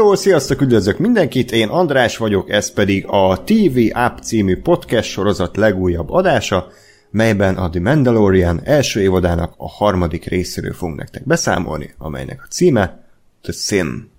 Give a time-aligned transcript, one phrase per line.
[0.00, 5.56] Hello, sziasztok, üdvözlök mindenkit, én András vagyok, ez pedig a TV App című podcast sorozat
[5.56, 6.68] legújabb adása,
[7.10, 13.04] melyben a The Mandalorian első évadának a harmadik részéről fogunk nektek beszámolni, amelynek a címe
[13.42, 14.10] The Sim.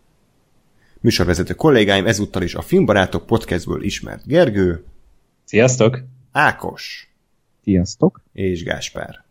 [0.99, 4.83] Műsorvezető kollégáim ezúttal is a Filmbarátok podcastből ismert Gergő.
[5.45, 6.03] Sziasztok!
[6.31, 7.11] Ákos.
[7.63, 8.21] Sziasztok!
[8.33, 9.23] És Gáspár.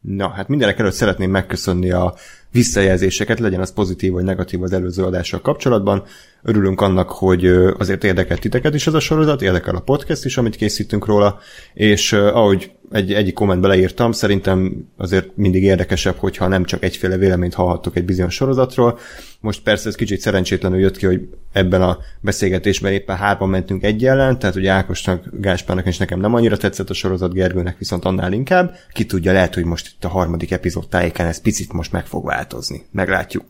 [0.00, 2.14] Na, hát mindenek előtt szeretném megköszönni a
[2.54, 6.04] visszajelzéseket, legyen az pozitív vagy negatív az előző adással kapcsolatban.
[6.46, 7.46] Örülünk annak, hogy
[7.78, 11.38] azért érdekelt titeket is ez a sorozat, érdekel a podcast is, amit készítünk róla,
[11.74, 17.54] és ahogy egy, egyik kommentbe leírtam, szerintem azért mindig érdekesebb, hogyha nem csak egyféle véleményt
[17.54, 18.98] hallhattok egy bizonyos sorozatról.
[19.40, 24.06] Most persze ez kicsit szerencsétlenül jött ki, hogy ebben a beszélgetésben éppen hárman mentünk egy
[24.06, 28.32] ellen, tehát ugye Ákosnak, Gáspárnak és nekem nem annyira tetszett a sorozat, Gergőnek viszont annál
[28.32, 28.74] inkább.
[28.92, 32.24] Ki tudja, lehet, hogy most itt a harmadik epizód tájéken ez picit most meg fog
[32.24, 32.84] változni.
[32.92, 33.44] Meglátjuk.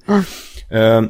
[0.70, 1.04] Uh.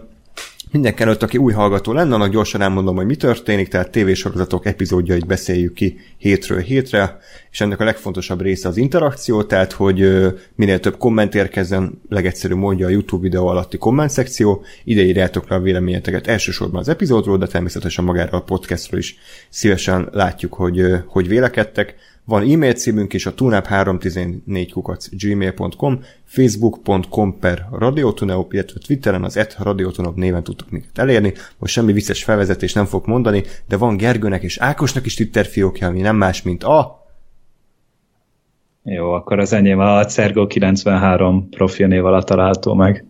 [0.75, 5.27] Mindenki előtt, aki új hallgató lenne, annak gyorsan elmondom, hogy mi történik, tehát tévésorozatok epizódjait
[5.27, 7.19] beszéljük ki hétről hétre,
[7.51, 12.87] és ennek a legfontosabb része az interakció, tehát hogy minél több komment érkezzen, legegyszerű mondja
[12.87, 17.47] a YouTube videó alatti komment szekció, ide írjátok le a véleményeteket elsősorban az epizódról, de
[17.47, 19.17] természetesen magára a podcastról is
[19.49, 21.95] szívesen látjuk, hogy, hogy vélekedtek.
[22.27, 29.57] Van e-mail címünk is, a tunap314 kukac gmail.com, facebook.com per radiotuneup, illetve Twitteren az et
[29.59, 31.33] radiotuneup néven tudtok minket elérni.
[31.59, 35.87] Most semmi vicces felvezetés nem fog mondani, de van Gergőnek és Ákosnak is Twitter fiókja,
[35.87, 37.03] ami nem más, mint a...
[38.83, 43.05] Jó, akkor az enyém a Cergo93 profil név alatt található meg.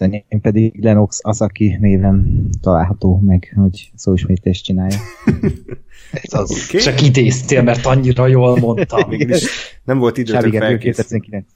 [0.00, 4.96] Az enyém pedig Lenox az, aki néven található meg, hogy szóismétést csinálja.
[6.22, 6.64] Ez az.
[6.68, 6.80] Okay.
[6.80, 9.08] Csak idéztél, mert annyira jól mondtam.
[9.08, 11.46] Mégis nem volt időtök felkészíteni.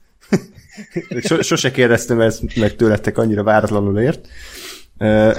[1.41, 4.27] Sose kérdeztem ezt meg tőletek annyira váratlanul ért.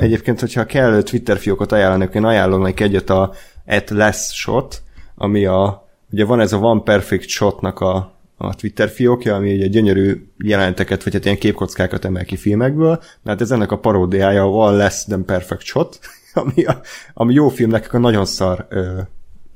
[0.01, 3.35] Egyébként, hogyha kell Twitter fiókot ajánlanak, én ajánlom egyet a
[3.67, 4.83] at less shot,
[5.15, 9.71] ami a, ugye van ez a One Perfect Shotnak a, a Twitter fiókja, ami egy
[9.71, 14.49] gyönyörű jelenteket, vagy hát ilyen képkockákat emel ki filmekből, mert ez ennek a paródiája a
[14.49, 15.99] One Less Than Perfect Shot,
[16.33, 16.81] ami, a,
[17.15, 19.01] ami jó filmnek a nagyon szar ö,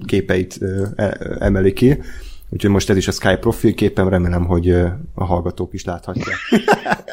[0.06, 2.02] képeit ö, e, emeli ki.
[2.48, 4.70] Úgyhogy most ez is a Skype profil képem, remélem, hogy
[5.14, 6.36] a hallgatók is láthatják.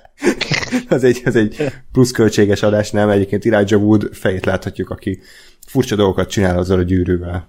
[0.89, 3.09] ez, egy, ez egy plusz költséges adás, nem?
[3.09, 5.19] Egyébként Elijah Wood fejét láthatjuk, aki
[5.67, 7.47] furcsa dolgokat csinál azzal a gyűrűvel.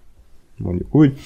[0.58, 1.18] Mondjuk úgy.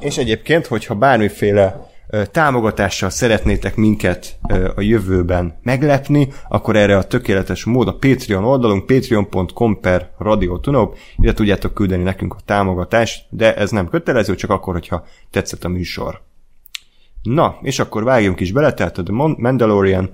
[0.00, 1.90] És egyébként, hogyha bármiféle
[2.30, 4.38] támogatással szeretnétek minket
[4.74, 11.32] a jövőben meglepni, akkor erre a tökéletes mód a Patreon oldalunk, patreon.com per radiotunop, ide
[11.32, 16.22] tudjátok küldeni nekünk a támogatást, de ez nem kötelező, csak akkor, hogyha tetszett a műsor.
[17.22, 20.10] Na, és akkor vágjunk is bele, tehát a The Mandalorian,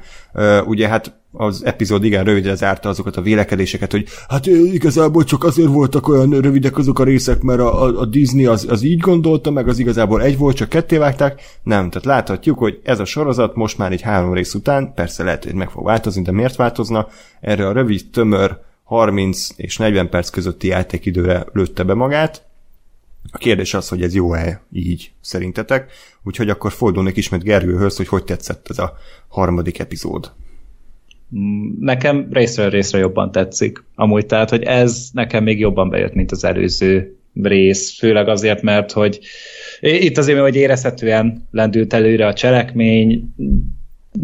[0.64, 5.68] ugye hát az epizód igen rövidre zárta azokat a vélekedéseket, hogy hát igazából csak azért
[5.68, 9.50] voltak olyan rövidek azok a részek, mert a, a, a Disney az, az így gondolta,
[9.50, 11.42] meg az igazából egy volt, csak ketté vágták.
[11.62, 15.44] Nem, tehát láthatjuk, hogy ez a sorozat most már egy három rész után, persze lehet,
[15.44, 17.08] hogy meg fog változni, de miért változna?
[17.40, 22.46] Erre a rövid, tömör, 30 és 40 perc közötti játékidőre lőtte be magát,
[23.30, 28.24] a kérdés az, hogy ez jó-e így szerintetek, úgyhogy akkor fordulnék ismét Gergőhöz, hogy hogy
[28.24, 28.96] tetszett ez a
[29.28, 30.32] harmadik epizód.
[31.80, 33.84] Nekem részről részre jobban tetszik.
[33.94, 38.92] Amúgy tehát, hogy ez nekem még jobban bejött, mint az előző rész, főleg azért, mert
[38.92, 39.18] hogy
[39.80, 43.34] itt azért, hogy érezhetően lendült előre a cselekmény,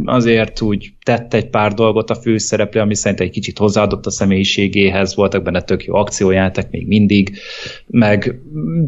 [0.04, 5.14] azért úgy tett egy pár dolgot a főszereplő, ami szerint egy kicsit hozzáadott a személyiségéhez,
[5.14, 7.38] voltak benne tök jó akciójátek még mindig,
[7.86, 8.40] meg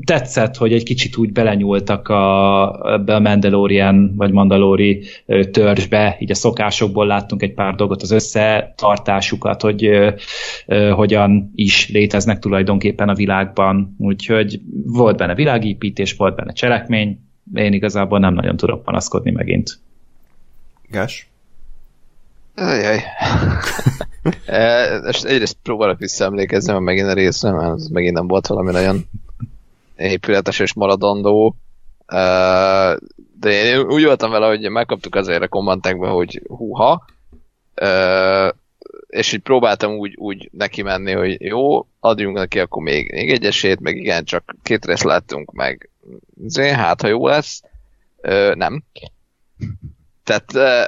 [0.04, 5.02] tetszett, hogy egy kicsit úgy belenyúltak a, ebbe a Mandalorian vagy Mandalori
[5.50, 10.10] törzsbe, így a szokásokból láttunk egy pár dolgot, az összetartásukat, hogy ö,
[10.66, 17.18] ö, hogyan is léteznek tulajdonképpen a világban, úgyhogy volt benne világépítés, volt benne cselekmény,
[17.54, 19.84] én igazából nem nagyon tudok panaszkodni megint.
[20.90, 21.28] Gás?
[22.54, 23.02] Ajaj.
[24.46, 29.08] e, egyrészt próbálok visszaemlékezni, mert megint a részre, mert az megint nem volt valami nagyon
[29.96, 31.56] épületes és maradandó.
[32.06, 32.18] E,
[33.40, 37.04] de én úgy voltam vele, hogy megkaptuk azért a kommentekbe, hogy húha,
[37.74, 38.54] e,
[39.06, 43.44] és így próbáltam úgy, úgy neki menni, hogy jó, adjunk neki akkor még, még egy
[43.44, 45.90] esélyt, meg igen, csak két részt láttunk meg.
[46.46, 47.62] Zé, hát, ha jó lesz.
[48.54, 48.84] Nem.
[50.26, 50.80] Tehát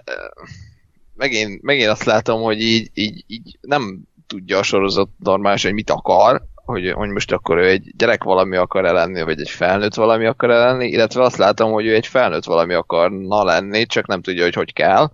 [1.14, 5.90] megint, megint azt látom, hogy így, így, így nem tudja a sorozat normális, hogy mit
[5.90, 10.26] akar, hogy, hogy most akkor ő egy gyerek valami akar lenni, vagy egy felnőtt valami
[10.26, 14.43] akar lenni, illetve azt látom, hogy ő egy felnőtt valami akarna lenni, csak nem tudja,
[14.43, 15.11] hogy hogy kell.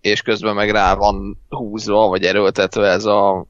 [0.00, 3.46] és közben meg rá van húzva, vagy erőltetve ez a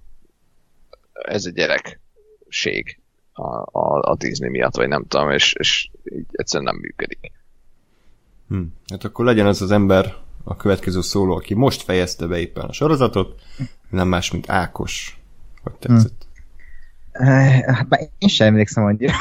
[1.12, 3.00] ez a gyerekség
[3.32, 7.32] a, a, a Disney miatt, vagy nem tudom, és, és így egyszerűen nem működik.
[8.52, 8.62] Hm.
[8.88, 10.14] Hát akkor legyen az az ember
[10.44, 13.40] a következő szóló, aki most fejezte be éppen a sorozatot,
[13.90, 15.20] nem más, mint Ákos.
[15.62, 16.26] Hogy tetszett?
[17.12, 17.24] Hm.
[17.72, 19.12] Hát már én sem emlékszem annyira.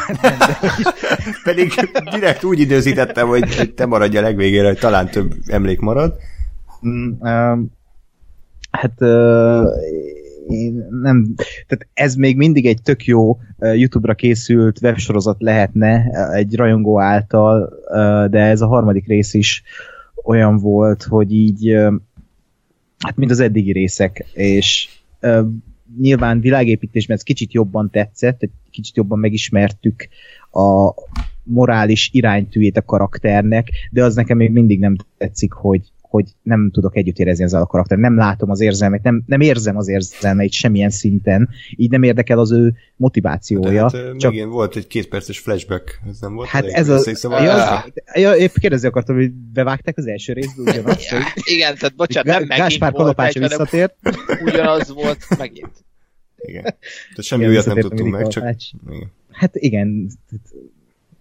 [1.44, 1.74] Pedig
[2.12, 6.18] direkt úgy időzítettem, hogy, te maradj a legvégére, hogy talán több emlék marad.
[6.88, 7.72] Mm, um,
[8.72, 9.66] hát uh,
[10.48, 11.34] én nem,
[11.68, 17.74] tehát ez még mindig egy tök jó YouTube-ra készült websorozat lehetne egy rajongó által,
[18.30, 19.64] de ez a harmadik rész is
[20.24, 21.76] olyan volt, hogy így
[22.98, 24.90] hát mint az eddigi részek, és
[26.00, 30.08] nyilván világépítésben ez kicsit jobban tetszett, egy kicsit jobban megismertük
[30.52, 30.94] a
[31.44, 36.96] morális iránytűjét a karakternek, de az nekem még mindig nem tetszik, hogy, hogy nem tudok
[36.96, 40.90] együtt érezni ezzel a karakter, nem látom az érzelmet, nem, nem érzem az érzelmeit semmilyen
[40.90, 43.90] szinten, így nem érdekel az ő motivációja.
[43.90, 44.32] De hát, csak...
[44.32, 46.48] megint volt egy két perces flashback, ez nem volt?
[46.48, 46.98] Hát ez a...
[46.98, 47.44] Szóval...
[47.44, 51.10] Ja, ja, épp kérdezni akartam, hogy bevágták az első részből ugyanazt?
[51.10, 53.96] ja, igen, tehát bocsánat, nem megint Gáspár Kalapács visszatért.
[54.46, 55.86] Ugyanaz volt megint.
[56.38, 56.62] Igen.
[56.62, 56.78] Tehát
[57.24, 58.56] semmi igen, olyat nem tudtunk meg, csak...
[58.90, 59.12] Igen.
[59.32, 60.10] Hát igen,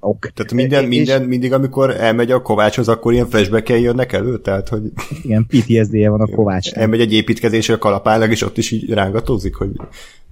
[0.00, 0.30] ok.
[0.34, 1.28] Tehát minden, minden, és...
[1.28, 4.38] mindig, amikor elmegy a Kovácshoz, akkor ilyen flashback jönnek elő?
[4.38, 4.82] Tehát, hogy...
[5.22, 6.72] Igen, PTSD-je van a Kovács.
[6.72, 9.70] Elmegy egy építkezésre a kalapának, és ott is így rángatózik, hogy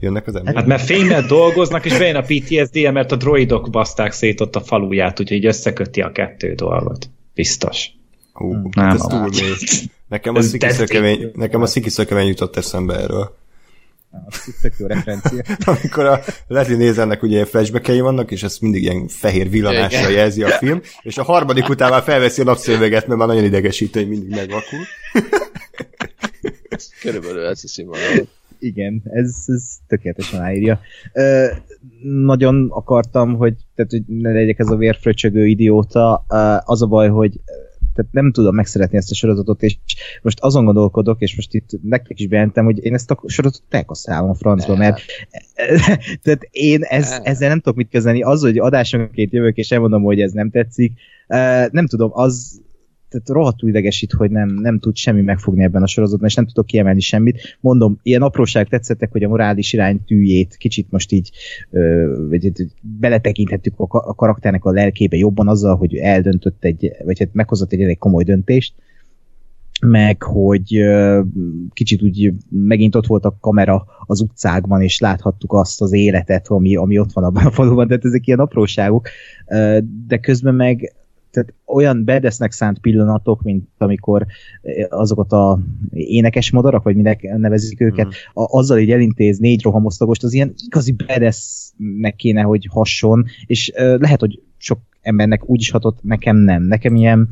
[0.01, 0.59] jönnek az emberek.
[0.59, 4.61] Hát mert fényben dolgoznak, és bejön a PTSD-je, mert a droidok baszták szét ott a
[4.61, 7.11] faluját, úgyhogy így összeköti a kettő dolgot.
[7.35, 7.91] Biztos.
[8.33, 8.69] Hú, hmm.
[8.75, 9.31] nem, ez túl
[10.09, 13.37] Nekem a, szikiszökevény, nekem a szikiszökevény jutott eszembe erről.
[14.11, 15.43] Az tök jó referencia.
[15.77, 20.49] Amikor a Leslie nézennek ugye flashbackei vannak, és ezt mindig ilyen fehér villanással jelzi a
[20.49, 24.31] film, és a harmadik után már felveszi a napszöveget, mert már nagyon idegesítő, hogy mindig
[24.31, 24.79] megvakul.
[27.03, 28.29] Körülbelül ez színvonal.
[28.59, 30.81] Igen, ez, ez tökéletesen állírja.
[31.13, 31.47] Ö,
[32.03, 36.25] nagyon akartam, hogy, tehát, hogy ne legyek ez a vérfröcsögő idióta.
[36.29, 37.41] Ö, az a baj, hogy
[37.99, 39.77] tehát nem tudom megszeretni ezt a sorozatot, és
[40.23, 44.31] most azon gondolkodok, és most itt nektek is bejelentem, hogy én ezt a sorozatot elkasszálom
[44.31, 45.01] a francba, mert
[46.23, 48.23] tehát én ez, ezzel nem tudok mit kezdeni.
[48.23, 50.93] Az, hogy adásonként jövök, és elmondom, hogy ez nem tetszik,
[51.71, 52.63] nem tudom, az
[53.09, 56.67] tehát rohadtul idegesít, hogy nem, nem tud semmi megfogni ebben a sorozatban, és nem tudok
[56.67, 57.57] kiemelni semmit.
[57.61, 61.31] Mondom, ilyen apróság tetszettek, hogy a morális iránytűjét kicsit most így
[62.29, 67.73] vagy, beletekinthettük a, a karakternek a lelkébe jobban azzal, hogy eldöntött egy, vagy hát meghozott
[67.73, 68.75] egy elég komoly döntést,
[69.81, 70.85] meg hogy
[71.73, 76.77] kicsit úgy megint ott volt a kamera az utcákban, és láthattuk azt az életet, ami,
[76.77, 79.09] ami ott van abban a faluban, tehát ezek ilyen apróságok,
[80.07, 80.93] de közben meg
[81.31, 84.27] tehát olyan bedesznek szánt pillanatok, mint amikor
[84.63, 85.59] eh, azokat a
[85.91, 88.43] énekes madarak, vagy minek nevezik őket, mm.
[88.43, 93.99] a, azzal így elintéz négy rohamosztagost, az ilyen igazi bedesznek kéne, hogy hasson, és uh,
[93.99, 96.63] lehet, hogy sok embernek úgy is hatott, nekem nem.
[96.63, 97.29] Nekem ilyen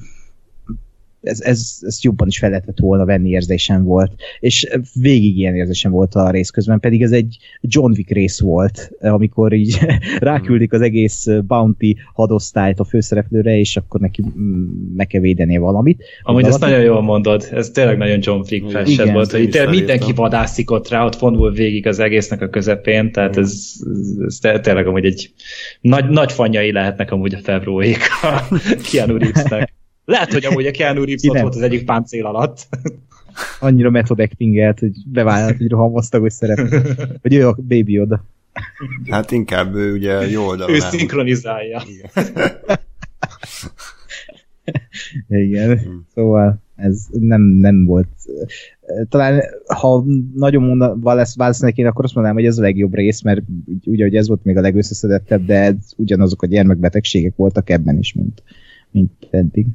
[1.26, 4.12] ez, ez, ez jobban is fel lehetett volna venni érzésem volt.
[4.40, 8.90] És végig ilyen érzésem volt a rész közben, pedig ez egy John Wick rész volt,
[9.00, 9.78] amikor így
[10.18, 14.24] ráküldik az egész Bounty hadosztályt a főszereplőre, és akkor neki
[14.96, 16.04] meg kell védenie valamit.
[16.22, 20.12] Amúgy ezt nagyon jól mondod, ez tényleg nagyon John Wick felsed volt, hogy itt mindenki
[20.12, 23.72] vadászik ott rá, ott vonul végig az egésznek a közepén, tehát ez,
[24.26, 25.30] ez tényleg amúgy egy
[25.80, 28.48] nagy, nagy fanyai lehetnek amúgy a februék a
[28.90, 29.74] Keanu Reevesnek.
[30.06, 32.68] Lehet, hogy amúgy a Keanu Reeves ott volt az egyik páncél alatt.
[33.60, 36.58] Annyira method actingelt, hogy bevállalt egy rohamosztagos szerep.
[37.22, 38.24] Hogy ő a baby oda.
[39.10, 40.74] Hát inkább ő ugye jó oldalon.
[40.74, 41.82] Ő szinkronizálja.
[41.86, 42.10] Igen.
[45.28, 45.78] Igen.
[45.78, 46.06] Hmm.
[46.14, 48.08] Szóval ez nem, nem volt.
[49.08, 53.22] Talán, ha nagyon mondva lesz válaszolni én, akkor azt mondanám, hogy ez a legjobb rész,
[53.22, 53.42] mert
[53.84, 58.12] ugye, hogy ez volt még a legösszeszedettebb, de ez ugyanazok a gyermekbetegségek voltak ebben is,
[58.12, 58.42] mint,
[58.90, 59.66] mint eddig.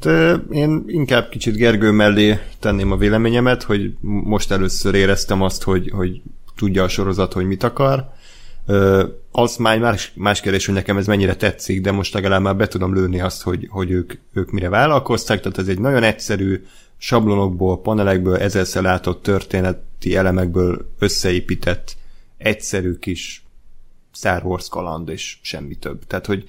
[0.00, 5.90] Hát én inkább kicsit Gergő mellé tenném a véleményemet, hogy most először éreztem azt, hogy,
[5.90, 6.22] hogy
[6.56, 8.08] tudja a sorozat, hogy mit akar.
[9.32, 12.68] Az már más, más kérdés, hogy nekem ez mennyire tetszik, de most legalább már be
[12.68, 16.64] tudom lőni azt, hogy, hogy ők, ők mire vállalkoztak, tehát ez egy nagyon egyszerű,
[16.98, 21.96] sablonokból, panelekből, ezerszer látott történeti elemekből összeépített,
[22.38, 23.44] egyszerű kis
[24.12, 26.06] Star Wars kaland, és semmi több.
[26.06, 26.44] Tehát, hogy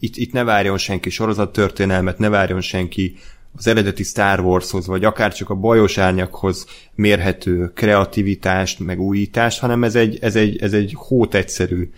[0.00, 3.14] itt, itt ne várjon senki sorozattörténelmet, ne várjon senki
[3.56, 9.84] az eredeti Star Warshoz, vagy akár csak a bajos árnyakhoz mérhető kreativitást, meg újítást, hanem
[9.84, 11.90] ez egy, ez egy, ez egy hót egyszerű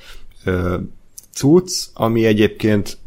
[0.44, 0.78] ö,
[1.32, 2.98] cucc, ami egyébként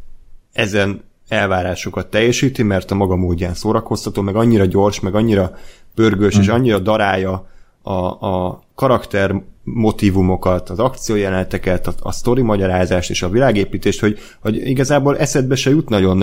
[0.53, 5.57] ezen elvárásokat teljesíti, mert a maga módján szórakoztató, meg annyira gyors, meg annyira
[5.95, 6.41] pörgős, mm.
[6.41, 7.49] és annyira darálja
[7.81, 7.91] a,
[8.27, 15.17] a karakter motivumokat, az akciójeleneteket, a, a sztori magyarázást és a világépítést, hogy, hogy igazából
[15.17, 16.19] eszedbe se jut nagyon,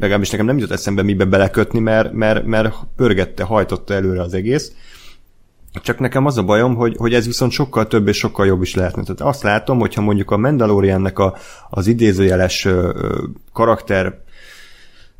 [0.00, 4.72] legalábbis nekem nem jutott eszembe mibe belekötni, mert, mert, mert pörgette, hajtotta előre az egész.
[5.82, 8.74] Csak nekem az a bajom, hogy, hogy ez viszont sokkal több és sokkal jobb is
[8.74, 9.02] lehetne.
[9.02, 11.36] Tehát azt látom, hogyha mondjuk a Mandaloriannek a,
[11.70, 12.68] az idézőjeles
[13.52, 14.20] karakter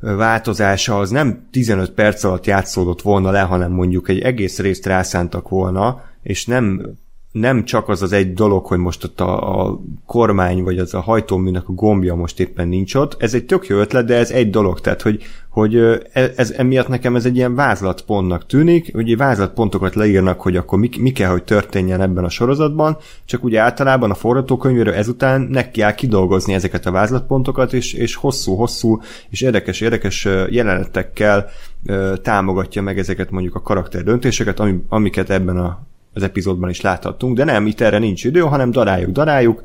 [0.00, 5.48] változása az nem 15 perc alatt játszódott volna le, hanem mondjuk egy egész részt rászántak
[5.48, 6.96] volna, és nem
[7.40, 11.00] nem csak az az egy dolog, hogy most ott a, a kormány, vagy az a
[11.00, 13.22] hajtóműnek a gombja most éppen nincs ott.
[13.22, 14.80] Ez egy tök jó ötlet, de ez egy dolog.
[14.80, 15.74] Tehát, hogy, hogy
[16.12, 20.88] e, ez, emiatt nekem ez egy ilyen vázlatpontnak tűnik, ugye vázlatpontokat leírnak, hogy akkor mi,
[20.98, 25.94] mi kell, hogy történjen ebben a sorozatban, csak ugye általában a forgatókönyvéről ezután neki kell
[25.94, 31.48] kidolgozni ezeket a vázlatpontokat, és, és hosszú-hosszú és érdekes-érdekes jelenetekkel
[32.22, 35.86] támogatja meg ezeket mondjuk a karakter döntéseket, ami, amiket ebben a
[36.18, 39.62] az epizódban is láthattunk, de nem, itt erre nincs idő, hanem daráljuk, daráljuk,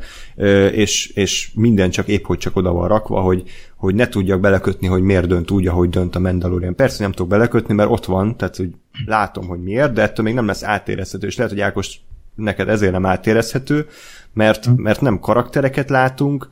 [0.71, 3.43] és, és minden csak épp, hogy csak oda van rakva, hogy,
[3.75, 6.75] hogy ne tudjak belekötni, hogy miért dönt úgy, ahogy dönt a Mandalorian.
[6.75, 8.69] Persze nem tudok belekötni, mert ott van, tehát hogy
[9.05, 11.99] látom, hogy miért, de ettől még nem lesz átérezhető, és lehet, hogy Ákos
[12.35, 13.85] neked ezért nem átérezhető,
[14.33, 14.71] mert, hm.
[14.81, 16.49] mert nem karaktereket látunk,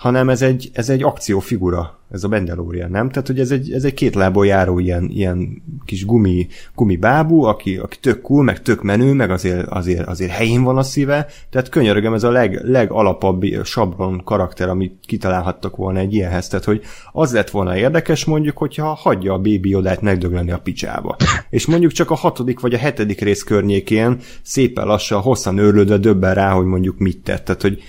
[0.00, 3.08] hanem ez egy, ez egy akciófigura, ez a Mandalorian, nem?
[3.10, 7.42] Tehát, hogy ez egy, ez egy két lából járó ilyen, ilyen kis gumi, gumi bábú,
[7.42, 11.26] aki, aki tök cool, meg tök menő, meg azért, azért, azért helyén van a szíve,
[11.50, 16.82] tehát könyörögem, ez a leg, legalapabb sablon karakter, amit kitalálhattak volna egy ilyenhez, tehát, hogy
[17.12, 21.16] az lett volna érdekes mondjuk, hogyha hagyja a Baby Odát megdögleni a picsába.
[21.50, 26.34] És mondjuk csak a hatodik vagy a hetedik rész környékén szépen lassan, hosszan őrlődve döbben
[26.34, 27.44] rá, hogy mondjuk mit tett.
[27.44, 27.82] Tehát, hogy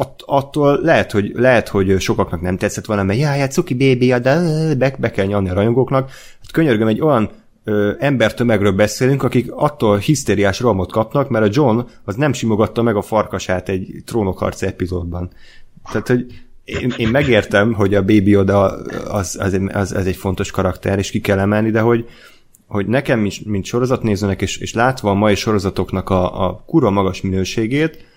[0.00, 4.40] att, attól lehet hogy, lehet, hogy sokaknak nem tetszett mert jaj, hát cuki bébi, de
[4.78, 6.10] be, be kell nyalni a rajongóknak.
[6.40, 7.30] Hát könyörgöm, egy olyan
[7.64, 12.96] ö, embertömegről beszélünk, akik attól hisztériás rohamot kapnak, mert a John az nem simogatta meg
[12.96, 15.30] a farkasát egy trónokharc epizódban.
[15.92, 16.26] Tehát, hogy
[16.64, 18.62] én, én megértem, hogy a Baby Oda
[19.10, 22.08] az, az, az, az egy fontos karakter, és ki kell emelni, de hogy,
[22.66, 28.12] hogy nekem, mint sorozatnézőnek, és, és látva a mai sorozatoknak a, a kura magas minőségét,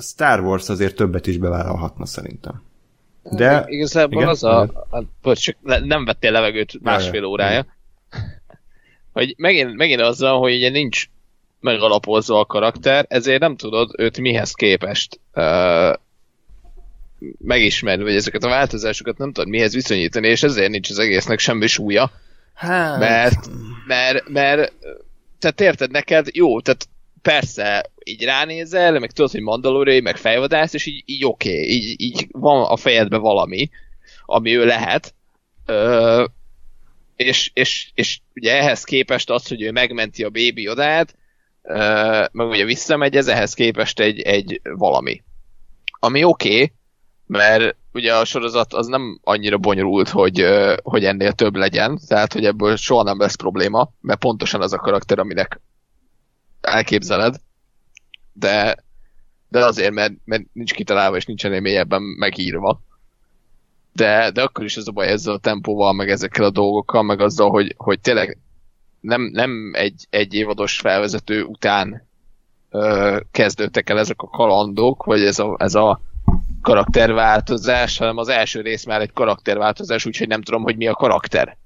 [0.00, 2.62] Star Wars azért többet is bevállalhatna szerintem.
[3.22, 3.64] De...
[3.66, 4.28] Igazából igen?
[4.28, 4.60] az a...
[4.90, 7.66] a bocs, csak nem vettél levegőt másfél órája.
[9.12, 11.06] Hogy megint, megint azzal, hogy ugye nincs
[11.60, 15.94] megalapozva a karakter, ezért nem tudod őt mihez képest uh,
[17.38, 21.66] megismerni, vagy ezeket a változásokat nem tudod mihez viszonyítani, és ezért nincs az egésznek semmi
[21.66, 22.10] súlya.
[22.54, 22.98] Hát...
[22.98, 23.50] Mert,
[23.86, 24.72] mert, mert,
[25.38, 26.88] tehát érted, neked jó, tehát
[27.22, 32.00] persze így ránézel, meg tudod, hogy mandalóriai, meg fejvadász, és így, így oké, okay, így,
[32.00, 33.70] így van a fejedben valami,
[34.24, 35.14] ami ő lehet,
[35.66, 36.24] ö,
[37.16, 41.14] és, és, és ugye ehhez képest az, hogy ő megmenti a bébi odát,
[42.32, 45.22] meg ugye visszamegy, ez ehhez képest egy, egy valami.
[45.98, 46.72] Ami oké, okay,
[47.26, 50.46] mert ugye a sorozat az nem annyira bonyolult, hogy,
[50.82, 54.78] hogy ennél több legyen, tehát hogy ebből soha nem lesz probléma, mert pontosan az a
[54.78, 55.60] karakter, aminek
[56.62, 57.40] elképzeled,
[58.32, 58.76] de,
[59.48, 62.80] de azért, mert, mert nincs kitalálva, és nincsen mélyebben megírva.
[63.92, 67.20] De, de akkor is ez a baj ezzel a tempóval, meg ezekkel a dolgokkal, meg
[67.20, 68.38] azzal, hogy, hogy tényleg
[69.00, 72.08] nem, nem egy, egy évados felvezető után
[72.70, 76.00] ö, kezdődtek el ezek a kalandok, vagy ez a, ez a
[76.62, 81.56] karakterváltozás, hanem az első rész már egy karakterváltozás, úgyhogy nem tudom, hogy mi a karakter.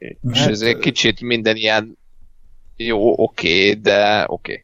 [0.00, 1.98] Hát, és ez egy kicsit minden ilyen
[2.78, 4.52] jó, oké, okay, de oké.
[4.52, 4.62] Okay.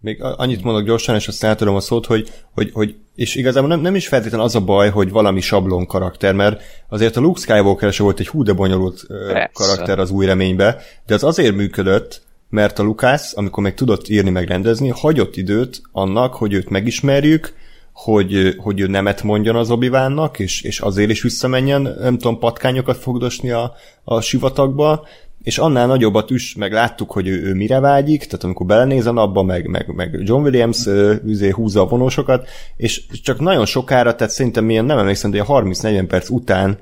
[0.00, 3.80] Még annyit mondok gyorsan, és azt átadom a szót, hogy, hogy, hogy és igazából nem,
[3.80, 7.92] nem is feltétlenül az a baj, hogy valami sablon karakter, mert azért a Luke Skywalker
[7.92, 9.50] se volt egy hú de bonyolult Persze.
[9.52, 14.30] karakter az új reménybe, de az azért működött, mert a Lukász, amikor meg tudott írni
[14.30, 17.54] meg rendezni, hagyott időt annak, hogy őt megismerjük,
[17.92, 19.90] hogy, hogy ő nemet mondjon az obi
[20.36, 25.06] és, és azért is visszamenjen, nem tudom, patkányokat fogdosni a, a sivatagba,
[25.42, 29.12] és annál nagyobbat is, meg láttuk, hogy ő, ő mire vágyik, tehát amikor belenéz a
[29.12, 30.86] napba, meg, meg, meg John Williams
[31.24, 36.04] üzé húzza a vonósokat, és csak nagyon sokára, tehát szerintem milyen, nem emlékszem, de 30-40
[36.08, 36.78] perc után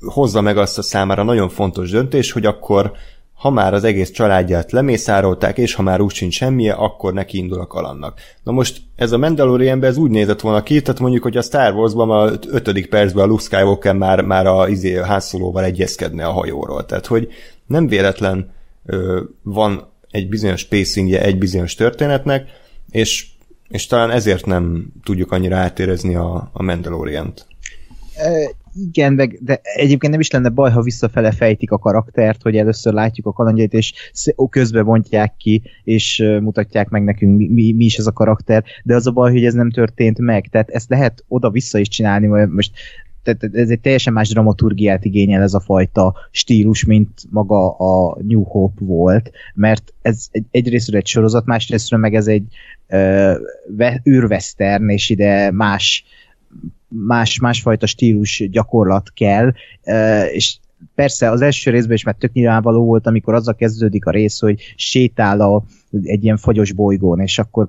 [0.00, 2.92] hozza meg azt a számára nagyon fontos döntés, hogy akkor
[3.36, 7.60] ha már az egész családját lemészárolták, és ha már úgy sincs semmije, akkor neki indul
[7.60, 8.20] a kalannak.
[8.42, 11.74] Na most ez a mandalorian ez úgy nézett volna ki, tehát mondjuk, hogy a Star
[11.74, 16.86] Wars-ban a ötödik percben a Luke Skywalker már, már a izé, házszólóval egyezkedne a hajóról.
[16.86, 17.28] Tehát, hogy
[17.66, 18.54] nem véletlen
[18.84, 22.48] ö, van egy bizonyos pacingje egy bizonyos történetnek,
[22.90, 23.26] és,
[23.68, 27.46] és talán ezért nem tudjuk annyira átérezni a, a Mandalorian-t.
[28.88, 32.92] igen, meg, de egyébként nem is lenne baj, ha visszafele fejtik a karaktert, hogy először
[32.92, 33.92] látjuk a kalandjait, és
[34.50, 38.94] közbe bontják ki, és mutatják meg nekünk, mi, mi, mi is ez a karakter, de
[38.94, 42.50] az a baj, hogy ez nem történt meg, tehát ezt lehet oda-vissza is csinálni, mert
[42.50, 42.70] most
[43.26, 48.42] tehát ez egy teljesen más dramaturgiát igényel ez a fajta stílus, mint maga a New
[48.42, 52.44] Hope volt, mert ez egy, egyrésztről egy sorozat, másrésztről meg ez egy
[52.88, 56.04] uh, űrvesztern, és ide más
[56.88, 59.52] más, másfajta stílus gyakorlat kell,
[60.32, 60.56] és
[60.94, 64.74] persze az első részben is már tök nyilvánvaló volt, amikor azzal kezdődik a rész, hogy
[64.76, 65.64] sétál a,
[66.02, 67.68] egy ilyen fagyos bolygón, és akkor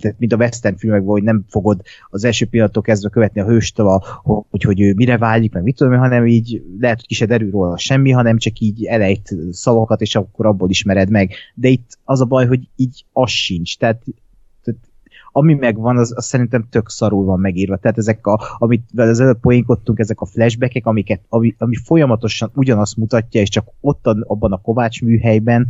[0.00, 3.80] tehát mint a western filmekben, hogy nem fogod az első pillanattól kezdve követni a hőst,
[4.22, 7.50] hogy, hogy ő mire vágyik, meg mit tudom, hanem így lehet, hogy ki se derül
[7.50, 11.32] róla semmi, hanem csak így elejt szavakat, és akkor abból ismered meg.
[11.54, 13.78] De itt az a baj, hogy így az sincs.
[13.78, 14.02] Tehát
[15.36, 17.76] ami megvan, az, az szerintem tök szarul van megírva.
[17.76, 22.96] Tehát ezek, a, amit az előbb poénkodtunk, ezek a flashbackek, amiket, ami, ami folyamatosan ugyanazt
[22.96, 25.66] mutatja, és csak ott a, abban a Kovács műhelyben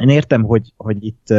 [0.00, 1.30] én értem, hogy, hogy itt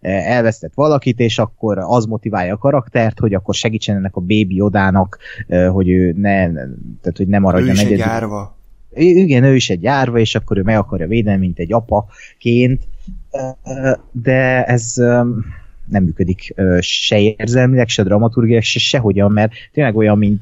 [0.00, 5.18] elvesztett valakit, és akkor az motiválja a karaktert, hogy akkor segítsen ennek a baby odának,
[5.72, 6.46] hogy ő ne,
[7.00, 7.90] tehát hogy nem maradjon egyedül.
[7.90, 8.56] Ő is egy járva.
[8.94, 12.82] Igen, ő is egy járva, és akkor ő meg akarja védeni, mint egy apaként,
[14.10, 14.94] de ez
[15.88, 20.40] nem működik se érzelmileg, se dramaturgiailag, se sehogyan, mert tényleg olyan, mint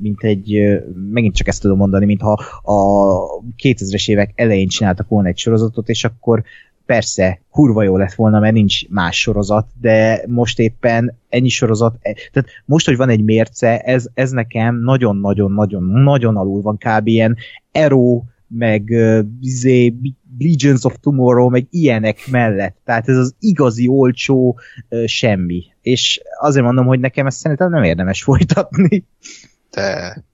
[0.00, 0.78] mint egy,
[1.10, 2.32] megint csak ezt tudom mondani, mintha
[2.62, 3.16] a
[3.62, 6.42] 2000-es évek elején csináltak volna egy sorozatot, és akkor
[6.88, 12.12] persze kurva jó lett volna, mert nincs más sorozat, de most éppen ennyi sorozat, e,
[12.32, 17.06] tehát most, hogy van egy mérce, ez, ez nekem nagyon-nagyon-nagyon-nagyon alul van kb.
[17.06, 17.36] ilyen
[17.72, 19.94] Ero, meg uh, izé,
[20.38, 22.76] Legions of Tomorrow, meg ilyenek mellett.
[22.84, 25.64] Tehát ez az igazi olcsó uh, semmi.
[25.82, 29.04] És azért mondom, hogy nekem ezt szerintem nem érdemes folytatni.
[29.70, 30.24] Te.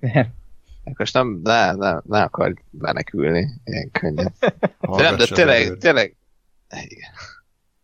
[0.00, 0.41] De.
[0.84, 4.34] Most nem, ne, ne, ne akarj menekülni ilyen könnyen.
[4.80, 6.16] De nem, de tényleg, tényleg,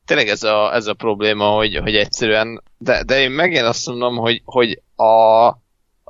[0.04, 4.16] tényleg ez a, ez a probléma, hogy, hogy egyszerűen, de, de én megint azt mondom,
[4.16, 5.48] hogy, hogy a,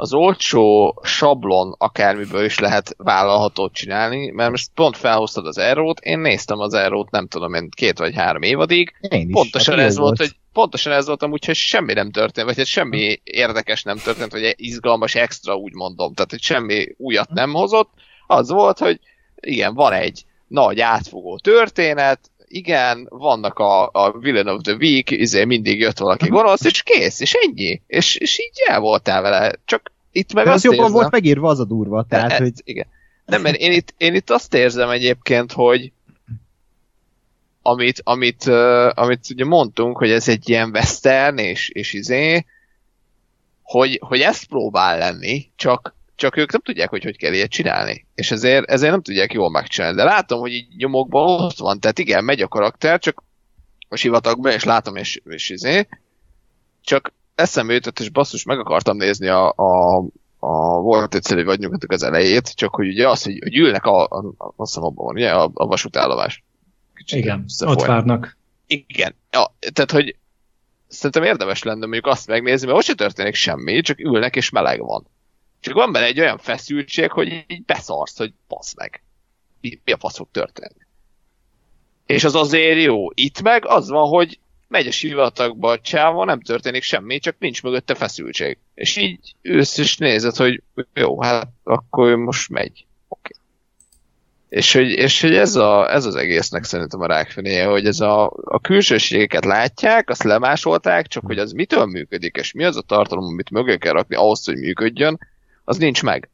[0.01, 6.19] az olcsó sablon akármiből is lehet vállalhatót csinálni, mert most pont felhoztad az Erót, én
[6.19, 8.95] néztem az Erót, nem tudom én, két vagy három évadig.
[9.01, 12.11] Én is, pontosan hát ez volt, volt, hogy pontosan ez volt amúgy, hogy semmi nem
[12.11, 16.15] történt, vagy hogy semmi érdekes nem történt, vagy izgalmas extra, úgy mondom.
[16.15, 17.91] Tehát, hogy semmi újat nem hozott.
[18.27, 19.01] Az volt, hogy
[19.41, 25.45] igen, van egy nagy átfogó történet, igen, vannak a, a Villain of the Week, izé
[25.45, 26.35] mindig jött valaki mhm.
[26.35, 27.83] gonosz, és kész, és ennyi.
[27.87, 29.53] És, és így el voltál vele.
[29.65, 32.05] Csak itt meg De az jobban érzem, volt megírva, az a durva.
[32.09, 32.53] Tehát, e, hogy...
[32.65, 32.87] Igen.
[33.25, 35.93] Nem, mert én itt, én itt azt érzem egyébként, hogy
[37.63, 42.45] amit, amit, uh, amit ugye mondtunk, hogy ez egy ilyen western, és, és izé,
[43.63, 48.07] hogy, hogy ezt próbál lenni, csak csak ők nem tudják, hogy hogy kell ilyet csinálni.
[48.14, 49.96] És ezért, ezért nem tudják jól megcsinálni.
[49.96, 53.22] De látom, hogy így nyomokban ott van, tehát igen, megy a karakter, csak
[53.88, 55.88] a sivatagban, és látom, és, és izé,
[56.81, 59.96] csak eszembe jutott, és basszus, meg akartam nézni a, a,
[60.38, 64.04] a volt egyszerű vagy nyugatok az elejét, csak hogy ugye az, hogy, hogy ülnek a,
[64.04, 66.44] a, a, azt hiszem abban van, ugye, a, a vasútállomás.
[66.94, 68.37] Kicsit igen, ott várnak.
[68.66, 70.16] Igen, ja, tehát, hogy
[70.88, 74.81] szerintem érdemes lenne mondjuk azt megnézni, mert ott se történik semmi, csak ülnek és meleg
[74.81, 75.07] van.
[75.61, 79.03] Csak van benne egy olyan feszültség, hogy így beszarsz, hogy passz meg.
[79.61, 80.87] Mi, mi a fasz fog történni?
[82.07, 83.07] És az azért jó.
[83.14, 87.62] Itt meg az van, hogy megy a sivatagba a csáva, nem történik semmi, csak nincs
[87.62, 88.59] mögötte feszültség.
[88.75, 90.62] És így ősz és nézed, hogy
[90.94, 92.87] jó, hát akkor most megy.
[93.09, 93.33] Okay.
[94.49, 98.33] És hogy, és hogy ez, a, ez az egésznek szerintem a rákfenéje, hogy ez a,
[98.44, 103.25] a külsőségeket látják, azt lemásolták, csak hogy az mitől működik, és mi az a tartalom,
[103.25, 105.18] amit mögé kell rakni ahhoz, hogy működjön,
[105.68, 106.31] az nincs meg.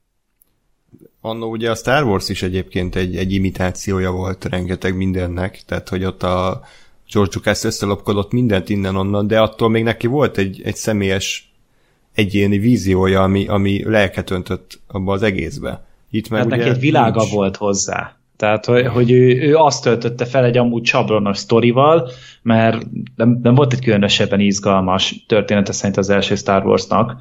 [1.20, 6.04] Annó ugye a Star Wars is egyébként egy, egy imitációja volt rengeteg mindennek, tehát hogy
[6.04, 6.62] ott a
[7.12, 11.52] George Lucas összelopkodott mindent innen-onnan, de attól még neki volt egy, egy személyes
[12.14, 15.84] egyéni víziója, ami, ami lelket öntött abba az egészbe.
[16.10, 17.32] Itt meg hát ugye neki egy világa nincs.
[17.32, 18.16] volt hozzá.
[18.36, 22.10] Tehát, hogy, hogy ő, ő azt töltötte fel egy amúgy csabronos sztorival,
[22.42, 27.16] mert nem, nem volt egy különösebben izgalmas története szerint az első Star Warsnak,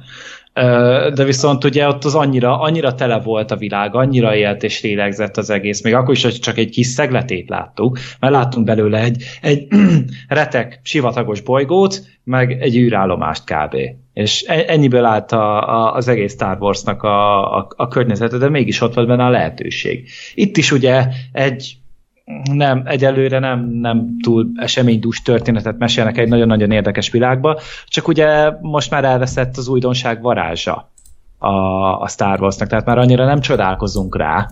[1.14, 5.36] de viszont ugye ott az annyira, annyira tele volt a világ, annyira élt és lélegzett
[5.36, 9.24] az egész, még akkor is, hogy csak egy kis szegletét láttuk, mert láttunk belőle egy,
[9.40, 9.66] egy
[10.28, 13.76] retek sivatagos bolygót, meg egy űrállomást kb.
[14.12, 18.48] És e, ennyiből állt a, a, az egész Star Warsnak a, a, a környezete, de
[18.48, 20.08] mégis ott volt benne a lehetőség.
[20.34, 21.76] Itt is ugye egy
[22.52, 28.90] nem, egyelőre nem, nem túl eseménydús történetet mesélnek egy nagyon-nagyon érdekes világba, csak ugye most
[28.90, 30.92] már elveszett az újdonság varázsa
[31.38, 31.54] a,
[32.00, 34.50] a Star Wars-nak, tehát már annyira nem csodálkozunk rá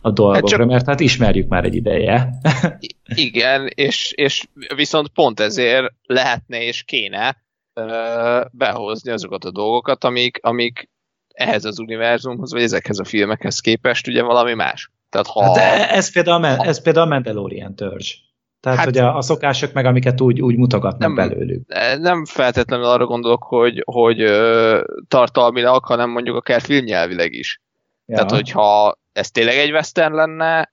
[0.00, 0.68] a dolgokra, hát csak...
[0.68, 2.30] mert hát ismerjük már egy ideje.
[3.14, 7.36] Igen, és, és viszont pont ezért lehetne és kéne
[7.74, 10.88] ö, behozni azokat a dolgokat, amik, amik
[11.34, 14.90] ehhez az univerzumhoz, vagy ezekhez a filmekhez képest ugye valami más.
[15.10, 15.42] Tehát ha...
[15.42, 16.64] Hát e- ez, például, ha...
[16.64, 18.14] ez például a Mandalorian törzs.
[18.60, 21.62] Tehát, hát, hogy a, a szokások meg, amiket úgy, úgy mutogatnak nem, belőlük.
[21.98, 27.60] Nem feltétlenül arra gondolok, hogy, hogy ö, tartalmilag, hanem mondjuk akár filmnyelvileg is.
[28.06, 28.14] Ja.
[28.14, 30.72] Tehát, hogyha ez tényleg egy western lenne,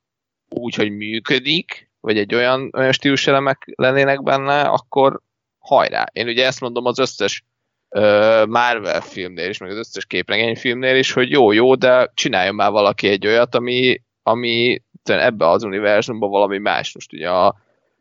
[0.50, 5.22] úgy, hogy működik, vagy egy olyan, olyan stíluselemek lennének benne, akkor
[5.60, 6.06] hajrá.
[6.14, 7.44] Én ugye ezt mondom az összes
[7.90, 12.72] uh, Marvel filmnél is, meg az összes képregényfilmnél is, hogy jó, jó, de csináljon már
[12.72, 16.94] valaki egy olyat, ami, ami ebbe az univerzumban valami más.
[16.94, 17.56] Most ugye a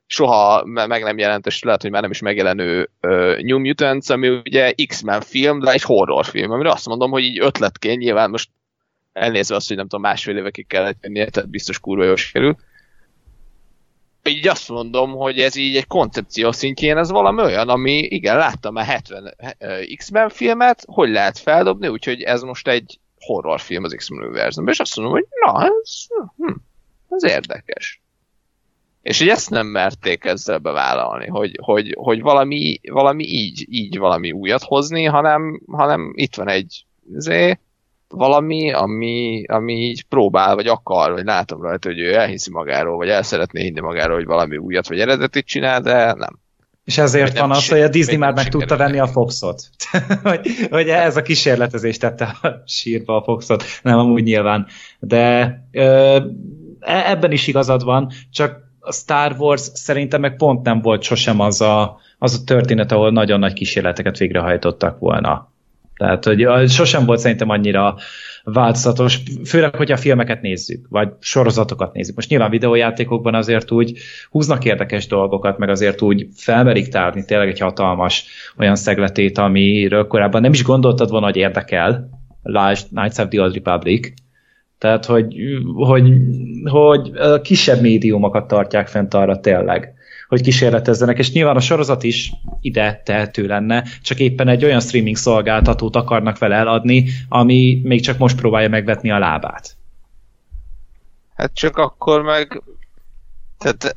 [0.06, 4.28] soha meg nem jelent, és lehet, hogy már nem is megjelenő uh, New Mutants, ami
[4.28, 8.50] ugye X-Men film, de egy horrorfilm, amire azt mondom, hogy így ötletként nyilván most
[9.12, 12.58] elnézve azt, hogy nem tudom, másfél évekig kellett jönnie, tehát biztos kurva jól sikerült.
[14.22, 18.72] Így azt mondom, hogy ez így egy koncepció szintjén, ez valami olyan, ami, igen, láttam
[18.72, 19.34] már 70
[19.96, 24.96] X-Men filmet, hogy lehet feldobni, úgyhogy ez most egy horrorfilm az X-Men univerzumban, és azt
[24.96, 26.52] mondom, hogy na, ez, hm,
[27.08, 28.00] ez érdekes.
[29.02, 34.32] És hogy ezt nem merték ezzel bevállalni, hogy, hogy, hogy valami, valami így, így valami
[34.32, 36.84] újat hozni, hanem, hanem itt van egy
[37.16, 37.60] azért,
[38.08, 43.08] valami, ami, ami így próbál, vagy akar, vagy látom rajta, hogy ő elhiszi magáról, vagy
[43.08, 46.38] el szeretné hinni magáról, hogy valami újat, vagy eredetit csinál, de nem.
[46.86, 49.62] És ezért van az, hogy a Disney már meg tudta venni a Foxot.
[50.22, 53.64] hogy, hogy ez a kísérletezés tette a sírba a Foxot.
[53.82, 54.66] Nem, amúgy nyilván.
[54.98, 56.18] De ö,
[56.80, 61.40] e, ebben is igazad van, csak a Star Wars szerintem meg pont nem volt sosem
[61.40, 65.52] az a, az a történet, ahol nagyon nagy kísérleteket végrehajtottak volna.
[65.96, 67.96] Tehát, hogy sosem volt szerintem annyira
[68.52, 72.14] változatos, főleg, hogy a filmeket nézzük, vagy sorozatokat nézzük.
[72.14, 73.98] Most nyilván videójátékokban azért úgy
[74.30, 78.26] húznak érdekes dolgokat, meg azért úgy felmerik tárni tényleg egy hatalmas
[78.58, 82.08] olyan szegletét, amiről korábban nem is gondoltad volna, hogy érdekel.
[82.42, 84.12] Lásd Knights of the Old Republic.
[84.78, 85.34] Tehát, hogy,
[85.74, 86.12] hogy,
[86.64, 87.10] hogy
[87.42, 89.95] kisebb médiumokat tartják fent arra tényleg
[90.28, 95.16] hogy kísérletezzenek, és nyilván a sorozat is ide tehető lenne, csak éppen egy olyan streaming
[95.16, 99.76] szolgáltatót akarnak vele eladni, ami még csak most próbálja megvetni a lábát.
[101.34, 102.62] Hát csak akkor meg
[103.58, 103.94] tehát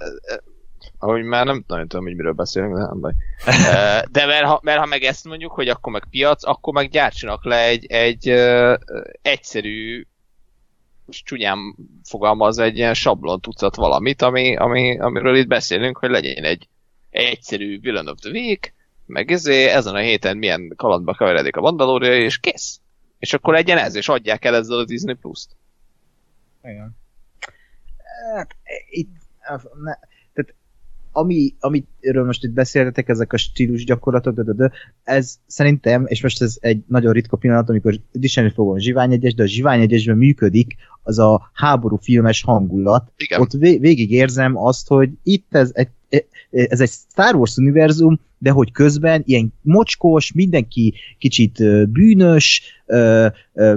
[0.99, 3.13] ahogy már nem nagyon tudom, hogy miről beszélünk, de nem baj.
[4.11, 7.45] De mert ha, mert ha meg ezt mondjuk, hogy akkor meg piac, akkor meg gyártsanak
[7.45, 8.29] le egy, egy
[9.21, 10.05] egyszerű
[11.09, 16.43] most csúnyán fogalmaz egy ilyen sablon tucat valamit, ami, ami, amiről itt beszélünk, hogy legyen
[16.43, 16.67] egy
[17.09, 18.73] egyszerű Villain of the Week,
[19.05, 22.79] meg ezé, ezen a héten milyen kalandba keveredik a Mandalória, és kész.
[23.19, 25.55] És akkor legyen ez, és adják el ezzel a Disney Plus-t.
[26.63, 26.97] Igen.
[28.33, 28.55] Hát,
[28.89, 29.11] itt,
[29.83, 29.93] ne,
[31.11, 34.71] ami, amiről most itt beszéltetek, ezek a stílus gyakorlatok, de, de, de,
[35.03, 39.33] ez szerintem, és most ez egy nagyon ritka pillanat, amikor dicsérni fogom a Zsivány egyes,
[39.33, 43.11] de a Zsivány egyesben működik az a háború filmes hangulat.
[43.17, 43.41] Igen.
[43.41, 45.89] Ott végig érzem azt, hogy itt ez egy
[46.51, 51.57] ez egy Star Wars univerzum, de hogy közben ilyen mocskos, mindenki kicsit
[51.89, 52.61] bűnös,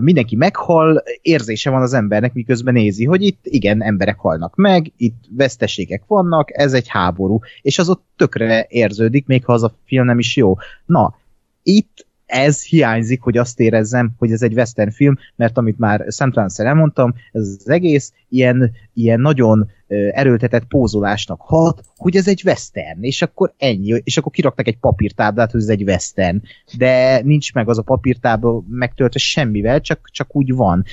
[0.00, 5.24] mindenki meghal, érzése van az embernek, miközben nézi, hogy itt igen, emberek halnak meg, itt
[5.36, 10.04] veszteségek vannak, ez egy háború, és az ott tökre érződik, még ha az a film
[10.04, 10.56] nem is jó.
[10.86, 11.14] Na,
[11.62, 16.66] itt ez hiányzik, hogy azt érezzem, hogy ez egy western film, mert amit már szemtelenszer
[16.66, 19.70] elmondtam, ez az egész ilyen, ilyen nagyon
[20.10, 25.50] erőltetett pózolásnak hat, hogy ez egy western, és akkor ennyi, és akkor kiraktak egy papírtáblát,
[25.50, 26.42] hogy ez egy western,
[26.78, 30.84] de nincs meg az a papírtábla megtöltve semmivel, csak, csak úgy van.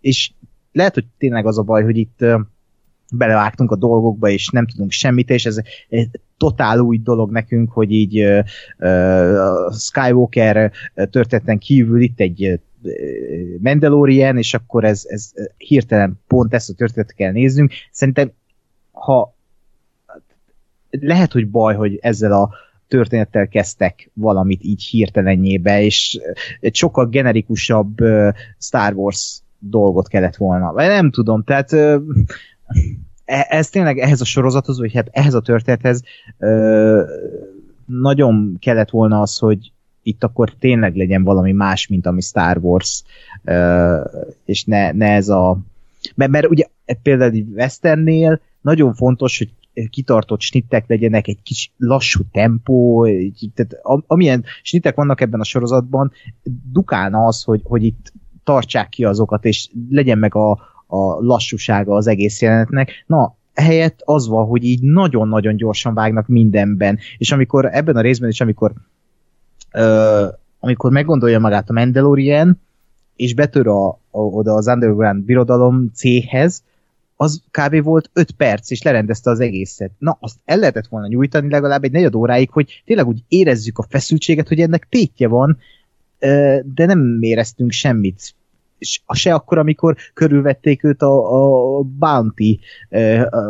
[0.00, 0.32] És
[0.72, 2.24] lehet, hogy tényleg az a baj, hogy itt
[3.12, 7.92] belevágtunk a dolgokba, és nem tudunk semmit, és ez egy totál új dolog nekünk, hogy
[7.92, 10.72] így uh, Skywalker
[11.10, 12.60] történeten kívül itt egy
[13.60, 17.72] Mandalorian, és akkor ez, ez hirtelen pont ezt a történetet kell néznünk.
[17.90, 18.32] Szerintem,
[18.92, 19.34] ha
[20.90, 22.50] lehet, hogy baj, hogy ezzel a
[22.88, 26.20] történettel kezdtek valamit így hirtelenjébe, és
[26.60, 27.96] egy sokkal generikusabb
[28.58, 30.72] Star Wars dolgot kellett volna.
[30.72, 31.70] Nem tudom, tehát
[33.24, 36.02] ez tényleg ehhez a sorozathoz, vagy hát ehhez a történethez
[36.38, 37.02] ö,
[37.86, 43.02] nagyon kellett volna az, hogy itt akkor tényleg legyen valami más, mint ami Star Wars,
[43.44, 44.00] ö,
[44.44, 45.58] és ne, ne ez a...
[46.14, 46.64] Mert, mert ugye
[47.02, 49.50] például egy Westernnél nagyon fontos, hogy
[49.90, 53.06] kitartott snittek legyenek, egy kis lassú tempó,
[53.54, 56.12] tehát amilyen snittek vannak ebben a sorozatban,
[56.72, 58.12] dukálna az, hogy, hogy itt
[58.44, 60.58] tartsák ki azokat, és legyen meg a,
[60.92, 63.04] a lassúsága az egész jelenetnek.
[63.06, 68.28] Na, helyett az van, hogy így nagyon-nagyon gyorsan vágnak mindenben, és amikor ebben a részben
[68.28, 68.72] is, amikor
[69.72, 70.26] ö,
[70.60, 72.60] amikor meggondolja magát a Mandalorian,
[73.16, 76.62] és betör a, a, oda az Underground birodalom céghez,
[77.16, 77.82] az kb.
[77.82, 79.90] volt 5 perc, és lerendezte az egészet.
[79.98, 83.86] Na, azt el lehetett volna nyújtani legalább egy negyed óráig, hogy tényleg úgy érezzük a
[83.88, 85.58] feszültséget, hogy ennek tétje van,
[86.64, 88.34] de nem éreztünk semmit.
[89.12, 92.60] Se akkor, amikor körülvették őt a, a Bounty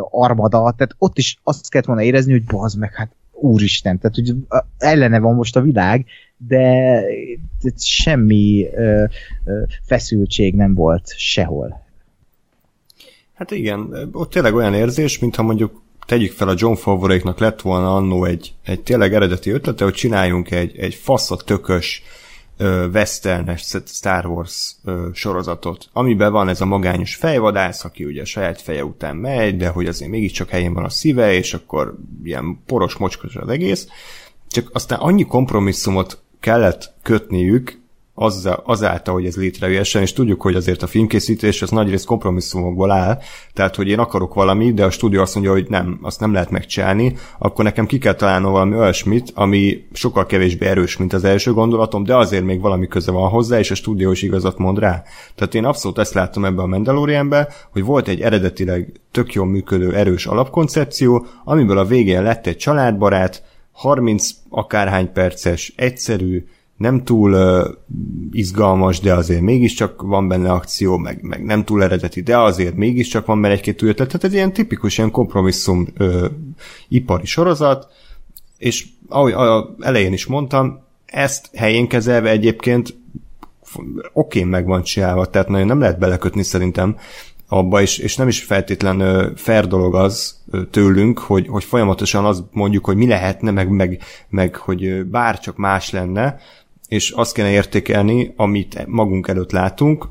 [0.09, 4.33] armada, tehát ott is azt kellett volna érezni, hogy bazd meg, hát úristen, tehát hogy
[4.77, 6.05] ellene van most a világ,
[6.37, 7.01] de
[7.77, 9.03] semmi ö,
[9.45, 11.81] ö, feszültség nem volt sehol.
[13.33, 17.95] Hát igen, ott tényleg olyan érzés, mintha mondjuk tegyük fel a John Favreau-éknak lett volna
[17.95, 22.03] annó egy, egy tényleg eredeti ötlete, hogy csináljunk egy, egy faszat tökös
[22.93, 24.75] westernes Star Wars
[25.13, 29.67] sorozatot, amiben van ez a magányos fejvadász, aki ugye a saját feje után megy, de
[29.67, 33.87] hogy azért mégiscsak helyén van a szíve, és akkor ilyen poros, mocskos az egész.
[34.49, 37.81] Csak aztán annyi kompromisszumot kellett kötniük,
[38.15, 43.19] azzal, azáltal, hogy ez létrejöhessen, és tudjuk, hogy azért a filmkészítés az nagyrészt kompromisszumokból áll,
[43.53, 46.49] tehát, hogy én akarok valamit, de a stúdió azt mondja, hogy nem, azt nem lehet
[46.49, 51.53] megcsinálni, akkor nekem ki kell találnom valami olyasmit, ami sokkal kevésbé erős, mint az első
[51.53, 55.03] gondolatom, de azért még valami köze van hozzá, és a stúdió is igazat mond rá.
[55.35, 59.95] Tehát én abszolút ezt láttam ebben a Mandalorianben, hogy volt egy eredetileg tök jól működő,
[59.95, 66.45] erős alapkoncepció, amiből a végén lett egy családbarát, 30 akárhány perces, egyszerű,
[66.77, 67.67] nem túl uh,
[68.31, 73.25] izgalmas, de azért mégiscsak van benne akció, meg, meg nem túl eredeti, de azért mégiscsak
[73.25, 74.07] van benne egy-két új ötlet.
[74.07, 76.25] Tehát ez ilyen tipikus ilyen kompromisszum uh,
[76.87, 77.87] ipari sorozat,
[78.57, 82.95] és ahogy a elején is mondtam, ezt helyén kezelve egyébként
[84.13, 86.97] okén meg van csinálva, tehát nagyon nem lehet belekötni szerintem
[87.47, 92.85] abba, és, és nem is feltétlen fair dolog az tőlünk, hogy, hogy folyamatosan azt mondjuk,
[92.85, 96.39] hogy mi lehetne, meg, meg, meg hogy bár csak más lenne,
[96.93, 100.07] és azt kéne értékelni, amit magunk előtt látunk,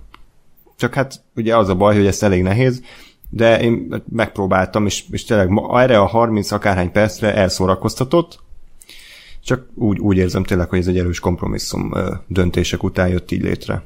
[0.77, 2.83] csak hát ugye az a baj, hogy ez elég nehéz,
[3.31, 8.41] de én megpróbáltam, és, és tényleg erre a 30 akárhány percre elszórakoztatott,
[9.45, 11.93] csak úgy, úgy érzem tényleg, hogy ez egy erős kompromisszum
[12.27, 13.85] döntések után jött így létre.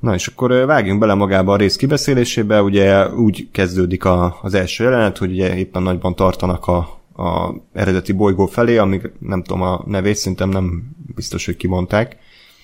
[0.00, 4.84] Na és akkor vágjunk bele magába a rész kibeszélésébe, ugye úgy kezdődik a, az első
[4.84, 9.82] jelenet, hogy ugye éppen nagyban tartanak a, a eredeti bolygó felé, amíg nem tudom a
[9.86, 12.16] nevét, szerintem nem biztos, hogy kimondták.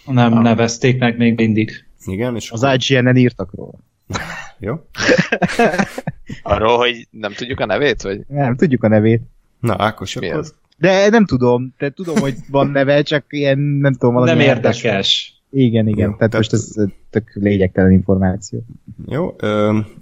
[0.07, 0.41] Nem a...
[0.41, 1.85] nevezték meg még mindig.
[2.07, 2.51] Igen, és...
[2.51, 3.79] Az IGN-en írtak róla.
[4.59, 4.75] Jó.
[6.43, 8.03] Arról, hogy nem tudjuk a nevét?
[8.03, 8.21] Vagy?
[8.29, 9.23] Nem, tudjuk a nevét.
[9.61, 10.39] Na, Ákos, Mi akkor...
[10.39, 10.55] az?
[10.79, 14.83] De nem tudom, tehát tudom, hogy van neve, csak ilyen, nem tudom, valami Nem érdekes.
[14.83, 15.43] érdekes.
[15.51, 16.73] Igen, igen, Jó, tehát tehát- most ez
[17.11, 18.65] tök lényegtelen információ.
[19.09, 19.37] Jó,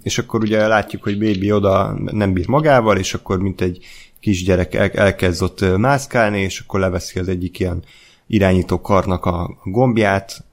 [0.03, 3.85] és akkor ugye látjuk, hogy Baby oda nem bír magával, és akkor mint egy
[4.23, 7.83] kisgyerek el, elkezd ott mászkálni, és akkor leveszi az egyik ilyen
[8.27, 10.43] irányító karnak a gombját,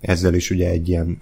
[0.00, 1.18] ezzel is ugye egy ilyen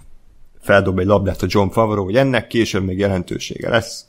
[0.61, 4.05] feldob egy labdát a John Favreau, hogy ennek később még jelentősége lesz,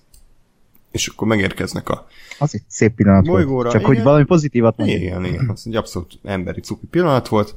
[0.90, 2.06] és akkor megérkeznek a...
[2.38, 3.70] Az egy szép pillanat Bolygóra, volt.
[3.70, 3.94] Csak igen.
[3.94, 5.00] hogy valami pozitívat mondjuk.
[5.00, 7.54] Igen, igen, az egy abszolút emberi cuki pillanat volt.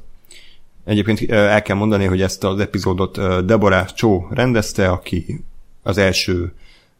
[0.84, 5.44] Egyébként el kell mondani, hogy ezt az epizódot Deborah Cho rendezte, aki
[5.82, 6.52] az első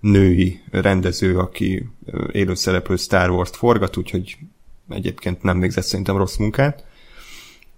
[0.04, 1.88] női rendező, aki
[2.32, 4.36] élőszereplő Star Wars-t forgat, úgyhogy
[4.88, 6.84] egyébként nem végzett szerintem rossz munkát.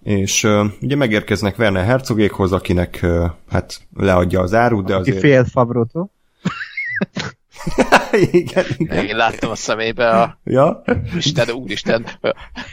[0.02, 5.24] És uh, ugye megérkeznek Werner Herzogékhoz, akinek uh, hát leadja az árut, de Aki azért...
[5.24, 6.10] fél Favrótól.
[8.30, 9.04] igen, igen.
[9.06, 10.82] Én láttam a szemébe a Ja?
[11.16, 12.06] Isten, úristen,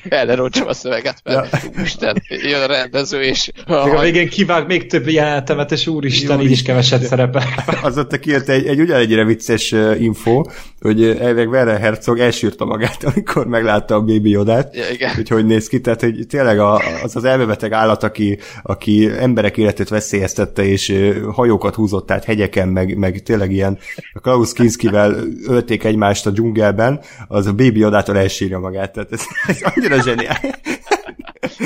[0.09, 5.07] elleroncsam a szöveget, mert úristen, jön a rendező, és Még a végén kivág még több
[5.07, 7.43] jelenetemet, és úristen, így is keveset szerepel.
[7.81, 10.43] Az ott kijött egy, egy ugyanegyre vicces uh, info,
[10.79, 15.15] hogy elveg Werner Herzog elsírta magát, amikor meglátta a Baby Yodát, Ja, igen.
[15.15, 19.57] hogy hogy néz ki, tehát hogy tényleg a, az az elmebeteg állat, aki, aki emberek
[19.57, 23.77] életét veszélyeztette, és uh, hajókat húzott át hegyeken, meg, meg tényleg ilyen
[24.13, 25.15] a Klaus Kinskivel
[25.47, 30.51] ölték egymást a dzsungelben, az a Baby Yodától elsírja magát, tehát ez, ez annyira zseniális.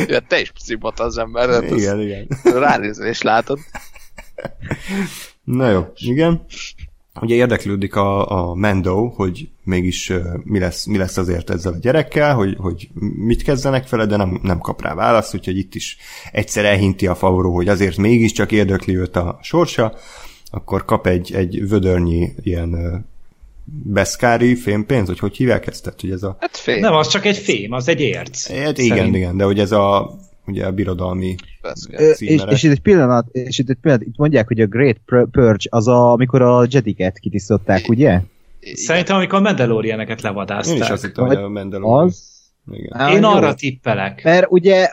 [0.08, 2.28] Ja, te is szimpata az ember, hát Igen, igen.
[2.44, 3.60] ránézni és látod.
[5.44, 6.46] Na jó, igen.
[7.22, 11.78] Ugye érdeklődik a, a Mendo, hogy mégis uh, mi, lesz, mi lesz azért ezzel a
[11.78, 15.98] gyerekkel, hogy, hogy mit kezdenek vele, de nem, nem kap rá választ, úgyhogy itt is
[16.32, 19.94] egyszer elhinti a Favreau, hogy azért mégiscsak érdekli őt a sorsa,
[20.52, 23.06] akkor kap egy, egy vödörnyi ilyen
[23.84, 25.84] beszkári fémpénz, hogy hogy hívják ezt?
[25.84, 26.38] Tehát, hogy ez a...
[26.40, 26.80] Hát fém.
[26.80, 28.48] Nem, az csak egy fém, az egy érc.
[28.48, 29.16] Hát igen, szerint.
[29.16, 30.16] igen, de hogy ez a
[30.48, 31.36] ugye a birodalmi
[31.90, 34.98] és, és, itt egy pillanat, és itt egy pillanat, itt mondják, hogy a Great
[35.32, 38.22] Purge az a, amikor a Jediket kitisztották, ugye?
[38.74, 40.76] Szerintem, amikor a Mandalorianeket levadázták.
[40.76, 42.06] Én is azt hittem, hogy a Mandalorian.
[42.06, 42.36] Az?
[42.72, 43.10] Igen.
[43.10, 44.24] Én arra tippelek.
[44.24, 44.90] Mert ugye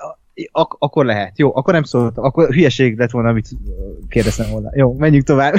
[0.53, 1.39] ak- akkor lehet.
[1.39, 2.25] Jó, akkor nem szóltam.
[2.25, 3.49] Akkor hülyeség lett volna, amit
[4.09, 4.71] kérdeztem volna.
[4.75, 5.55] Jó, menjünk tovább.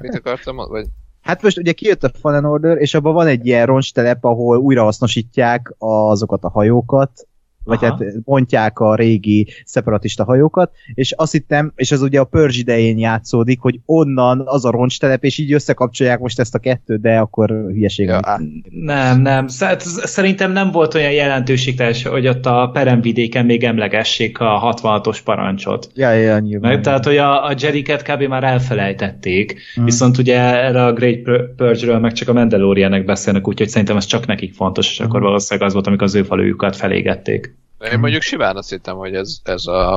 [0.00, 0.56] Mit akartam?
[0.56, 0.86] Vagy...
[1.20, 5.74] Hát most ugye kijött a Fallen Order, és abban van egy ilyen roncstelep, ahol újrahasznosítják
[5.78, 7.26] azokat a hajókat,
[7.64, 7.86] vagy Aha.
[7.86, 12.98] hát bontják a régi szeparatista hajókat, és azt hittem, és ez ugye a Pörzs idején
[12.98, 17.48] játszódik, hogy onnan az a roncstelep, és így összekapcsolják most ezt a kettőt, de akkor
[17.48, 18.06] hülyeség.
[18.06, 18.20] Ja.
[18.68, 19.46] Nem, nem.
[19.48, 25.90] Szerintem nem volt olyan jelentőségteljes, hogy ott a peremvidéken még emlegessék a 66-os parancsot.
[25.94, 26.72] Ja, ja, nyilván.
[26.72, 28.22] Meg, tehát, hogy a, a Jediket kb.
[28.22, 29.84] már elfelejtették, hmm.
[29.84, 31.18] viszont ugye erre a Great
[31.56, 35.06] Purge-ről meg csak a Mandalorianek beszélnek, úgyhogy szerintem ez csak nekik fontos, és hmm.
[35.06, 37.58] akkor valószínűleg az volt, amikor az ő falőjukat felégették.
[37.80, 39.96] Én mondjuk simán azt hittem, hogy ez, ez a,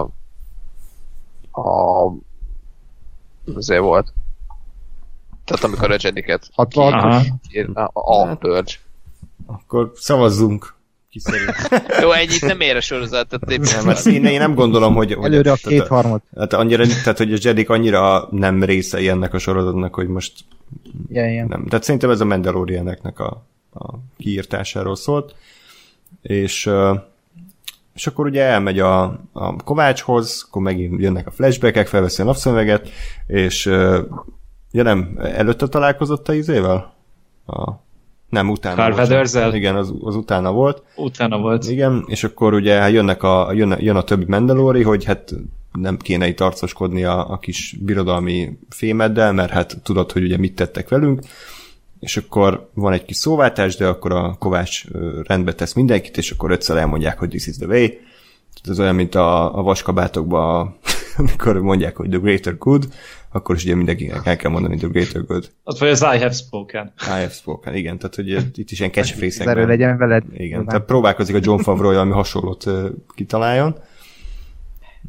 [1.51, 2.11] a
[3.55, 4.13] azért volt.
[5.45, 6.61] Tehát amikor a Jediket a,
[7.93, 8.71] a Purge.
[9.45, 10.75] Akkor szavazzunk.
[12.01, 13.27] Jó, ennyit nem ér a sorozat.
[13.27, 15.13] Tehát nem, hát én, én, nem gondolom, hogy...
[15.13, 16.21] hogy Előre a kétharmad.
[16.35, 20.33] Hát annyira, tehát, hogy a Jedik annyira nem részei ennek a sorozatnak, hogy most
[21.09, 21.47] ja, igen.
[21.47, 21.65] nem.
[21.67, 25.35] Tehát szerintem ez a Mandalorianeknek a, a kiírtásáról szólt.
[26.21, 26.97] És uh,
[27.93, 32.89] és akkor ugye elmegy a, a Kovácshoz, akkor megint jönnek a flashbackek, felveszi a napszöveget,
[33.27, 33.65] és
[34.71, 36.93] ja nem, előtte találkozott a izével?
[37.45, 37.71] A,
[38.29, 39.53] nem, utána volt.
[39.53, 40.83] Igen, az, az utána volt.
[40.95, 41.69] Utána volt.
[41.69, 45.33] Igen, és akkor ugye hát jönnek a, jön, jön a többi Mandalori, hogy hát
[45.71, 50.55] nem kéne itt arcoskodni a, a kis birodalmi fémeddel, mert hát tudod, hogy ugye mit
[50.55, 51.21] tettek velünk,
[52.03, 54.83] és akkor van egy kis szóváltás, de akkor a Kovács
[55.23, 57.87] rendbe tesz mindenkit, és akkor ötször elmondják, hogy this is the way.
[58.69, 60.77] Ez olyan, mint a, a vaskabátokban,
[61.17, 62.87] amikor mondják, hogy the greater good,
[63.31, 65.51] akkor is ugye mindenkinek el kell mondani the greater good.
[65.63, 66.93] Az vagy az I have spoken.
[66.99, 70.23] I have spoken, igen, tehát hogy itt is ilyen catchphrase legyen veled.
[70.33, 72.69] Igen, tehát próbálkozik a John Favreau, ami hasonlót
[73.15, 73.75] kitaláljon.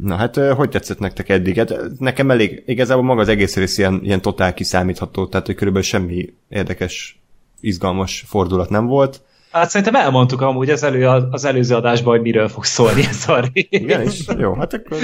[0.01, 1.57] Na hát, hogy tetszett nektek eddig?
[1.57, 5.89] Hát nekem elég, igazából maga az egész rész ilyen, ilyen totál kiszámítható, tehát hogy körülbelül
[5.89, 7.21] semmi érdekes,
[7.61, 9.23] izgalmas fordulat nem volt.
[9.55, 13.41] Hát szerintem elmondtuk amúgy az, elő, az előző adásban, hogy miről fog szólni ez a
[13.53, 13.67] rész.
[13.69, 14.99] Igen, és jó, hát akkor...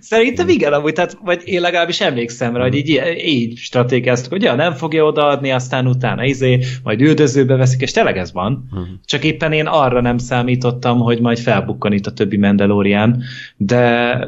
[0.00, 4.54] Szerintem igen, amúgy, tehát, vagy én legalábbis emlékszem rá, hogy így, így stratégiáztuk, hogy ja,
[4.54, 8.68] nem fogja odaadni, aztán utána izé, majd üldözőbe veszik, és tényleg ez van.
[8.70, 8.88] Uh-huh.
[9.04, 13.22] Csak éppen én arra nem számítottam, hogy majd felbukkan itt a többi Mandalorian,
[13.56, 14.18] de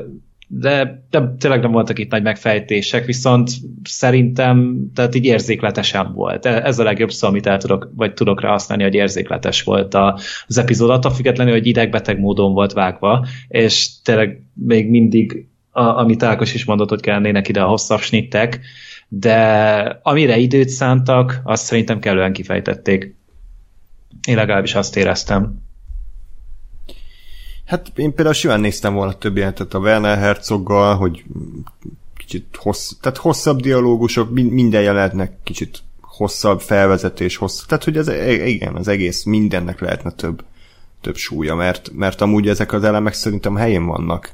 [0.52, 3.50] de, de tényleg nem voltak itt nagy megfejtések, viszont
[3.84, 6.46] szerintem tehát így érzékletesen volt.
[6.46, 9.94] E, ez a legjobb szó, amit el tudok, vagy tudok rá használni, hogy érzékletes volt
[9.94, 16.22] az epizód, attól függetlenül, hogy idegbeteg módon volt vágva, és tényleg még mindig, a, amit
[16.22, 18.60] Ákos is mondott, hogy kellene ide a hosszabb snittek,
[19.08, 23.14] de amire időt szántak, azt szerintem kellően kifejtették.
[24.28, 25.69] Én legalábbis azt éreztem.
[27.70, 31.24] Hát én például simán néztem volna több jelentet a Werner Herzoggal, hogy
[32.16, 38.46] kicsit hossz, tehát hosszabb dialógusok, minden jelenetnek kicsit hosszabb felvezetés, hosszabb, tehát hogy ez, e-
[38.46, 40.44] igen, az egész mindennek lehetne több,
[41.00, 44.33] több súlya, mert, mert amúgy ezek az elemek szerintem helyén vannak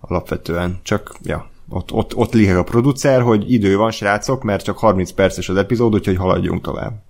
[0.00, 5.10] alapvetően, csak ja, ott, ott, ott a producer, hogy idő van, srácok, mert csak 30
[5.10, 7.02] perces az epizód, úgyhogy haladjunk tovább.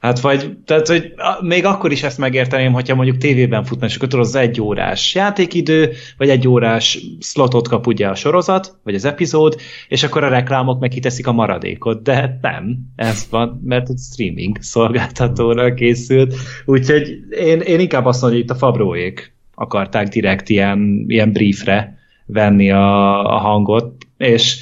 [0.00, 4.18] Hát vagy, tehát, hogy még akkor is ezt megérteném, hogyha mondjuk tévében futna, és akkor
[4.18, 9.56] az egy órás játékidő, vagy egy órás slotot kap ugye a sorozat, vagy az epizód,
[9.88, 14.56] és akkor a reklámok meg kiteszik a maradékot, de nem, ez van, mert egy streaming
[14.60, 16.34] szolgáltatóra készült,
[16.64, 21.98] úgyhogy én, én inkább azt mondom, hogy itt a Fabróék akarták direkt ilyen, ilyen briefre
[22.26, 24.56] venni a, a hangot, és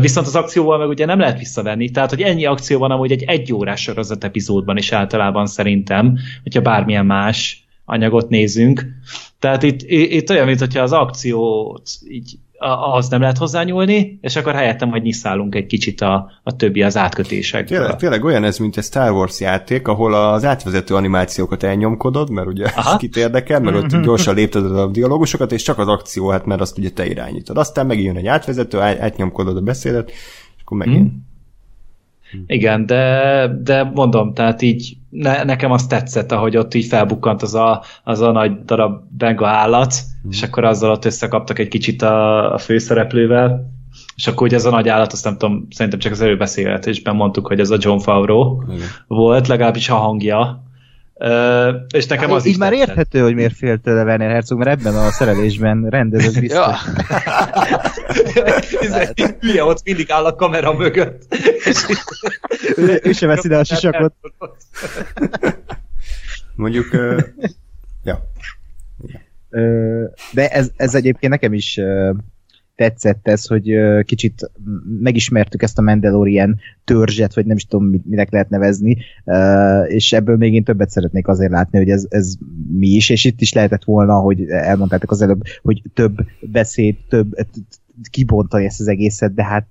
[0.00, 3.22] Viszont az akcióval meg ugye nem lehet visszavenni, tehát hogy ennyi akció van amúgy egy
[3.22, 8.86] egyórás sorozat epizódban is általában szerintem, hogyha bármilyen más anyagot nézünk.
[9.38, 14.90] Tehát itt, itt olyan, mintha az akciót így ahhoz nem lehet hozzányúlni, és akkor helyettem,
[14.90, 17.78] hogy nyiszálunk egy kicsit a, a többi az átkötésekből.
[17.78, 22.46] Tényleg, tényleg olyan ez, mint egy Star Wars játék, ahol az átvezető animációkat elnyomkodod, mert
[22.46, 22.96] ugye Aha.
[23.06, 26.78] kit érdekel, mert ott gyorsan lépted a dialógusokat, és csak az akció, hát mert azt
[26.78, 27.56] ugye te irányítod.
[27.56, 30.10] Aztán megint jön egy átvezető, átnyomkodod a beszédet,
[30.56, 31.12] és akkor megint.
[31.12, 31.25] Mm.
[32.46, 37.54] Igen, de, de mondom, tehát így ne, nekem azt tetszett, ahogy ott így felbukkant az
[37.54, 39.94] a, az a nagy darab benga állat,
[40.26, 40.30] mm.
[40.30, 43.74] és akkor azzal ott összekaptak egy kicsit a, a főszereplővel,
[44.16, 47.46] és akkor ugye ez a nagy állat, azt nem tudom, szerintem csak az előbeszélgetésben mondtuk,
[47.46, 48.86] hogy ez a John Favreau Igen.
[49.06, 50.65] volt, legalábbis a hangja,
[51.18, 52.88] Uh, és nekem az így is már tetszett.
[52.88, 56.58] érthető, hogy miért fél tőle Werner Herzog, mert ebben a szerelésben rendezett biztos.
[58.34, 58.60] ja.
[59.40, 61.34] Hülye ott mindig áll a kamera mögött.
[62.76, 64.14] ő, ő sem veszi ide a sisakot.
[66.54, 67.22] Mondjuk, uh,
[68.04, 68.30] ja.
[70.32, 72.16] De ez, ez egyébként nekem is uh,
[72.76, 73.74] tetszett ez, hogy
[74.04, 74.50] kicsit
[75.00, 78.96] megismertük ezt a Mandalorian törzset, vagy nem is tudom, minek lehet nevezni,
[79.86, 82.34] és ebből még én többet szeretnék azért látni, hogy ez, ez
[82.72, 87.34] mi is, és itt is lehetett volna, hogy elmondtátok az előbb, hogy több beszéd, több
[88.10, 89.68] kibontani ezt az egészet, de hát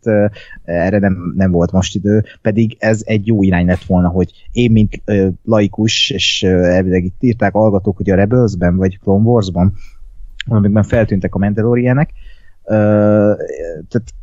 [0.64, 4.72] erre nem, nem volt most idő, pedig ez egy jó irány lett volna, hogy én,
[4.72, 5.02] mint
[5.44, 9.74] laikus, és uh, elvileg itt írták hallgatók, hogy a Rebelsben, vagy Clone Warsban,
[10.48, 12.10] amikben feltűntek a Mandalorianek,
[12.66, 14.14] tehát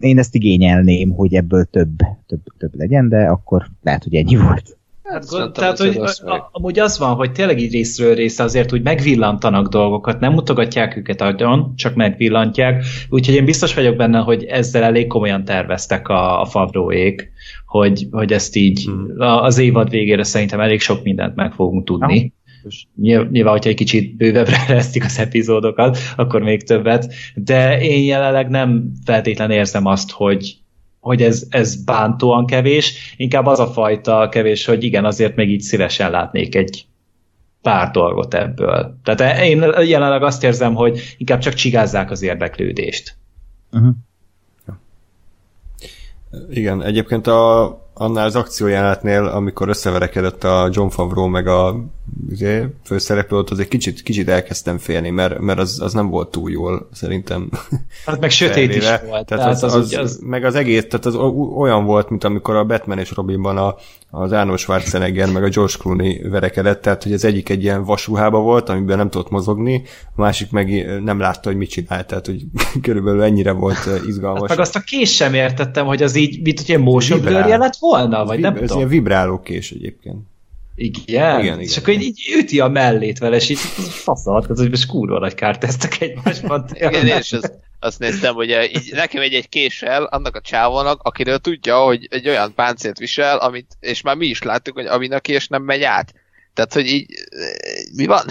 [0.00, 4.76] én ezt igényelném, hogy ebből több, több, több legyen, de akkor lehet, hogy ennyi volt.
[5.02, 8.82] Hát, hát tehát, hogy a, amúgy az van, hogy tényleg így részről részre azért úgy
[8.82, 14.82] megvillantanak dolgokat, nem mutogatják őket agyon, csak megvillantják, úgyhogy én biztos vagyok benne, hogy ezzel
[14.82, 17.30] elég komolyan terveztek a, a Favróék,
[17.66, 19.20] hogy, hogy ezt így hmm.
[19.20, 22.32] az évad végére szerintem elég sok mindent meg fogunk tudni.
[23.00, 28.92] Nyilván, hogyha egy kicsit bővebbre lesztik az epizódokat, akkor még többet, de én jelenleg nem
[29.04, 30.56] feltétlen érzem azt, hogy,
[31.00, 35.60] hogy ez, ez bántóan kevés, inkább az a fajta kevés, hogy igen, azért még így
[35.60, 36.86] szívesen látnék egy
[37.62, 38.96] pár dolgot ebből.
[39.04, 43.16] Tehát én jelenleg azt érzem, hogy inkább csak csigázzák az érdeklődést.
[43.72, 43.94] Uh-huh.
[46.50, 47.64] Igen, egyébként a,
[47.98, 51.84] annál az akciójelenetnél, amikor összeverekedett a John Favreau meg a
[52.30, 56.50] ugye, főszereplő, ott azért kicsit, kicsit elkezdtem félni, mert, mert az, az nem volt túl
[56.50, 57.50] jól, szerintem.
[58.06, 59.00] Hát meg sötét is volt.
[59.00, 61.14] Tehát, tehát az, az, az, az, meg az egész, tehát az
[61.56, 63.74] olyan volt, mint amikor a Batman és Robinban a,
[64.18, 68.38] az Arnold Schwarzenegger meg a George Clooney verekedett, tehát hogy az egyik egy ilyen vasruhába
[68.38, 69.82] volt, amiben nem tudott mozogni,
[70.16, 72.44] a másik meg nem látta, hogy mit csinál, tehát hogy
[72.82, 74.40] körülbelül ennyire volt izgalmas.
[74.40, 77.46] Hát meg azt a kés sem értettem, hogy az így, mint hogy ilyen motion blur
[77.46, 80.18] lett volna, vagy nem Ez ilyen vibráló kés egyébként.
[80.74, 81.04] Igen?
[81.06, 83.58] igen, igen és akkor így, így üti a mellét vele, és így
[84.46, 86.64] hogy most kurva nagy kárt tesztek egymásban.
[86.72, 91.38] igen, és azt, azt néztem, hogy így, nekem egy, egy késsel annak a csávónak, akiről
[91.38, 95.20] tudja, hogy egy olyan páncélt visel, amit, és már mi is láttuk, hogy amin a
[95.20, 96.14] kés nem megy át.
[96.54, 97.06] Tehát, hogy így,
[97.96, 98.24] mi van?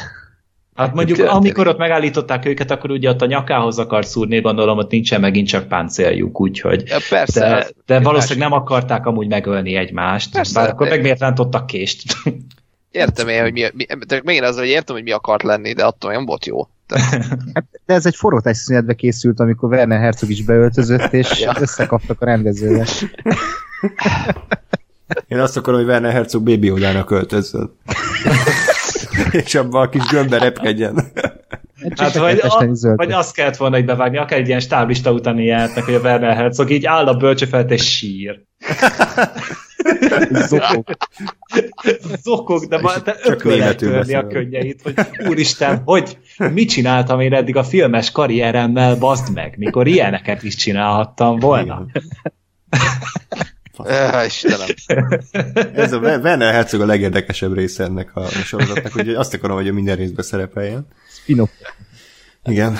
[0.75, 1.41] Hát mondjuk, történik?
[1.41, 5.47] amikor ott megállították őket, akkor ugye ott a nyakához akart szúrni, gondolom, ott nincsen megint
[5.47, 6.83] csak páncéljuk, úgyhogy...
[6.87, 7.39] Ja, persze.
[7.39, 10.93] De, de valószínűleg nem akarták amúgy megölni egymást, persze, bár akkor de...
[10.93, 12.03] meg miért rántottak kést.
[12.91, 13.85] Értem én, hogy mi, mi
[14.23, 16.67] megint az, hogy értem, hogy mi akart lenni, de attól nem volt jó.
[17.53, 21.53] Hát, de ez egy forró szünetbe készült, amikor Werner Herzog is beöltözött, és ja.
[21.59, 22.85] összekaptak a rendezővel.
[25.27, 27.71] Én azt akarom, hogy Werner Herzog Baby Odának költözön.
[29.31, 31.11] és abban a kis gömbbe repkedjen.
[31.95, 32.65] Hát, vagy, a,
[32.95, 36.35] vagy azt kellett volna hogy bevágni, akár egy ilyen stáblista utáni jelentnek, hogy a Werner
[36.35, 38.41] Herzog így áll a bölcsöfelt és sír.
[40.47, 40.85] Zokog.
[42.23, 44.93] Zokog, de már te ököl törni a könnyeit, hogy
[45.27, 51.39] úristen, hogy mit csináltam én eddig a filmes karrieremmel, bazd meg, mikor ilyeneket is csinálhattam
[51.39, 51.85] volna.
[53.77, 54.67] Uh, Istenem.
[55.83, 59.73] Ez a Werner Herzog a legérdekesebb része ennek a sorozatnak, úgyhogy azt akarom, hogy a
[59.73, 60.87] minden részben szerepeljen.
[61.09, 61.49] Spin-off.
[62.45, 62.77] Igen.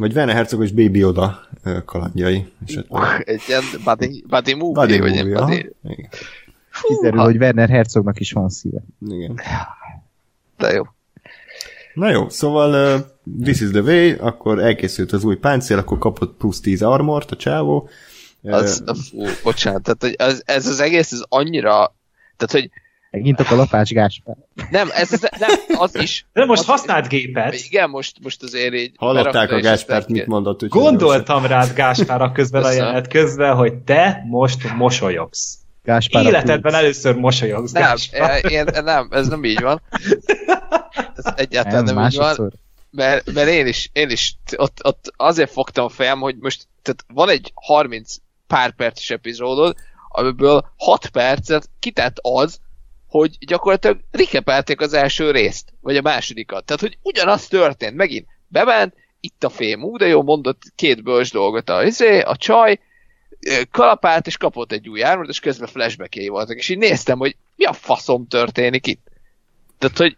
[0.00, 1.40] Vagy Werner Herzog és Baby Oda
[1.84, 2.52] kalandjai.
[2.88, 5.70] Uh, egy ilyen buddy, buddy movie, buddy vagy movie, buddy...
[6.82, 8.80] Kiderül, hogy Werner Herzognak is van szíve.
[9.08, 9.40] Igen.
[10.56, 10.82] De jó.
[11.94, 13.06] Na jó, szóval uh,
[13.42, 17.36] This is the way, akkor elkészült az új páncél, akkor kapott plusz 10 armort a
[17.36, 17.88] csávó,
[18.42, 21.94] az, fú, bocsánat, tehát hogy az, ez az egész, ez annyira,
[22.36, 22.70] tehát hogy
[23.10, 24.36] Megint a kalapács Gáspár.
[24.70, 26.26] Nem, ez, ez nem, az is.
[26.32, 27.54] De most az, használt gépet.
[27.54, 28.92] Igen, most, most azért így...
[28.96, 30.68] Hallották a Gáspárt, mit mondott.
[30.68, 35.58] Gondoltam rád Gáspár a közben a jelenet közben, hogy te most mosolyogsz.
[35.82, 37.96] Gáspár Életedben először mosolyogsz, Nem,
[38.48, 39.82] én, nem, ez nem így van.
[41.16, 42.52] Ez egyáltalán nem, nem így van.
[42.90, 47.04] Mert, mert én is, én is ott, ott azért fogtam a fejem, hogy most tehát
[47.14, 48.14] van egy 30
[48.46, 49.76] pár perces epizódod,
[50.08, 52.60] amiből 6 percet kitett az,
[53.10, 56.64] hogy gyakorlatilag rikepelték az első részt, vagy a másodikat.
[56.64, 61.32] Tehát, hogy ugyanaz történt, megint bement, itt a fém, ú, de jó, mondott két bölcs
[61.32, 62.78] dolgot a, izé, a csaj,
[63.70, 67.64] kalapált, és kapott egy új ármot, és közben flashback voltak, és így néztem, hogy mi
[67.64, 69.06] a faszom történik itt.
[69.78, 70.16] Tehát, hogy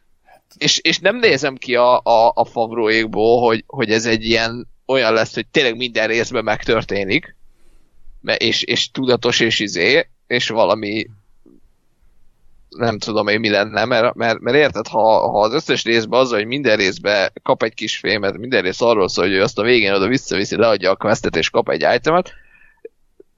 [0.59, 5.13] és, és nem nézem ki a, a, a favróékból, hogy, hogy ez egy ilyen olyan
[5.13, 7.37] lesz, hogy tényleg minden részben megtörténik,
[8.37, 11.07] és, és tudatos és izé, és valami
[12.77, 16.31] nem tudom én mi lenne, mert, mert, mert érted, ha, ha az összes részben az,
[16.31, 19.63] hogy minden részben kap egy kis fémet, minden rész arról szól, hogy ő azt a
[19.63, 22.33] végén oda visszaviszi, leadja a questet és kap egy itemet,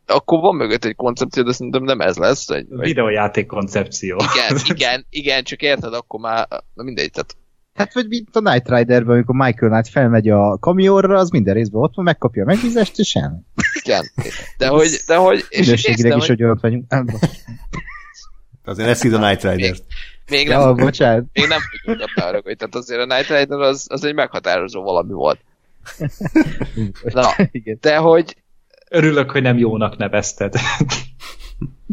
[0.07, 2.49] akkor van mögött egy koncepció, de szerintem nem ez lesz.
[2.49, 2.87] Egy, vagy...
[2.87, 4.17] Videojáték koncepció.
[4.17, 7.37] Igen, igen, igen, csak érted, akkor már na mindegy, tehát
[7.75, 11.83] Hát vagy mint a Night Riderben, amikor Michael Knight felmegy a kamionra, az minden részben
[11.83, 13.37] ott van, megkapja a megbízást, és semmi.
[13.83, 14.05] Igen.
[14.59, 14.89] De hogy...
[15.07, 16.85] De hogy és néztem, is, hogy ott vagyunk.
[18.65, 19.57] Azért ez a Night Rider.
[19.57, 19.83] Még,
[20.31, 21.25] még nem, ja, bocsánat.
[21.33, 25.13] Még nem tudjuk a hogy tehát azért a Night Rider az, az egy meghatározó valami
[25.13, 25.41] volt.
[27.03, 27.37] Na,
[27.81, 28.37] de hogy...
[28.91, 30.55] Örülök, hogy nem jónak nevezted.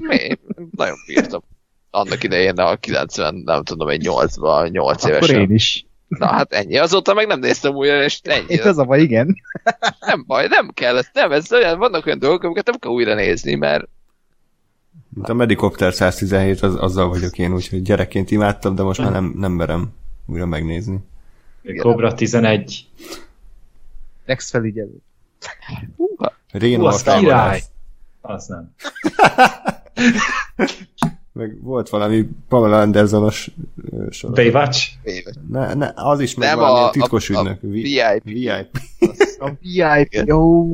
[0.09, 0.39] Én
[0.71, 1.41] nagyon bírtam.
[1.89, 5.23] Annak idején a 90, nem tudom, egy 8-ban, 8 évesen.
[5.23, 5.85] Akkor én is.
[6.07, 6.77] Na hát ennyi.
[6.77, 8.45] Azóta meg nem néztem újra, és ennyi.
[8.47, 9.35] Itt az a baj, igen.
[9.99, 13.13] Nem baj, nem kell ezt, nem, ez olyan, vannak olyan dolgok, amiket nem kell újra
[13.13, 13.87] nézni, mert
[15.09, 19.33] mint a Medicopter 117, az, azzal vagyok én, úgyhogy gyerekként imádtam, de most már nem,
[19.37, 19.93] nem merem
[20.25, 20.99] újra megnézni.
[21.77, 22.87] Cobra 11.
[24.25, 25.01] Ex felügyelő.
[26.51, 27.61] Réno a király.
[28.21, 28.73] Az nem.
[31.33, 33.51] meg volt valami Pamela Andersonos
[34.09, 34.35] sorozat.
[34.35, 34.89] Baywatch?
[35.49, 37.63] Ne, ne, az is meg nem valami a, titkos a, ügynök.
[37.63, 38.23] A VIP.
[38.23, 38.79] VIP.
[39.39, 40.67] A VIP, jó.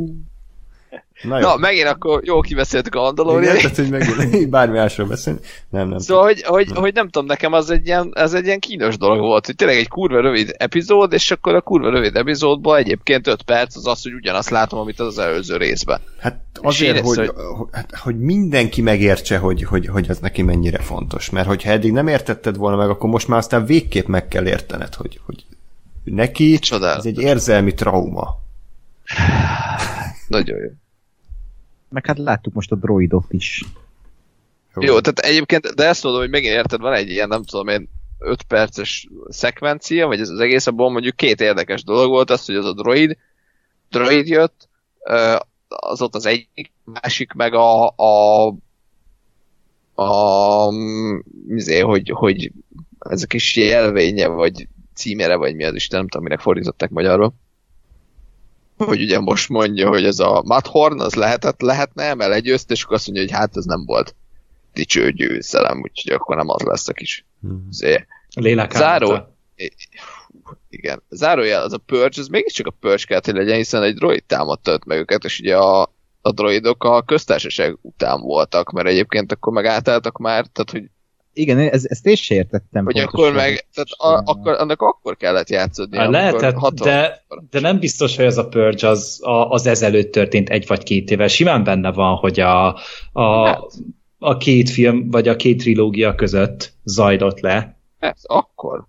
[1.21, 1.47] Na, jó.
[1.47, 3.55] Na, megint akkor jó kibeszéltük a Mandalorian.
[3.55, 5.39] Igen, tehát, hogy megint bármi másról beszélni.
[5.69, 5.97] Nem, nem.
[5.97, 9.19] Szóval, hogy, hogy, hogy, nem tudom, nekem az egy, ilyen, ez egy ilyen kínos dolog
[9.19, 13.41] volt, hogy tényleg egy kurva rövid epizód, és akkor a kurva rövid epizódban egyébként 5
[13.41, 15.99] perc az az, hogy ugyanazt látom, amit az, az előző részben.
[16.19, 17.67] Hát azért, hogy, hogy...
[17.71, 21.29] Hát, hogy mindenki megértse, hogy, hogy, hogy ez neki mennyire fontos.
[21.29, 24.93] Mert hogyha eddig nem értetted volna meg, akkor most már aztán végképp meg kell értened,
[24.93, 25.45] hogy, hogy
[26.03, 26.97] neki Csodál.
[26.97, 28.39] ez egy érzelmi trauma.
[30.27, 30.69] Nagyon jó.
[31.89, 33.63] Meg hát láttuk most a droidot is.
[34.75, 37.67] Jó, jó tehát egyébként, de ezt mondom, hogy megint érted, van egy ilyen, nem tudom
[37.67, 42.45] én, 5 perces szekvencia, vagy ez az egész, abból mondjuk két érdekes dolog volt, az,
[42.45, 43.17] hogy az a droid,
[43.89, 44.69] droid jött,
[45.67, 48.53] az ott az egyik, másik meg a, a
[49.99, 50.71] a,
[51.47, 52.51] mizé, hogy, hogy
[52.99, 57.33] ez a kis jelvénye, vagy címere, vagy mi az Isten, nem tudom, minek fordították magyarul
[58.77, 62.95] hogy ugye most mondja, hogy ez a Mathorn, az lehetett, lehetne, mert legyőzte, és akkor
[62.95, 64.15] azt mondja, hogy hát ez nem volt
[64.73, 67.67] dicső győzelem, úgyhogy akkor nem az lesz a kis hmm.
[68.71, 69.35] Záró,
[70.69, 74.23] igen, zárójel, az a Purge, az mégiscsak a Purge kellett, hogy legyen, hiszen egy droid
[74.23, 75.81] támadta meg őket, és ugye a,
[76.21, 80.89] a droidok a köztársaság után voltak, mert egyébként akkor meg átálltak már, tehát hogy
[81.37, 82.85] igen, ez, ezt én sem értettem.
[82.85, 85.97] Hogy akkor meg, tehát a, akkor, annak akkor kellett játszódni.
[85.97, 90.49] Hát lehetett, de, de nem biztos, hogy ez a Purge az, a, az ezelőtt történt
[90.49, 91.27] egy vagy két éve.
[91.27, 92.79] Simán benne van, hogy a,
[93.11, 93.61] a, hát.
[94.19, 97.79] a két film, vagy a két trilógia között zajlott le.
[97.99, 98.85] Ez akkor.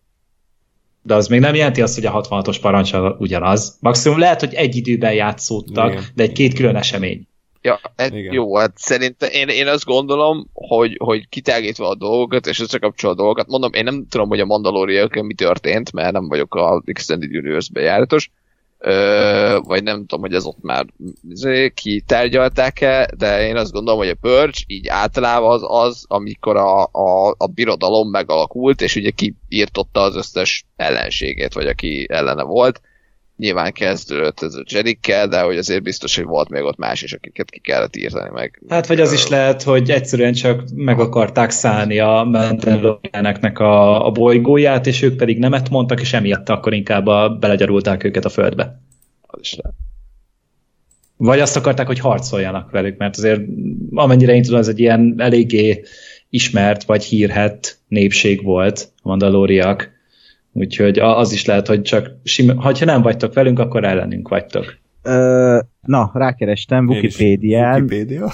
[1.03, 3.76] De az még nem jelenti azt, hogy a 66-os parancs ugyanaz.
[3.80, 6.05] Maximum lehet, hogy egy időben játszódtak, Igen.
[6.14, 7.28] de egy két külön esemény.
[7.62, 12.61] Ja, hát jó, hát szerintem én, én azt gondolom, hogy, hogy kitágítva a dolgokat, és
[12.61, 16.54] összekapcsol a dolgokat, mondom, én nem tudom, hogy a mandalorian mi történt, mert nem vagyok
[16.54, 18.30] a Extended Universe-be járatos,
[18.80, 20.86] Ö, vagy nem tudom, hogy ez ott már
[21.28, 26.82] izé, kitárgyalták-e, de én azt gondolom, hogy a Purge így általában az az, amikor a,
[26.82, 32.80] a, a birodalom megalakult, és ugye kiírtotta az összes ellenségét, vagy aki ellene volt,
[33.39, 37.12] nyilván kezdődött ez a Jedikkel, de hogy azért biztos, hogy volt még ott más is,
[37.12, 38.62] akiket ki kellett írtani meg.
[38.68, 44.11] Hát vagy az is lehet, hogy egyszerűen csak meg akarták szállni a Mandalorianeknek a, a
[44.11, 48.80] bolygóját, és ők pedig nemet mondtak, és emiatt akkor inkább a, belegyarulták őket a földbe.
[49.26, 49.76] Az is lehet.
[51.16, 53.41] Vagy azt akarták, hogy harcoljanak velük, mert azért
[53.95, 55.82] amennyire én tudom, ez egy ilyen eléggé
[56.30, 59.97] ismert vagy hírhet népség volt, a mandalóriak,
[60.53, 64.78] Úgyhogy az is lehet, hogy csak sim- ha nem vagytok velünk, akkor ellenünk vagytok.
[65.03, 67.82] Ö, na, rákerestem Wikipédián.
[67.82, 68.30] Wikipédia?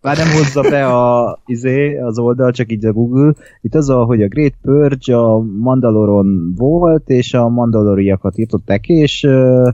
[0.00, 3.32] Már nem hozza be a, izé, az oldal, csak így a Google.
[3.60, 9.22] Itt az, a, hogy a Great Purge a Mandaloron volt, és a Mandaloriakat írtották, és
[9.22, 9.68] ö,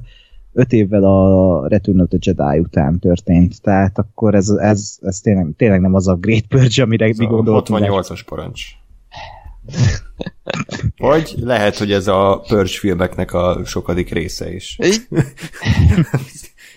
[0.53, 3.63] öt évvel a Return of the Jedi után történt.
[3.63, 7.81] Tehát akkor ez, ez, ez tényleg, tényleg nem az a Great Purge, amire mi gondoltunk.
[7.85, 8.63] 68-as parancs.
[10.97, 14.79] Vagy lehet, hogy ez a Purge filmeknek a sokadik része is.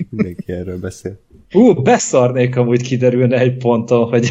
[0.09, 1.19] Mindenki erről beszél.
[1.53, 4.29] Ú, beszarnék amúgy kiderülne egy ponton, hogy,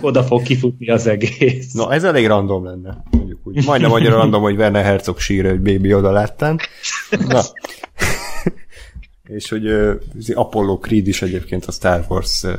[0.00, 1.72] oda fog kifutni az egész.
[1.72, 3.02] Na, ez elég random lenne.
[3.10, 3.64] Mondjuk úgy.
[3.64, 6.56] Majdnem annyira random, hogy Werner Herzog sír, hogy baby oda láttam.
[7.28, 7.40] Na.
[9.36, 9.94] és hogy uh,
[10.34, 12.58] Apollo Creed is egyébként a Star Wars uh, uh,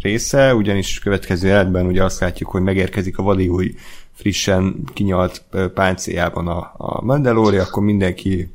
[0.00, 3.74] része, ugyanis következő életben ugye azt látjuk, hogy megérkezik a vadi új
[4.12, 5.44] frissen kinyalt
[5.74, 8.54] páncéljában a, a Mandalori, akkor mindenki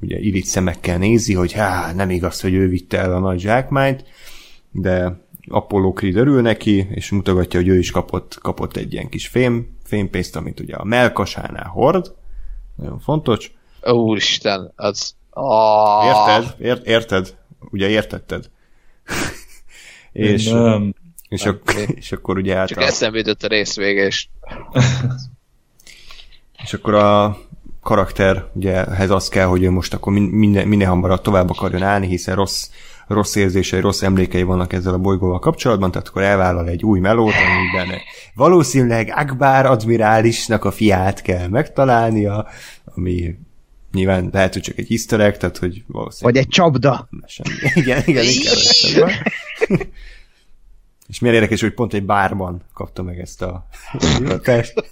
[0.00, 4.04] ugye irigy szemekkel nézi, hogy hát nem igaz, hogy ő vitte el a nagy zsákmányt,
[4.70, 9.26] de Apollo Creed örül neki, és mutogatja, hogy ő is kapott, kapott egy ilyen kis
[9.26, 12.14] fém, fémpészt, amit ugye a melkasánál hord,
[12.74, 13.52] nagyon fontos.
[13.82, 15.14] Úristen, az...
[15.30, 16.04] Oh.
[16.04, 16.54] Érted?
[16.60, 17.36] Ért, érted?
[17.70, 18.50] Ugye értetted?
[20.18, 20.94] És, nem.
[21.28, 22.82] És, ak- és akkor ugye át Csak a...
[22.82, 24.28] eszembe jutott a rész vége, és...
[26.64, 27.38] és akkor a
[27.82, 32.06] karakter, ugye ehhez az kell, hogy ő most akkor minden, minél hamarabb tovább akarjon állni,
[32.06, 32.68] hiszen rossz,
[33.06, 37.32] rossz érzései, rossz emlékei vannak ezzel a bolygóval kapcsolatban, tehát akkor elvállal egy új melót,
[37.32, 37.98] amiben
[38.34, 42.46] valószínűleg Akbar admirálisnak a fiát kell megtalálnia,
[42.84, 43.38] ami
[43.92, 46.34] nyilván lehet, hogy csak egy easter egg, tehát hogy valószínűleg...
[46.34, 47.08] Vagy egy csapda.
[47.26, 47.54] Semmi.
[47.74, 48.56] Igen, igen, inkább
[51.08, 53.66] És milyen érdekes, hogy pont egy bárban kapta meg ezt a
[54.18, 54.84] hivatást.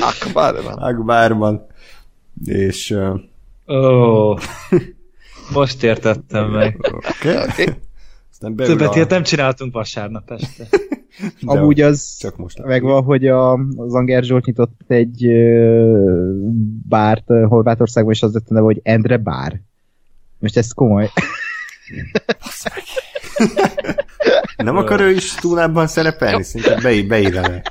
[0.00, 0.74] Akbárban.
[0.74, 1.66] Akbárban.
[2.44, 2.90] És...
[2.90, 3.20] Uh...
[3.66, 4.40] Oh.
[5.52, 6.76] Most értettem meg.
[6.80, 7.28] Oké.
[7.28, 7.46] Okay.
[7.48, 7.66] Okay.
[8.42, 10.66] Többet ilyet nem csináltunk vasárnap este.
[11.40, 16.42] De Amúgy az csak most megvan, hogy a, az Anger Zsolt nyitott egy uh,
[16.88, 19.60] bárt Horvátországban, és az lett a neve, hogy Endre Bár.
[20.38, 21.10] Most ez komoly.
[24.56, 26.42] Nem akar ő is túlában szerepelni?
[26.42, 27.62] Szinte be, beillene.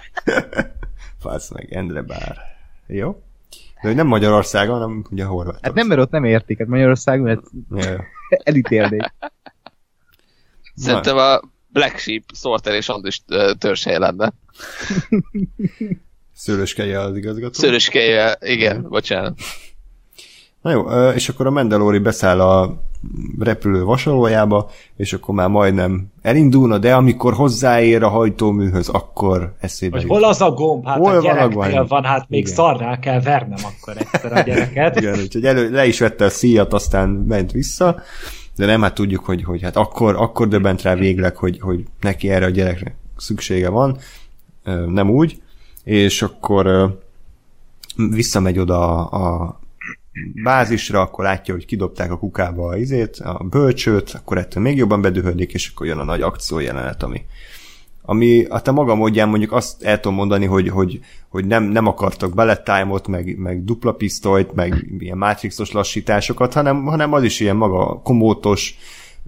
[1.22, 2.38] Fasz meg, Endre Bár.
[2.88, 3.22] Jó?
[3.82, 5.64] De hogy nem Magyarországon, hanem ugye Horvátország.
[5.64, 7.42] Hát nem, mert ott nem értik, hát Magyarországon, mert
[7.86, 8.04] ja.
[8.44, 9.14] elítélnék.
[10.76, 13.22] Szerintem a Black Sheep Sorter és Andis
[13.58, 14.34] törzshelye lenne.
[16.34, 17.54] Szőlőskeje az igazgató.
[17.54, 19.40] Szőlőskeje, igen, bocsánat.
[20.62, 22.84] Na jó, és akkor a Mandalori beszáll a
[23.40, 30.08] repülő vasalójába, és akkor már majdnem elindulna, de amikor hozzáér a hajtóműhöz, akkor eszébe Hogy
[30.08, 30.86] hol az a gomb?
[30.86, 32.54] Hát hol a gyereknél van, hát még Igen.
[32.54, 34.96] szarrá kell vernem akkor egyszer a gyereket.
[35.00, 38.02] Igen, úgyhogy elő, le is vette a szíjat, aztán ment vissza,
[38.62, 42.30] de nem, hát tudjuk, hogy, hogy hát akkor, akkor döbbent rá végleg, hogy, hogy neki
[42.30, 43.98] erre a gyerekre szüksége van,
[44.88, 45.42] nem úgy,
[45.84, 46.96] és akkor
[47.96, 49.60] visszamegy oda a,
[50.44, 55.02] bázisra, akkor látja, hogy kidobták a kukába a izét, a bölcsőt, akkor ettől még jobban
[55.02, 57.04] bedühödik, és akkor jön a nagy akció jelenet,
[58.02, 61.00] ami, a te maga módján mondjuk azt el tudom mondani, hogy, hogy,
[61.30, 67.14] hogy nem, nem akartak beletájmot, meg, meg dupla pisztolyt, meg ilyen matrixos lassításokat, hanem, hanem
[67.14, 68.78] az is ilyen maga komótos,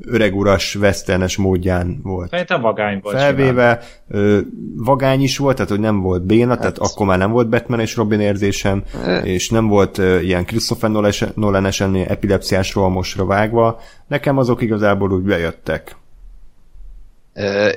[0.01, 2.29] öreguras, westernes módján volt.
[2.29, 3.15] Szerintem vagány volt.
[3.17, 4.39] Felvéve, ö,
[4.75, 6.59] vagány is volt, tehát hogy nem volt béna, hát.
[6.59, 9.17] tehát akkor már nem volt Batman és Robin érzésem, e.
[9.17, 10.91] és nem volt ö, ilyen Christopher
[11.35, 13.79] Nolan-esen epilepsziás rohamosra vágva.
[14.07, 15.95] Nekem azok igazából úgy bejöttek.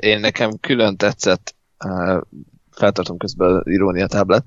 [0.01, 1.55] Én nekem külön tetszett,
[2.71, 4.45] feltartom közben az irónia táblát,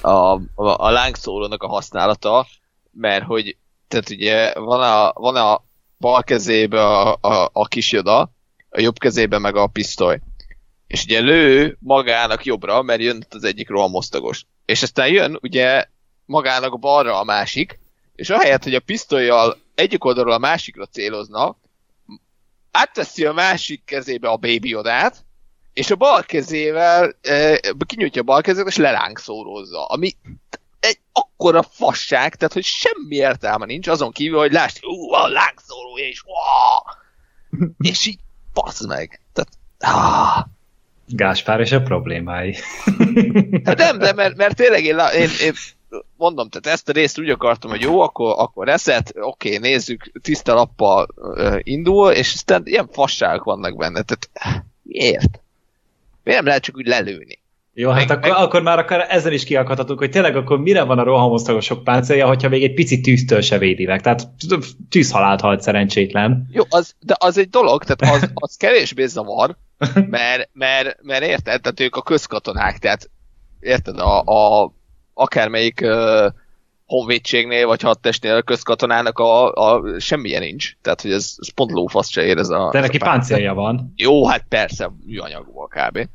[0.00, 2.46] a, a, a lángszólónak a használata,
[2.90, 3.56] mert hogy
[3.88, 5.64] tehát ugye van a, van a
[5.98, 8.32] bal kezébe a, a, a kis joda,
[8.70, 10.20] a jobb kezébe meg a pisztoly.
[10.86, 14.44] És ugye lő magának jobbra, mert jön az egyik rohamosztagos.
[14.64, 15.84] És aztán jön ugye
[16.24, 17.78] magának balra a másik,
[18.14, 21.56] és ahelyett, hogy a pisztolyjal egyik oldalról a másikra célozna,
[22.74, 25.24] átveszi a másik kezébe a baby odát,
[25.72, 29.84] és a bal kezével e, kinyújtja a bal kezét, és lelánk szórozza.
[29.84, 30.12] Ami
[30.80, 36.22] egy akkora fasság, tehát hogy semmi értelme nincs, azon kívül, hogy lásd, ú, lángszóró, és
[37.90, 38.18] és így,
[38.52, 39.20] bassz meg.
[39.32, 40.44] Tehát, ah.
[41.06, 42.56] Gáspár és a problémái.
[43.64, 45.52] Hát nem, de mert, mert tényleg én, én, én
[46.24, 50.54] mondom, tehát ezt a részt úgy akartam, hogy jó, akkor, akkor reszet, oké, nézzük, tiszta
[50.54, 55.40] lappal uh, indul, és aztán ilyen fasságok vannak benne, tehát miért?
[56.22, 57.42] Miért nem lehet csak úgy lelőni?
[57.76, 58.40] Jó, hát meg, akkor, meg...
[58.40, 62.48] akkor már akár ezzel is kiakadhatunk, hogy tényleg akkor mire van a rohamosztagosok páncélja, hogyha
[62.48, 64.00] még egy pici tűztől se védi meg.
[64.00, 64.28] Tehát
[64.88, 66.48] tűzhalált halt szerencsétlen.
[66.52, 69.56] Jó, az, de az egy dolog, tehát az, az kevésbé zavar,
[70.10, 73.10] mert, mert, mert érted, tehát ők a közkatonák, tehát
[73.60, 74.72] érted, a, a
[75.14, 76.32] akármelyik uh,
[76.86, 80.76] honvédségnél vagy hadtestnél a közkatonának a, a semmilyen nincs.
[80.82, 82.68] Tehát, hogy ez, ez pont lófasz se ér ez a...
[82.72, 83.92] De neki páncélja van.
[83.96, 85.98] Jó, hát persze, műanyagból kb.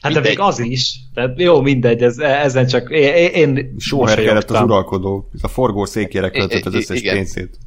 [0.00, 0.34] Hát mindegy.
[0.36, 0.98] de még az is.
[1.14, 6.30] Tehát jó, mindegy, ez, ezen csak én, én Sóher kellett az uralkodó, a forgó székére
[6.30, 7.14] költött az összes igen.
[7.14, 7.58] pénzét.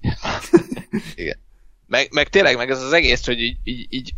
[1.15, 1.37] igen.
[1.87, 4.13] Meg, meg tényleg, meg ez az egész, hogy így, így, így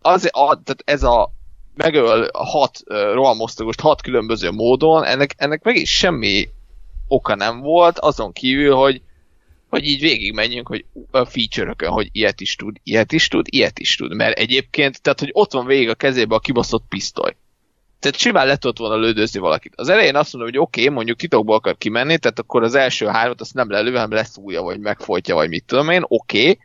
[0.00, 1.33] az, a, tehát ez a
[1.74, 6.48] megöl hat uh, hat különböző módon, ennek, ennek meg is semmi
[7.08, 9.02] oka nem volt, azon kívül, hogy
[9.74, 13.96] hogy így végigmenjünk, hogy a feature hogy ilyet is tud, ilyet is tud, ilyet is
[13.96, 17.36] tud, mert egyébként, tehát, hogy ott van végig a kezébe a kibaszott pisztoly.
[18.00, 19.72] Tehát simán le tudott volna lődözni valakit.
[19.76, 23.06] Az elején azt mondom, hogy oké, okay, mondjuk titokból akar kimenni, tehát akkor az első
[23.06, 26.58] hármat azt nem lelő, hanem leszúrja, vagy megfojtja, vagy mit tudom én, oké, okay,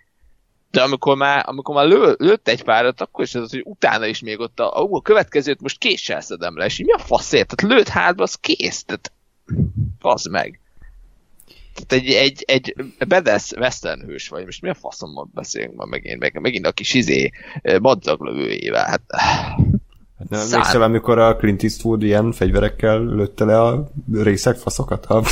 [0.72, 4.20] de amikor már, amikor már lő, lőtt egy párat, akkor is az, hogy utána is
[4.20, 7.56] még ott a, a, a következőt most késsel szedem le, és mi a faszért?
[7.56, 9.12] Tehát lőtt hátba, az kész, tehát
[10.00, 10.60] fasz meg.
[11.74, 12.76] Tehát egy, egy, egy
[13.08, 16.94] bedesz western hős vagy, most mi a faszommal beszélünk ma megint, meg, megint a kis
[16.94, 17.32] izé
[17.82, 19.02] madzaglövőjével, hát...
[20.20, 25.06] Hát nem emlékszel, amikor a Clint Eastwood ilyen fegyverekkel lőtte le a részek faszokat?
[25.06, 25.24] Ha...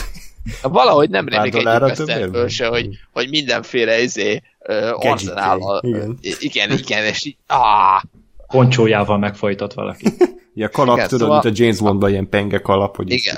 [0.62, 5.82] Valahogy nem rémlik egy westernből se, hogy, hogy mindenféle izé uh, arzenállal.
[5.84, 6.18] Igen.
[6.40, 8.02] igen, igen, és így, ah,
[8.48, 10.08] Poncsójával megfojtott valaki.
[10.54, 11.42] ja, kalap, igen, tudod, szóval...
[11.44, 13.36] mint a James Bondban ilyen penge kalap, hogy igen,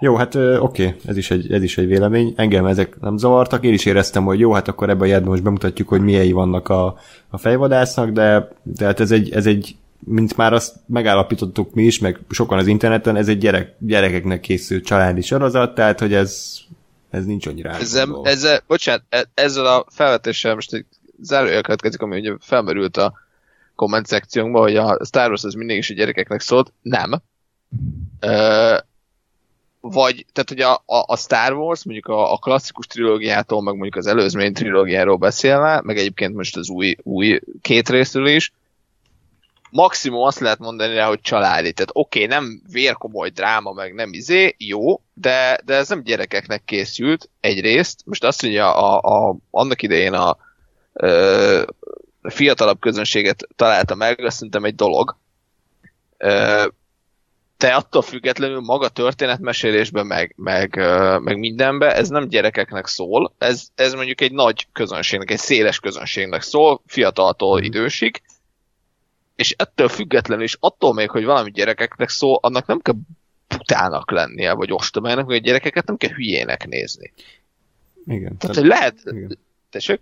[0.00, 2.32] Jó, hát oké, okay, ez, is egy, ez is egy vélemény.
[2.36, 3.64] Engem ezek nem zavartak.
[3.64, 6.96] Én is éreztem, hogy jó, hát akkor ebben a most bemutatjuk, hogy milyei vannak a,
[7.28, 11.98] a fejvadásznak, de, de hát ez egy, ez egy mint már azt megállapítottuk mi is,
[11.98, 16.58] meg sokan az interneten, ez egy gyerek, gyerekeknek készült családi sorozat, tehát hogy ez,
[17.10, 20.84] ez nincs annyira ezzel, ezzel, bocsánat, e- ezzel a felvetéssel most egy
[21.20, 23.12] zárójel következik, ami ugye felmerült a
[23.74, 26.72] komment szekciónkban, hogy a Star Wars az mindig is a gyerekeknek szólt.
[26.82, 27.22] Nem.
[28.20, 28.76] Ö,
[29.80, 33.96] vagy, tehát hogy a, a, a Star Wars, mondjuk a, a klasszikus trilógiától, meg mondjuk
[33.96, 38.52] az előzmény trilógiáról beszélve, meg egyébként most az új, új két részről is,
[39.74, 41.72] maximum azt lehet mondani rá, hogy családi.
[41.72, 46.64] Tehát oké, okay, nem vérkomoly dráma, meg nem izé, jó, de, de ez nem gyerekeknek
[46.64, 48.00] készült egyrészt.
[48.04, 50.28] Most azt mondja, a, a, annak idején a,
[52.22, 55.16] a fiatalabb közönséget találta meg, azt szerintem egy dolog.
[56.16, 56.64] Ö,
[57.58, 60.76] de attól függetlenül maga történetmesélésben, meg, meg,
[61.20, 66.42] meg mindenben, ez nem gyerekeknek szól, ez, ez mondjuk egy nagy közönségnek, egy széles közönségnek
[66.42, 67.64] szól, fiataltól mhm.
[67.64, 68.22] idősig,
[69.36, 72.94] és ettől függetlenül is attól még, hogy valami gyerekeknek szól, annak nem kell
[73.48, 77.12] putának lennie, vagy ostobának, hogy a gyerekeket nem kell hülyének nézni.
[78.06, 78.36] Igen.
[78.36, 78.94] Tehát, hogy lehet...
[79.04, 79.38] Igen.
[79.70, 80.00] Tessék?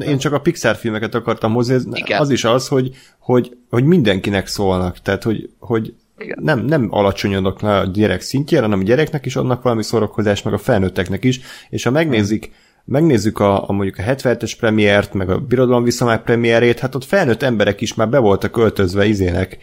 [0.00, 2.20] Én csak a Pixar filmeket akartam hozni, ez Igen.
[2.20, 5.94] az is az, hogy, hogy, hogy mindenkinek szólnak, tehát hogy, hogy
[6.34, 10.54] nem, nem alacsonyodok le a gyerek szintjére, hanem a gyereknek is adnak valami szórakozás, meg
[10.54, 12.52] a felnőtteknek is, és ha megnézik,
[12.84, 17.42] megnézzük a, a mondjuk a 77-es premiért, meg a Birodalom visszamág premierét, hát ott felnőtt
[17.42, 19.58] emberek is már be voltak költözve izének,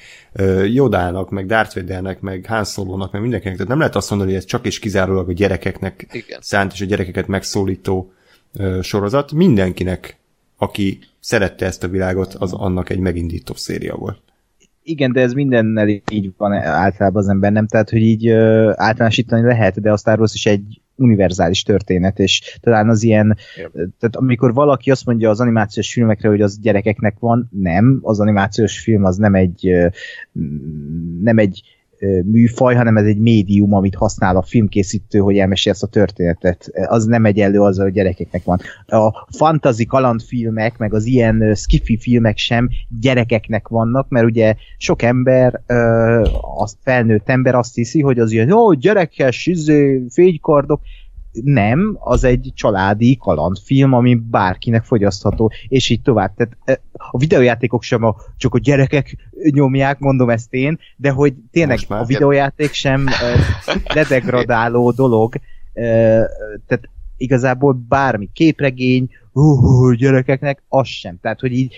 [0.66, 3.56] Jodának, meg Darth Vadernek, meg Han Solo-nak, meg mindenkinek.
[3.56, 6.40] Tehát nem lehet azt mondani, hogy ez csak és kizárólag a gyerekeknek Igen.
[6.42, 8.12] szánt és a gyerekeket megszólító
[8.82, 9.32] sorozat.
[9.32, 10.18] Mindenkinek,
[10.58, 14.22] aki szerette ezt a világot, az annak egy megindító széria volt.
[14.84, 17.68] Igen, de ez mindennel így van általában az ember, nem?
[17.68, 22.58] Tehát, hogy így ö, általánosítani lehet, de a Star Wars is egy univerzális történet, és
[22.60, 23.72] talán az ilyen, yep.
[23.74, 28.80] tehát amikor valaki azt mondja az animációs filmekre, hogy az gyerekeknek van, nem, az animációs
[28.80, 29.74] film az nem egy
[31.22, 31.62] nem egy
[32.24, 36.72] műfaj, hanem ez egy médium, amit használ a filmkészítő, hogy elmesél ezt a történetet.
[36.88, 38.60] Az nem egy elő az, hogy gyerekeknek van.
[38.86, 42.70] A fantasy kalandfilmek, meg az ilyen skifi filmek sem
[43.02, 45.62] gyerekeknek vannak, mert ugye sok ember,
[46.58, 50.82] az felnőtt ember azt hiszi, hogy az ilyen, jó, gyerekes, izé, fénykardok,
[51.32, 56.34] nem, az egy családi kalandfilm, ami bárkinek fogyasztható, és így tovább.
[56.36, 59.16] Tehát e, a videójátékok sem a, csak a gyerekek
[59.52, 63.06] nyomják, mondom ezt én, de hogy tényleg a videójáték sem
[63.94, 65.36] ledegradáló dolog,
[65.74, 65.82] e,
[66.68, 69.10] tehát igazából bármi, képregény,
[69.98, 71.18] gyerekeknek, az sem.
[71.22, 71.76] Tehát, hogy így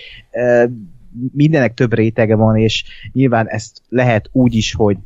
[1.32, 4.96] mindenek több rétege van, és nyilván ezt lehet úgy is, hogy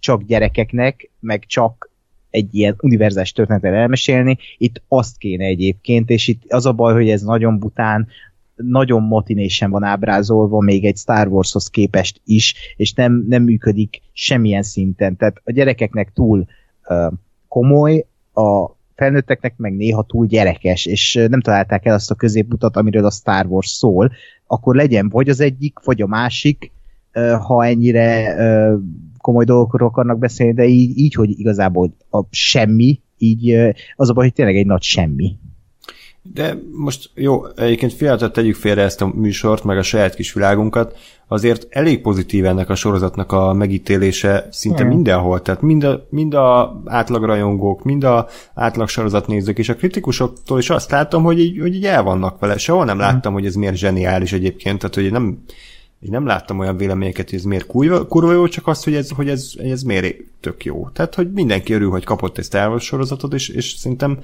[0.00, 1.87] csak gyerekeknek, meg csak
[2.30, 7.10] egy ilyen univerzális történetet elmesélni, itt azt kéne egyébként, és itt az a baj, hogy
[7.10, 8.06] ez nagyon bután,
[8.56, 14.62] nagyon motinésen van ábrázolva, még egy Star Warshoz képest is, és nem, nem működik semmilyen
[14.62, 15.16] szinten.
[15.16, 16.46] Tehát a gyerekeknek túl
[16.88, 17.12] uh,
[17.48, 23.04] komoly, a felnőtteknek meg néha túl gyerekes, és nem találták el azt a középutat, amiről
[23.04, 24.12] a Star Wars szól,
[24.46, 26.70] akkor legyen vagy az egyik, vagy a másik,
[27.46, 28.34] ha ennyire
[29.18, 33.54] komoly dolgokról akarnak beszélni, de így, így hogy igazából a semmi, így
[33.96, 35.36] az a baj, hogy tényleg egy nagy semmi.
[36.32, 40.96] De most jó, egyébként félretet tegyük félre ezt a műsort, meg a saját kis világunkat,
[41.28, 44.88] azért elég pozitív ennek a sorozatnak a megítélése szinte hmm.
[44.88, 50.70] mindenhol, tehát mind a, mind a átlagrajongók, mind a átlag sorozatnézők, és a kritikusoktól is
[50.70, 52.58] azt látom, hogy így, hogy így el vannak vele.
[52.58, 53.04] Sehol nem hmm.
[53.04, 55.38] láttam, hogy ez miért zseniális egyébként, tehát hogy nem,
[56.00, 59.10] én nem láttam olyan véleményeket, hogy ez miért kurva, kurva jó, csak az, hogy ez,
[59.10, 60.88] hogy ez, ez miért tök jó.
[60.88, 64.18] Tehát, hogy mindenki örül, hogy kapott egy Star Wars sorozatot, és, és szerintem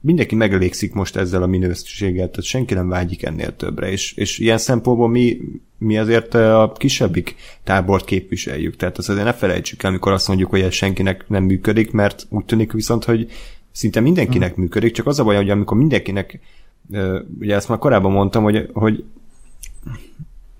[0.00, 4.58] mindenki megelégszik most ezzel a minőséggel, tehát senki nem vágyik ennél többre, és, és ilyen
[4.58, 5.40] szempontból mi,
[5.78, 10.50] mi azért a kisebbik tábort képviseljük, tehát azt azért ne felejtsük el, amikor azt mondjuk,
[10.50, 13.30] hogy ez senkinek nem működik, mert úgy tűnik viszont, hogy
[13.72, 14.62] szinte mindenkinek hmm.
[14.62, 16.40] működik, csak az a baj, hogy amikor mindenkinek,
[17.40, 19.04] ugye ezt már korábban mondtam, hogy, hogy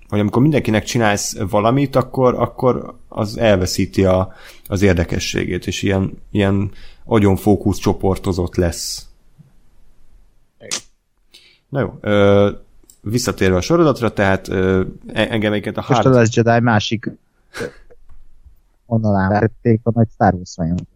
[0.09, 4.33] hogy amikor mindenkinek csinálsz valamit, akkor, akkor az elveszíti a,
[4.67, 6.71] az érdekességét, és ilyen, ilyen
[7.05, 9.07] agyonfókusz csoportozott lesz.
[11.69, 12.49] Na jó, ö,
[13.01, 17.11] visszatérve a sorozatra, tehát ö, e, engem egyébként a Most az Jedi másik
[18.85, 20.87] onnan átvették a nagy Star Wars vajon.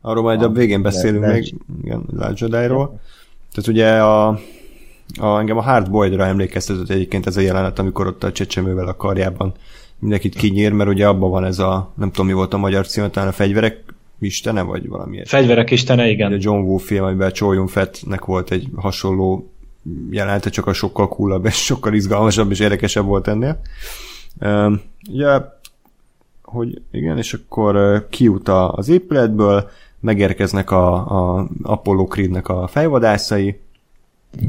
[0.00, 3.00] Arról majd a végén beszélünk de, még, igen, Last Jedi-ról.
[3.52, 4.40] Tehát ugye a,
[5.20, 9.52] a, engem a Hardboiled-ra emlékeztetett egyébként ez a jelenet, amikor ott a csecsemővel a karjában
[9.98, 13.10] mindenkit kinyír, mert ugye abban van ez a, nem tudom mi volt a magyar cím,
[13.10, 13.84] talán a fegyverek
[14.18, 15.22] istene, vagy valami.
[15.24, 16.32] Fegyverek istene, igen.
[16.32, 19.50] A John Woo film, amiben Choi Fettnek volt egy hasonló
[20.10, 23.60] jelenete, csak a sokkal coolabb, és sokkal izgalmasabb és érdekesebb volt ennél.
[24.40, 24.72] Uh,
[25.10, 25.40] ugye,
[26.42, 33.60] hogy igen, és akkor kiút az épületből, megérkeznek a, a Apollo Creed-nek a fejvadászai,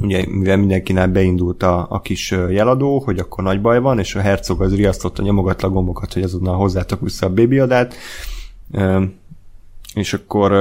[0.01, 4.19] ugye mivel mindenkinál beindult a, a kis jeladó, hogy akkor nagy baj van, és a
[4.19, 7.95] hercog az riasztotta nyomogatla gombokat, hogy azonnal hozzátok vissza a bébiadát,
[9.93, 10.51] és akkor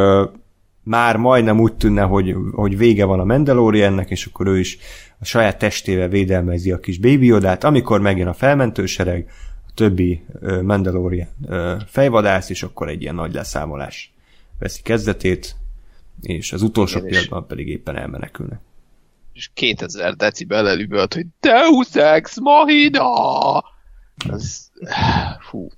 [0.83, 4.79] már majdnem úgy tűnne, hogy, hogy vége van a Mandaloriannek, és akkor ő is
[5.19, 9.31] a saját testével védelmezi a kis bébiodát, amikor megjön a felmentősereg,
[9.69, 10.25] a többi
[10.63, 11.29] Mandalorian
[11.87, 14.15] fejvadász, és akkor egy ilyen nagy leszámolás
[14.59, 15.57] veszi kezdetét,
[16.23, 18.61] és az utolsó pillanatban pedig éppen elmenekülnek
[19.37, 23.65] és 2000 decibel elüvölt, hogy Deus Ex Machina!
[24.31, 24.71] Ez,
[25.49, 25.69] fú.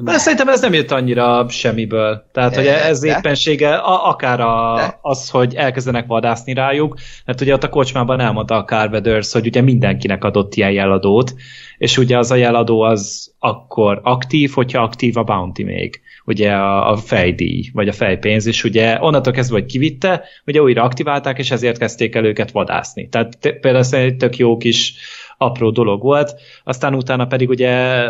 [0.00, 2.24] De szerintem ez nem jött annyira semmiből.
[2.32, 3.06] Tehát, de, hogy ez de?
[3.08, 6.94] éppensége, a, akár a, az, hogy elkezdenek vadászni rájuk,
[7.24, 11.34] mert ugye ott a kocsmában elmondta a Carveders, hogy ugye mindenkinek adott ilyen jeladót,
[11.78, 16.90] és ugye az a jeladó az akkor aktív, hogyha aktív a bounty még ugye a,
[16.90, 21.50] a fejdíj, vagy a fejpénz, és ugye onnantól kezdve, hogy kivitte, ugye újra aktiválták, és
[21.50, 23.08] ezért kezdték el őket vadászni.
[23.08, 24.94] Tehát például ez egy tök jó kis
[25.38, 26.34] apró dolog volt,
[26.64, 28.02] aztán utána pedig ugye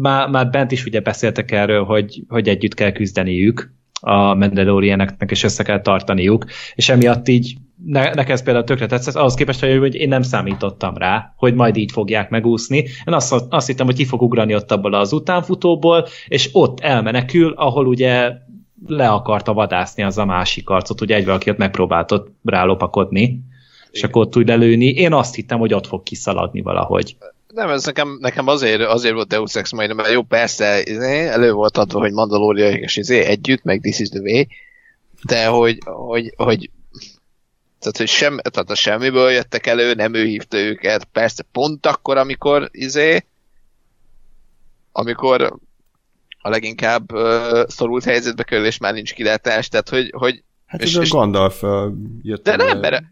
[0.00, 5.42] már, már bent is ugye beszéltek erről, hogy, hogy együtt kell küzdeniük a Mandalorianeknek, és
[5.42, 6.44] össze kell tartaniuk,
[6.74, 10.96] és emiatt így ne, nekem ez például tökre tetszett, ahhoz képest, hogy én nem számítottam
[10.96, 12.76] rá, hogy majd így fogják megúszni.
[12.76, 17.52] Én azt, azt hittem, hogy ki fog ugrani ott abból az utánfutóból, és ott elmenekül,
[17.56, 18.32] ahol ugye
[18.86, 23.44] le akarta vadászni az a másik arcot, ugye egy valaki ott megpróbáltott rálopakodni,
[23.96, 24.86] és akkor ott úgy lelőni.
[24.86, 27.16] Én azt hittem, hogy ott fog kiszaladni valahogy.
[27.54, 31.52] Nem, ez nekem, nekem azért, azért volt Deus Ex majd, mert jó, persze, izé, elő
[31.52, 34.44] volt adva, hogy Mandalorian és izé együtt, meg This is the way,
[35.22, 36.70] de hogy, hogy, hogy
[37.78, 42.16] tehát, hogy sem, tehát a semmiből jöttek elő, nem ő hívta őket, persze pont akkor,
[42.16, 43.24] amikor izé,
[44.92, 45.58] amikor
[46.38, 50.12] a leginkább uh, szorult helyzetbe kerül, és már nincs kilátás, tehát hogy...
[50.16, 51.92] hogy hát és, ez a Gandalf uh,
[52.22, 53.02] jött De nem, mert,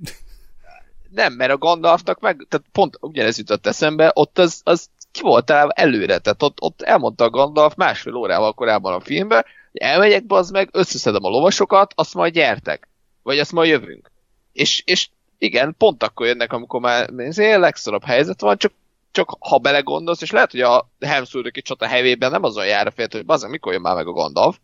[1.15, 5.51] nem, mert a Gandalfnak meg, tehát pont ugyanez jutott eszembe, ott az, az ki volt
[5.51, 10.51] előre, tehát ott, ott elmondta a Gandalf másfél órával korábban a filmben, hogy elmegyek, az
[10.51, 12.89] meg, összeszedem a lovasokat, azt majd gyertek.
[13.23, 14.11] Vagy azt majd jövünk.
[14.53, 15.09] És, és
[15.39, 18.73] igen, pont akkor jönnek, amikor már a legszorabb helyzet van, csak,
[19.11, 23.07] csak ha belegondolsz, és lehet, hogy a Hemsworth csata hevében nem azon jár a fél,
[23.11, 24.57] hogy bazeg, mikor jön már meg a Gandalf,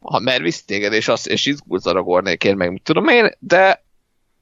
[0.00, 3.84] ha mert visz téged, és, azt, és izgulsz a ragornékért, meg mit tudom én, de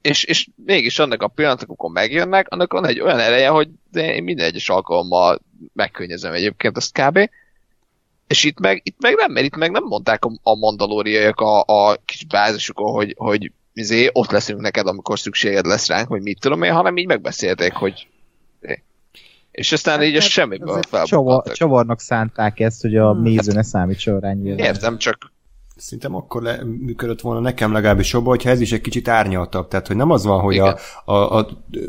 [0.01, 4.13] és, és mégis annak a pillanatok, amikor megjönnek, annak van egy olyan ereje, hogy de
[4.13, 5.41] én minden egyes alkalommal
[5.73, 7.29] megkönnyezem egyébként ezt kb.
[8.27, 11.61] És itt meg, itt meg nem, mert itt meg nem mondták a, a mandalóriaiak a,
[11.61, 16.39] a kis bázisukon, hogy, hogy izé, ott leszünk neked, amikor szükséged lesz ránk, vagy mit
[16.39, 18.07] tudom én, hanem így megbeszélték, hogy
[19.51, 23.21] és aztán így a hát, semmiből csavar, Csavarnak szánták ezt, hogy a hmm.
[23.21, 24.63] néző ne számít sorrendjére.
[24.63, 25.31] Értem, csak
[25.79, 29.67] Szerintem akkor le, működött volna nekem legalábbis jobban, hogyha ez is egy kicsit árnyaltabb.
[29.67, 31.47] Tehát, hogy nem az van, hogy a, a, a,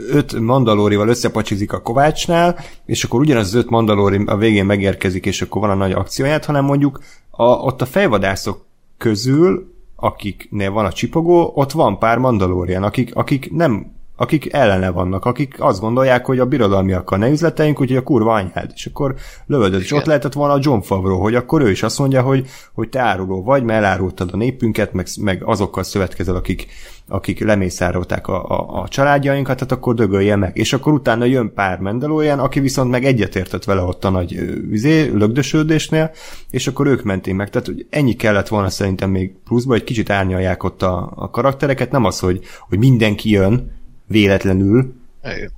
[0.08, 5.42] öt mandalórival összepacsizik a Kovácsnál, és akkor ugyanaz az öt mandalóri a végén megérkezik, és
[5.42, 8.64] akkor van a nagy akcióját, hanem mondjuk a, ott a fejvadászok
[8.98, 15.24] közül akiknél van a csipogó, ott van pár mandalórián, akik, akik nem akik ellene vannak,
[15.24, 18.70] akik azt gondolják, hogy a birodalmiakkal ne üzleteljünk, úgyhogy a kurva anyád.
[18.74, 19.14] És akkor
[19.46, 19.80] lövöldöd.
[19.80, 22.88] És ott lehetett volna a John Favreau, hogy akkor ő is azt mondja, hogy, hogy
[22.88, 26.66] te áruló vagy, mert elárultad a népünket, meg, meg azokkal szövetkezel, akik,
[27.08, 30.56] akik lemészárolták a, a, a családjainkat, tehát akkor dögölje meg.
[30.56, 35.10] És akkor utána jön pár mendelóján, aki viszont meg egyetértett vele ott a nagy vizé,
[35.14, 36.10] lögdösődésnél,
[36.50, 37.50] és akkor ők menték meg.
[37.50, 41.90] Tehát hogy ennyi kellett volna szerintem még pluszba, hogy kicsit árnyalják ott a, a karaktereket,
[41.90, 43.78] nem az, hogy, hogy mindenki jön
[44.10, 44.94] véletlenül.
[45.24, 45.52] Igen.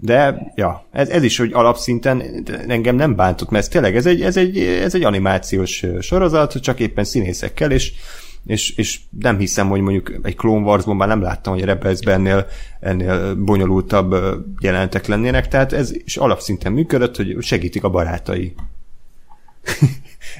[0.00, 2.22] De, ja, ez, ez is, hogy alapszinten
[2.68, 6.80] engem nem bántott, mert ez tényleg, ez egy, ez egy, ez egy animációs sorozat, csak
[6.80, 7.92] éppen színészekkel, és
[8.46, 11.98] és, és nem hiszem, hogy mondjuk egy Clone Wars-ban már nem láttam, hogy a rebels
[11.98, 12.46] ennél,
[12.80, 14.14] ennél bonyolultabb
[14.60, 18.54] jelentek lennének, tehát ez is alapszinten működött, hogy segítik a barátai.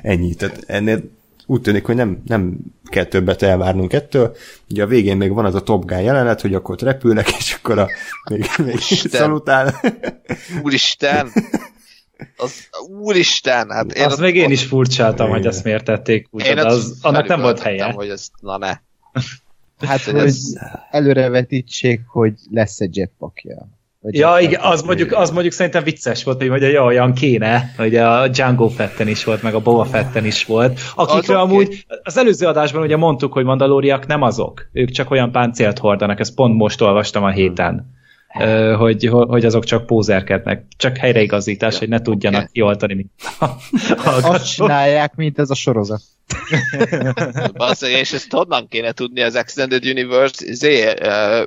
[0.02, 1.10] Ennyi, tehát ennél
[1.46, 4.36] úgy tűnik, hogy nem, nem kell többet elvárnunk ettől.
[4.70, 7.54] Ugye a végén még van az a Top Gun jelenet, hogy akkor ott repülnek, és
[7.54, 7.88] akkor a
[8.30, 9.80] még, még szalutál.
[10.62, 11.32] Úristen!
[12.36, 14.04] Az, úristen, hát én...
[14.04, 17.60] Azt meg én is furcsáltam, hogy ezt miért tették úgy, én az, annak nem volt
[17.60, 17.92] helye.
[17.92, 18.78] hogy ez, na ne.
[19.78, 20.38] Hát, hogy ez...
[20.90, 23.68] előrevetítsék, hogy lesz egy jetpackja.
[24.10, 28.28] Ja, igen, az mondjuk, az mondjuk szerintem vicces volt, hogy ja, olyan kéne, hogy a
[28.28, 31.84] Django Fetten is volt, meg a Boba Fetten is volt, akikről az amúgy okay.
[32.02, 36.34] az előző adásban ugye mondtuk, hogy mandalóriak nem azok, ők csak olyan páncélt hordanak, ezt
[36.34, 37.94] pont most olvastam a héten
[38.76, 40.64] hogy, hogy azok csak pózerkednek.
[40.76, 42.52] Csak helyreigazítás, ja, hogy ne tudjanak okay.
[42.52, 43.10] kioltani, mint
[44.22, 46.02] Azt csinálják, mint ez a sorozat.
[47.52, 51.46] Basszeg, és ezt honnan kéne tudni az Extended Universe zé, uh,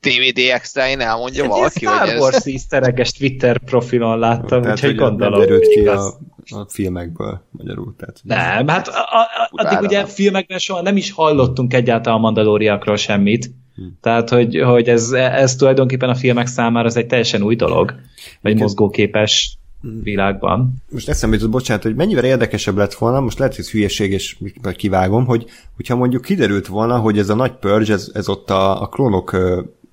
[0.00, 2.20] DVD extra-in elmondja egy valaki, hogy ez...
[2.20, 5.40] Wars easter Twitter profilon láttam, tehát, úgyhogy gondolom.
[5.40, 6.04] Nem ki a,
[6.44, 7.94] a filmekből magyarul.
[7.98, 12.96] Tehát, nem, hát a, a, addig ugye filmekben soha nem is hallottunk egyáltalán a mandalóriakról
[12.96, 13.82] semmit, Hm.
[14.00, 17.94] Tehát, hogy, hogy ez, ez tulajdonképpen a filmek számára az egy teljesen új dolog,
[18.42, 20.02] egy mozgóképes hm.
[20.02, 20.74] világban.
[20.90, 24.36] Most eszembe jutott, bocsánat, hogy mennyivel érdekesebb lett volna, most lehet, hogy ez hülyeség, és
[24.76, 25.44] kivágom, hogy
[25.76, 29.36] hogyha mondjuk kiderült volna, hogy ez a nagy purge, ez, ez ott a, a klónok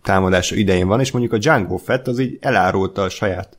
[0.03, 3.57] támadása idején van, és mondjuk a Django Fett az így elárulta a saját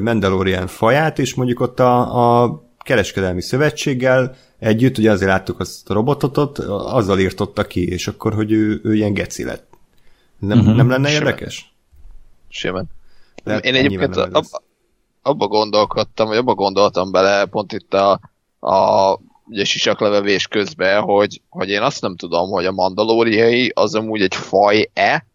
[0.00, 5.94] Mandalorian faját, és mondjuk ott a, a kereskedelmi szövetséggel együtt, ugye azért láttuk azt a
[5.94, 9.66] robotot ott, azzal írtotta ki, és akkor, hogy ő, ő ilyen geci lett.
[10.38, 10.76] Nem, uh-huh.
[10.76, 11.26] nem lenne Simán.
[11.26, 11.74] érdekes?
[12.48, 12.86] Simán.
[13.44, 14.44] De Én egyébként ab,
[15.22, 18.20] abba gondolkodtam, vagy abba gondoltam bele pont itt a,
[18.60, 24.22] a ugye sisaklevevés közben, hogy, hogy én azt nem tudom, hogy a mandalóriai az amúgy
[24.22, 25.26] egy faj-e,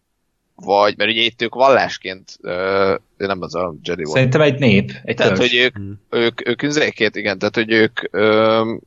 [0.60, 4.16] vagy, mert ugye itt ők vallásként, uh, nem az a Jedi volt.
[4.16, 5.50] Szerintem egy nép, egy Tehát, törzs.
[5.50, 6.00] hogy ők, hmm.
[6.10, 8.80] ők, ők, ők igen, tehát, hogy ők um,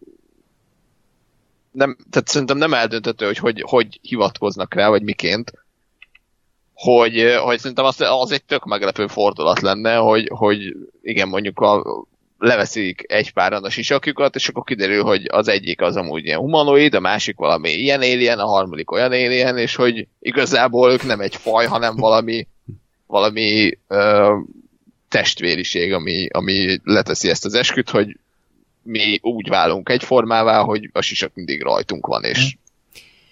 [1.71, 5.53] nem, tehát szerintem nem eldöntető, hogy, hogy hogy hivatkoznak rá, vagy miként,
[6.73, 12.05] hogy, hogy szerintem az, az egy tök meglepő fordulat lenne, hogy, hogy igen, mondjuk a,
[12.43, 16.93] leveszik egy páran a sisakjukat, és akkor kiderül, hogy az egyik az amúgy ilyen humanoid,
[16.93, 21.35] a másik valami ilyen alien, a harmadik olyan alien, és hogy igazából ők nem egy
[21.35, 22.47] faj, hanem valami,
[23.07, 24.33] valami ö,
[25.09, 28.17] testvériség, ami, ami leteszi ezt az esküt, hogy
[28.81, 32.55] mi úgy válunk egyformává, hogy a sisak mindig rajtunk van, és,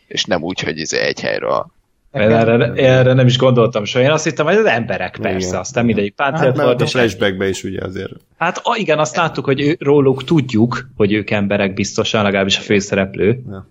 [0.07, 1.72] és nem úgy, hogy ez egy helyről
[2.12, 4.03] erre, erre nem is gondoltam soha.
[4.03, 5.59] Én azt hittem, hogy az emberek persze, igen.
[5.59, 6.82] aztán mindegyik páncélt hát, volt.
[6.82, 8.14] a flashbackbe is ugye azért.
[8.38, 12.62] Hát a, igen, azt láttuk, hogy ő, róluk tudjuk, hogy ők emberek biztosan, legalábbis a
[12.62, 13.41] főszereplő.
[13.49, 13.68] Ja.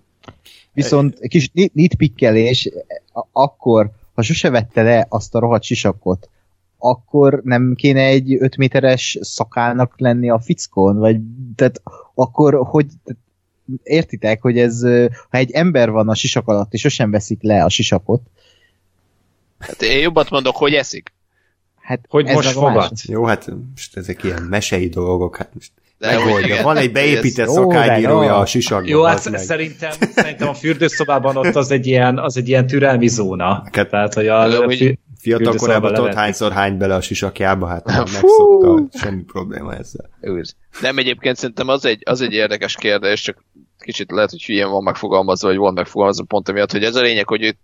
[0.73, 2.69] Viszont egy kis nitpikkelés,
[3.31, 6.29] akkor, ha sose vette le azt a rohadt sisakot,
[6.77, 10.97] akkor nem kéne egy 5 méteres szakálnak lenni a fickón?
[10.97, 11.17] Vagy
[11.55, 11.81] tehát
[12.15, 12.85] akkor hogy
[13.83, 14.81] értitek, hogy ez,
[15.29, 18.21] ha egy ember van a sisak alatt, és sosem veszik le a sisakot.
[19.59, 21.13] Hát én jobbat mondok, hogy eszik.
[21.81, 22.91] Hát hogy ez most fogad?
[23.03, 26.63] Jó, hát most ezek ilyen mesei dolgok, hát most de megoldja.
[26.63, 28.89] Van egy beépített szakágyírója a sisakban.
[28.89, 29.39] Jó, hát meg.
[29.39, 33.63] szerintem, szerintem a fürdőszobában ott az egy ilyen, az egy ilyen türelmi zóna.
[33.71, 34.73] Hát, Tehát, hogy a, a
[35.19, 40.09] fiatal korában tudod hányszor hány bele a sisakjába, hát nem megszokta, semmi probléma ezzel.
[40.81, 43.43] Nem, egyébként szerintem az egy, az egy érdekes kérdés, csak
[43.81, 47.27] kicsit lehet, hogy hülyén van megfogalmazva, vagy van megfogalmazva pont amiatt, hogy ez a lényeg,
[47.27, 47.55] hogy ő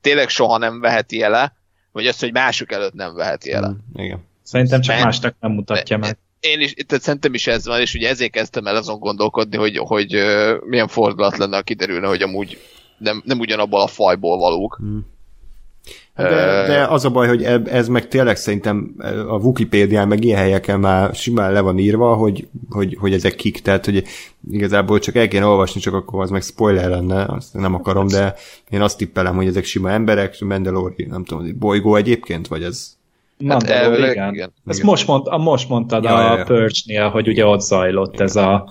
[0.00, 1.56] tényleg soha nem veheti ele,
[1.92, 3.68] vagy azt, hogy mások előtt nem veheti ele.
[3.68, 4.24] Mm, igen.
[4.42, 6.18] Szerintem csak mert, másnak nem mutatja meg.
[6.40, 9.76] Én is, tehát szerintem is ez van, és ugye ezért kezdtem el azon gondolkodni, hogy,
[9.76, 10.16] hogy
[10.66, 12.58] milyen fordulat lenne, ha kiderülne, hogy amúgy
[12.98, 14.80] nem, nem ugyanabból a fajból valók.
[14.82, 14.98] Mm.
[16.16, 18.94] De, de az a baj, hogy ez meg tényleg szerintem
[19.28, 23.60] a Wikipédián meg ilyen helyeken már simán le van írva, hogy, hogy, hogy ezek kik,
[23.60, 24.04] tehát hogy
[24.50, 28.34] igazából csak el kéne olvasni, csak akkor az meg spoiler lenne, azt nem akarom, de
[28.70, 32.96] én azt tippelem, hogy ezek sima emberek, Mandalori, nem tudom, bolygó egyébként, vagy ez
[33.38, 34.34] Mandalor, hát, igen.
[34.34, 34.52] igen.
[34.66, 34.90] Ezt igen.
[34.90, 36.44] Most, mond, most mondtad ja, a ja, ja.
[36.44, 38.26] Purge-nél, hogy ugye ott zajlott igen.
[38.26, 38.68] ez a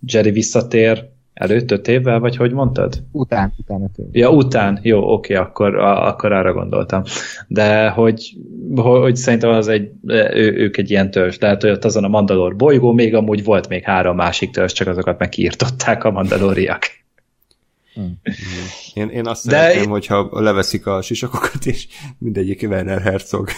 [0.00, 1.08] Jerry visszatér
[1.38, 3.02] Előtt öt évvel, vagy hogy mondtad?
[3.12, 4.10] Után, után öt évvel.
[4.12, 7.02] Ja, után, jó, oké, akkor, a, akkor arra gondoltam.
[7.48, 8.36] De hogy,
[8.74, 12.56] hogy szerintem az egy, ő, ők egy ilyen törzs, lehet, hogy ott azon a Mandalor
[12.56, 16.82] bolygó még amúgy volt még három másik törzs, csak azokat megkiirtották a mandaloriak.
[17.94, 18.20] Hmm.
[18.94, 19.88] Én, én azt De szeretném, én...
[19.88, 21.86] hogyha leveszik a sisakokat, és
[22.18, 23.48] mindegyik Werner Herzog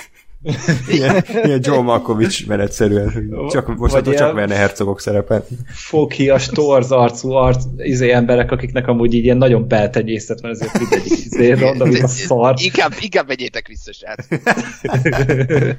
[0.88, 3.34] ilyen, ilyen John Malkovich menetszerűen.
[3.50, 5.46] Csak, most hát csak Werner Herzogok szerepel.
[5.66, 11.12] Foghias, torz arcú arc, izé emberek, akiknek amúgy így ilyen nagyon beltenyészet van, ezért mindegyik
[11.12, 12.54] izé rondom, a szar.
[12.58, 14.26] Inkább, inkább vegyétek vissza, srác.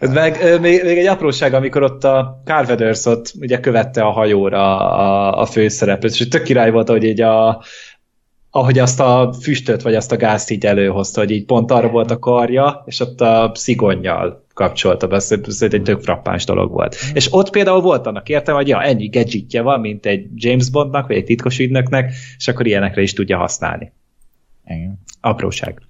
[0.00, 4.90] Ez meg még, még, egy apróság, amikor ott a Carveders ott ugye követte a hajóra
[4.90, 7.62] a, a főszereplőt, és tök király volt, hogy így a,
[8.50, 12.10] ahogy azt a füstöt, vagy azt a gázt így előhozta, hogy így pont arra volt
[12.10, 16.96] a karja, és ott a szigonnyal kapcsolta be, ez egy tök frappáns dolog volt.
[17.06, 17.14] Mm.
[17.14, 21.06] És ott például volt annak értem, hogy ja, ennyi gadgetje van, mint egy James Bondnak,
[21.06, 23.92] vagy egy titkos ügynöknek, és akkor ilyenekre is tudja használni.
[24.66, 25.00] Igen.
[25.20, 25.82] Apróság.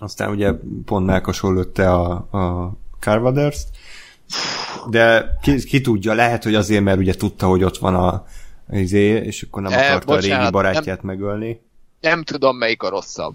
[0.00, 0.52] Aztán ugye
[0.84, 3.68] pont Melkosol lőtte a, a Carvaders-t,
[4.90, 8.24] de ki, ki, tudja, lehet, hogy azért, mert ugye tudta, hogy ott van a
[8.70, 11.60] izé, és akkor nem e, akarta bocsánat, a régi barátját nem, megölni
[12.00, 13.34] nem tudom, melyik a rosszabb.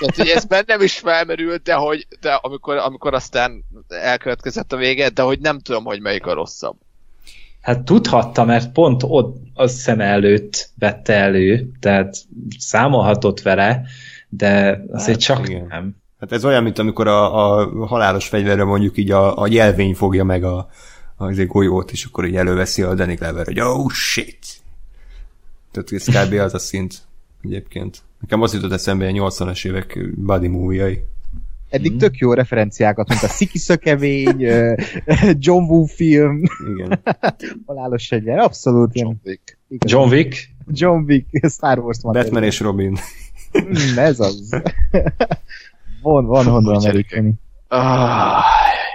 [0.00, 5.08] Tehát, hogy ez bennem is felmerült, de, hogy, de amikor, amikor aztán elkövetkezett a vége,
[5.08, 6.76] de hogy nem tudom, hogy melyik a rosszabb.
[7.60, 12.16] Hát tudhatta, mert pont ott a szem előtt vette elő, tehát
[12.58, 13.82] számolhatott vele,
[14.28, 15.66] de azért hát, csak igen.
[15.66, 15.96] nem.
[16.20, 20.24] Hát ez olyan, mint amikor a, a halálos fegyverre mondjuk így a, a jelvény fogja
[20.24, 20.68] meg a,
[21.16, 24.46] a, a golyót, és akkor így előveszi a Danny Glover, hogy oh shit!
[25.72, 26.32] Tehát ez kb.
[26.32, 27.02] az a szint
[27.44, 28.02] egyébként.
[28.20, 31.04] Nekem az jutott eszembe a 80-as évek body movie-ai.
[31.70, 31.98] Eddig mm.
[31.98, 34.40] tök jó referenciákat, mint a Sziki Szökevény,
[35.46, 36.42] John Woo film.
[36.74, 37.02] Igen.
[37.66, 38.98] Halálos egyen, abszolút.
[38.98, 39.58] John Wick.
[39.68, 40.48] John Wick?
[40.66, 42.12] John Wick, Star Wars van.
[42.12, 42.98] Batman és Robin.
[43.58, 44.48] Mm, ez az.
[46.02, 47.32] van, van honnan meríteni.
[47.68, 48.42] Ah.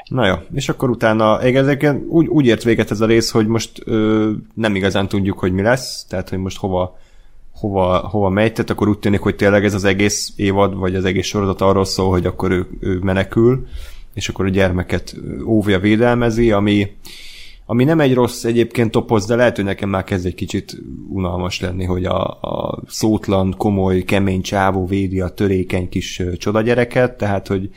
[0.10, 3.82] Na jó, és akkor utána ezeken úgy, úgy ért véget ez a rész, hogy most
[3.86, 6.98] ö, nem igazán tudjuk, hogy mi lesz, tehát hogy most hova
[7.60, 11.06] hova, hova megy, tehát akkor úgy tűnik, hogy tényleg ez az egész évad, vagy az
[11.06, 13.68] egész sorozat arról szól, hogy akkor ő, ő menekül,
[14.14, 16.92] és akkor a gyermeket óvja, védelmezi, ami,
[17.66, 20.78] ami nem egy rossz egyébként topoz, de lehet, hogy nekem már kezd egy kicsit
[21.10, 27.18] unalmas lenni, hogy a, a szótlan, komoly, kemény csávó védi a törékeny kis csoda gyereket,
[27.18, 27.70] tehát, hogy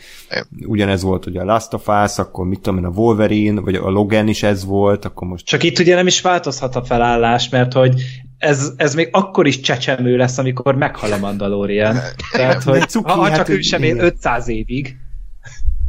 [0.67, 3.91] ugyanez volt hogy a Last of Us, akkor mit tudom én, a Wolverine, vagy a
[3.91, 5.47] Logan is ez volt, akkor most...
[5.47, 8.03] Csak itt ugye nem is változhat a felállás, mert hogy
[8.43, 11.97] ez, ez még akkor is csecsemő lesz, amikor meghal a Mandalorian.
[12.33, 14.97] Tehát, hogy cuki, ha, hát csak ő sem él 500 évig.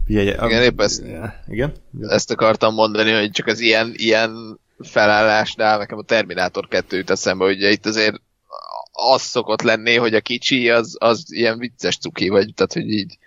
[0.08, 1.04] Igen, igen épp ezt,
[1.48, 1.74] igen?
[2.02, 7.46] ezt akartam mondani, hogy csak az ilyen, ilyen felállásnál nekem a Terminátor 2 jut eszembe,
[7.46, 8.22] hogy itt azért
[8.92, 13.18] az szokott lenni, hogy a kicsi az, az ilyen vicces cuki, vagy tehát, hogy így,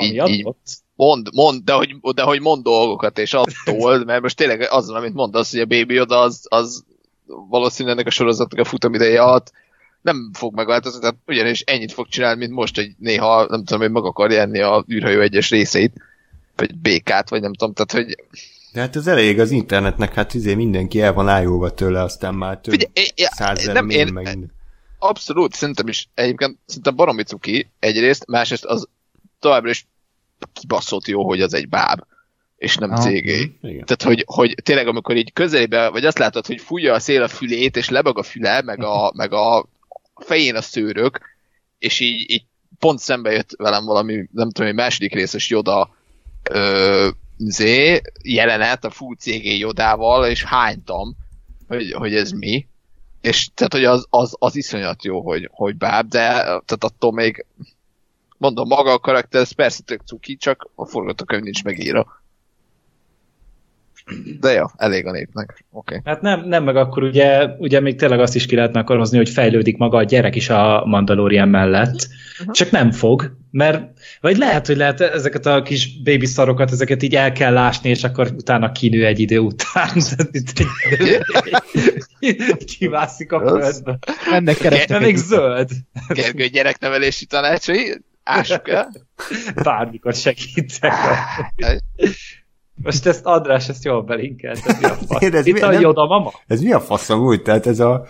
[0.00, 0.48] így, így
[0.94, 5.14] mond, mond de, hogy, de hogy mond dolgokat, és attól, mert most tényleg azon, amit
[5.14, 6.84] mondasz, hogy a Baby oda az, az
[7.48, 9.52] valószínűleg ennek a sorozatnak a futamideje alatt
[10.00, 13.90] nem fog megváltozni, tehát ugyanis ennyit fog csinálni, mint most, hogy néha, nem tudom, hogy
[13.90, 15.92] meg akarja enni a űrhajó egyes részeit,
[16.56, 18.24] vagy békát, vagy nem tudom, tehát hogy...
[18.72, 22.58] De hát ez elég az internetnek, hát izé mindenki el van ájulva tőle, aztán már
[22.58, 24.38] több százezer nem, én, meg
[24.98, 28.88] Abszolút, szerintem is egyébként szerintem baromi cuki egyrészt, másrészt az
[29.38, 29.86] továbbra is
[30.52, 32.00] kibaszott jó, hogy az egy báb
[32.60, 33.58] és nem ah, cégé.
[33.60, 37.28] Tehát, hogy, hogy tényleg amikor így közelébe, vagy azt látod, hogy fújja a szél a
[37.28, 39.66] fülét, és lebeg a füle, meg a, meg a
[40.14, 41.20] fején a szőrök,
[41.78, 42.44] és így, így
[42.78, 45.94] pont szembe jött velem valami, nem tudom, egy második részes Joda
[46.50, 47.08] ö,
[47.38, 51.16] zé, jelenet a full CG Jodával, és hánytam,
[51.68, 52.66] hogy, hogy ez mi.
[53.20, 57.46] És tehát, hogy az, az, az iszonyat jó, hogy, hogy báb, de tehát attól még
[58.36, 62.19] mondom, maga a karakter, ez persze tök cuki, csak a forgatókönyv nincs megírva.
[64.40, 65.64] De jó, elég a népnek.
[65.70, 66.00] Okay.
[66.04, 69.16] Hát nem, nem, meg akkor ugye, ugye még tényleg azt is ki lehetne akkor hozni,
[69.16, 72.08] hogy fejlődik maga a gyerek is a Mandalorian mellett.
[72.40, 72.54] Uh-huh.
[72.54, 77.14] Csak nem fog, mert vagy lehet, hogy lehet ezeket a kis baby szarokat, ezeket így
[77.14, 79.90] el kell lásni, és akkor utána kinő egy idő után.
[82.78, 83.98] Kivászik a földbe.
[84.32, 85.00] Ennek keresnek.
[85.00, 85.70] még zöld.
[86.08, 88.90] Gergő gyereknevelési tanácsai, ássuk el.
[89.62, 90.92] Bármikor segítek.
[92.82, 94.60] Most ezt András, ezt jól belinkelt.
[94.66, 95.22] Ez mi a fasz?
[95.22, 96.32] ez Itt mi, a Joda mama?
[96.46, 97.42] Ez mi a faszom úgy?
[97.42, 98.04] Tehát ez a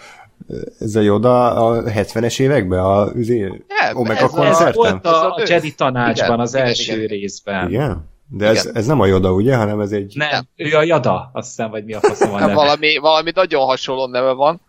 [0.81, 4.67] ez a Joda a 70-es években a üzé, Omega ez, koncerten?
[4.67, 7.07] Ez volt a, a Jedi tanácsban igen, az igen, első igen.
[7.07, 7.69] részben.
[7.69, 8.09] Igen?
[8.29, 10.13] De ez, ez nem a Joda, ugye, hanem ez egy...
[10.17, 12.55] Nem, ő a Jada, azt hiszem, vagy mi a faszom a neve.
[12.55, 14.61] valami, valami nagyon hasonló neve van.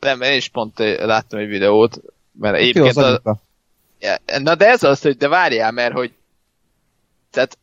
[0.00, 2.00] Nem, én is pont láttam egy videót,
[2.32, 3.20] mert egyébként a...
[4.38, 6.12] Na de ez az, hogy de várjál, mert hogy
[7.30, 7.58] tehát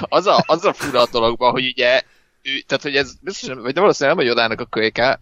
[0.00, 2.02] az a, az a fura a dologban, hogy ugye
[2.42, 5.20] ő, tehát hogy ez biztosan, vagy de valószínűleg nem a Jodának a kölyke,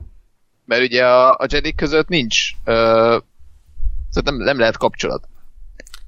[0.64, 3.18] mert ugye a, a Jedi között nincs ö,
[4.10, 5.28] szóval nem, nem lehet kapcsolat.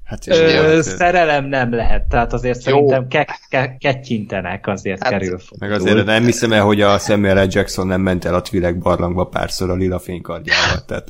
[0.09, 2.61] Hát Ö, szerelem nem lehet, tehát azért Jó.
[2.61, 5.59] szerintem ke- ke- kettyintenek, azért hát, kerül fog.
[5.59, 7.47] Meg azért nem hiszem el, hogy a Samuel L.
[7.49, 10.85] Jackson nem ment el a Twi'lek barlangba párszor a lila fénykardjával.
[10.85, 11.07] Tehát...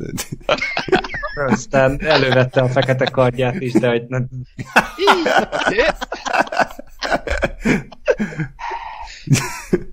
[1.47, 4.27] Aztán elővette a fekete kardját is, de hogy nem...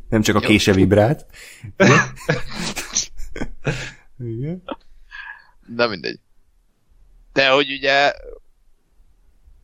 [0.09, 1.27] nem csak a kése vibrált.
[4.19, 4.62] Igen.
[5.77, 6.19] Na mindegy.
[7.33, 8.12] De hogy ugye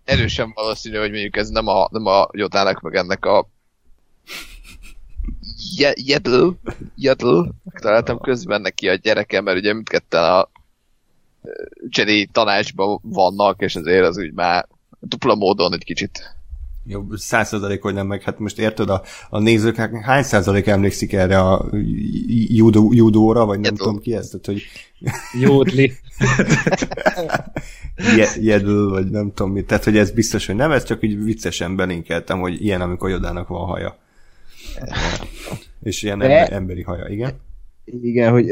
[0.05, 3.49] erősen valószínű, hogy mondjuk ez nem a, nem a Jotának, meg ennek a
[5.95, 6.49] Jedl,
[6.97, 7.41] Jedl,
[7.81, 10.49] találtam közben neki a gyereke, mert ugye mindketten a
[11.89, 14.69] Jedi tanácsban vannak, és ezért az úgy már
[15.01, 16.37] dupla módon egy kicsit.
[16.85, 21.13] Jó, száz százalék, hogy nem meg, hát most érted, a, a nézők hány százalék emlékszik
[21.13, 21.67] erre a
[22.49, 24.63] judó, judóra, vagy nem tudom ki ezt, hogy...
[25.41, 25.93] Jódli.
[28.41, 31.77] Jedl, vagy nem tudom mit, tehát hogy ez biztos, hogy nem, ez csak így viccesen
[31.77, 33.97] belinkeltem, hogy ilyen, amikor Jodának van haja.
[35.83, 36.47] És ilyen De...
[36.47, 37.31] emberi haja, igen?
[37.85, 38.47] Igen, hogy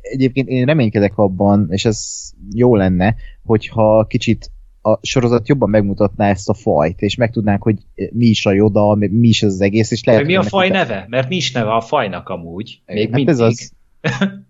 [0.00, 4.50] egyébként én reménykedek abban, és ez jó lenne, hogyha kicsit
[4.82, 7.76] a sorozat jobban megmutatná ezt a fajt, és megtudnánk, hogy
[8.12, 10.24] mi is a joda, mi is ez az egész, és lehet...
[10.24, 11.06] Mi a faj neve?
[11.08, 12.82] Mert is neve a fajnak amúgy.
[12.86, 13.28] Még hát mindig.
[13.28, 13.72] Ez az.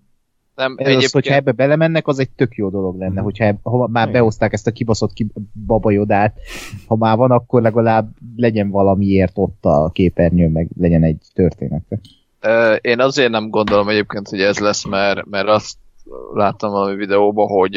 [0.58, 4.10] Nem, ez az, hogyha ebbe belemennek, az egy tök jó dolog lenne, hogyha ha már
[4.10, 5.26] behozták ezt a kibaszott ki,
[5.66, 6.38] babajodát,
[6.86, 11.82] ha már van, akkor legalább legyen valamiért ott a képernyő, meg legyen egy történet.
[12.80, 15.76] Én azért nem gondolom egyébként, hogy ez lesz, mert, mert azt
[16.34, 17.76] láttam valami videóban, hogy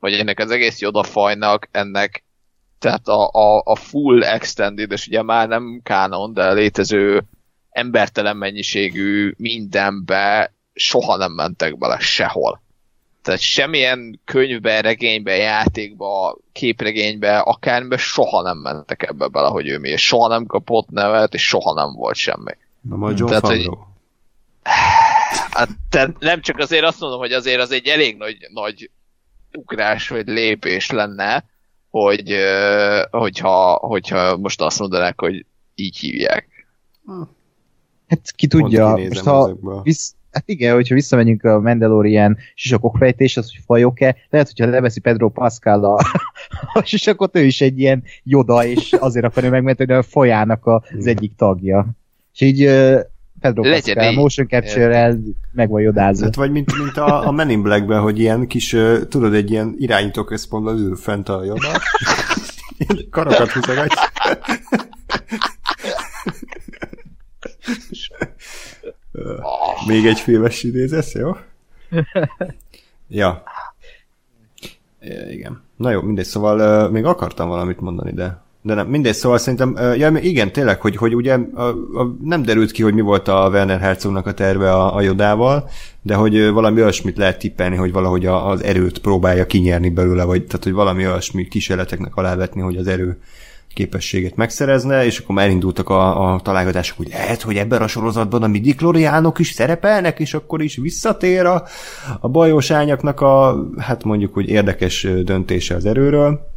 [0.00, 2.24] hogy ennek az egész Yoda fajnak, ennek
[2.78, 7.24] tehát a, a, a full extended, és ugye már nem kánon, de létező
[7.70, 12.62] embertelen mennyiségű mindenbe soha nem mentek bele sehol.
[13.22, 19.88] Tehát semmilyen könyvbe, regénybe, játékba, képregénybe, akármibe soha nem mentek ebbe bele, hogy ő mi,
[19.88, 22.52] és soha nem kapott nevet, és soha nem volt semmi.
[22.80, 23.70] Na majd John Tehát, hogy,
[25.50, 28.90] hát, tehát nem csak azért azt mondom, hogy azért az egy elég nagy, nagy
[29.52, 31.44] ugrás vagy lépés lenne,
[31.90, 32.36] hogy,
[33.10, 36.48] hogyha, hogyha most azt mondanák, hogy így hívják.
[38.08, 43.62] Hát ki tudja, most ha visz, hát igen, hogyha visszamegyünk a Mandalorian sisakokfejtés, az, hogy
[43.64, 45.94] fajok-e, lehet, hogyha leveszi Pedro Pascal a,
[46.72, 51.32] a sisakot, ő is egy ilyen joda, és azért akarja megmenteni a fajának az egyik
[51.36, 51.86] tagja.
[52.32, 52.58] És így
[53.40, 55.18] Pedro Legyen Pascal motion capture-rel
[55.52, 56.24] meg van jodázva.
[56.24, 58.76] Hát vagy mint, mint a, a Men in Black-ben, hogy ilyen kis,
[59.08, 61.80] tudod, egy ilyen irányítóközpontban ül fent a joda,
[63.10, 63.94] karokat húzogatj.
[69.86, 71.36] Még egy filmes idézesz, jó?
[73.08, 73.42] ja.
[75.30, 75.62] Igen.
[75.76, 79.76] Na jó, mindegy, szóval uh, még akartam valamit mondani, de de nem, mindegy, szóval szerintem,
[79.96, 83.48] ja, igen, tényleg, hogy, hogy ugye a, a, nem derült ki, hogy mi volt a
[83.52, 85.68] Werner Herzognak a terve a, a Jodával,
[86.02, 90.46] de hogy valami olyasmit lehet tippelni, hogy valahogy a, az erőt próbálja kinyerni belőle, vagy
[90.46, 93.18] tehát, hogy valami olyasmi kísérleteknek alávetni, hogy az erő
[93.74, 98.42] képességet megszerezne, és akkor már elindultak a, a találgatások, hogy lehet, hogy ebben a sorozatban
[98.42, 101.62] a midikloriánok is szerepelnek, és akkor is visszatér a,
[102.20, 106.52] a bajós ányaknak a, hát mondjuk, hogy érdekes döntése az erőről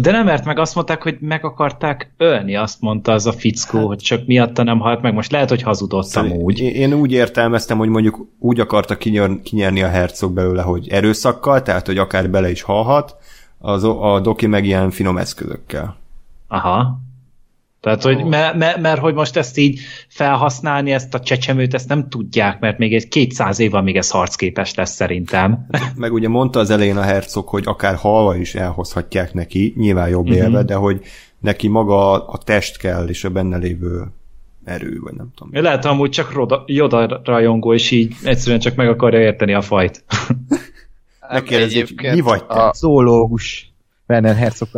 [0.00, 3.78] de nem, mert meg azt mondták, hogy meg akarták ölni, azt mondta az a fickó,
[3.78, 5.14] hát, hogy csak miatta nem halt meg.
[5.14, 6.60] Most lehet, hogy hazudottam szóval úgy.
[6.60, 11.86] Én úgy értelmeztem, hogy mondjuk úgy akarta kinyer, kinyerni a hercog belőle, hogy erőszakkal, tehát
[11.86, 13.16] hogy akár bele is halhat,
[13.58, 15.96] az, a doki meg ilyen finom eszközökkel.
[16.52, 17.00] Aha.
[17.80, 22.08] Tehát, hogy, mert, mert, mert hogy most ezt így felhasználni, ezt a csecsemőt, ezt nem
[22.08, 25.66] tudják, mert még egy 200 év van, még ez harcképes lesz szerintem.
[25.96, 30.28] Meg ugye mondta az elején a hercog, hogy akár halva is elhozhatják neki, nyilván jobb
[30.28, 30.36] uh-huh.
[30.36, 31.00] élve, de hogy
[31.38, 34.06] neki maga a test kell, és a benne lévő
[34.64, 35.62] erő, vagy nem tudom.
[35.62, 40.04] Lehet amúgy csak Roda, Yoda rajongó, és így egyszerűen csak meg akarja érteni a fajt.
[41.32, 42.54] Megkérdezi, hogy mi vagy te?
[42.54, 42.72] A...
[42.74, 43.72] Zoológus.
[44.06, 44.68] Werner Herzog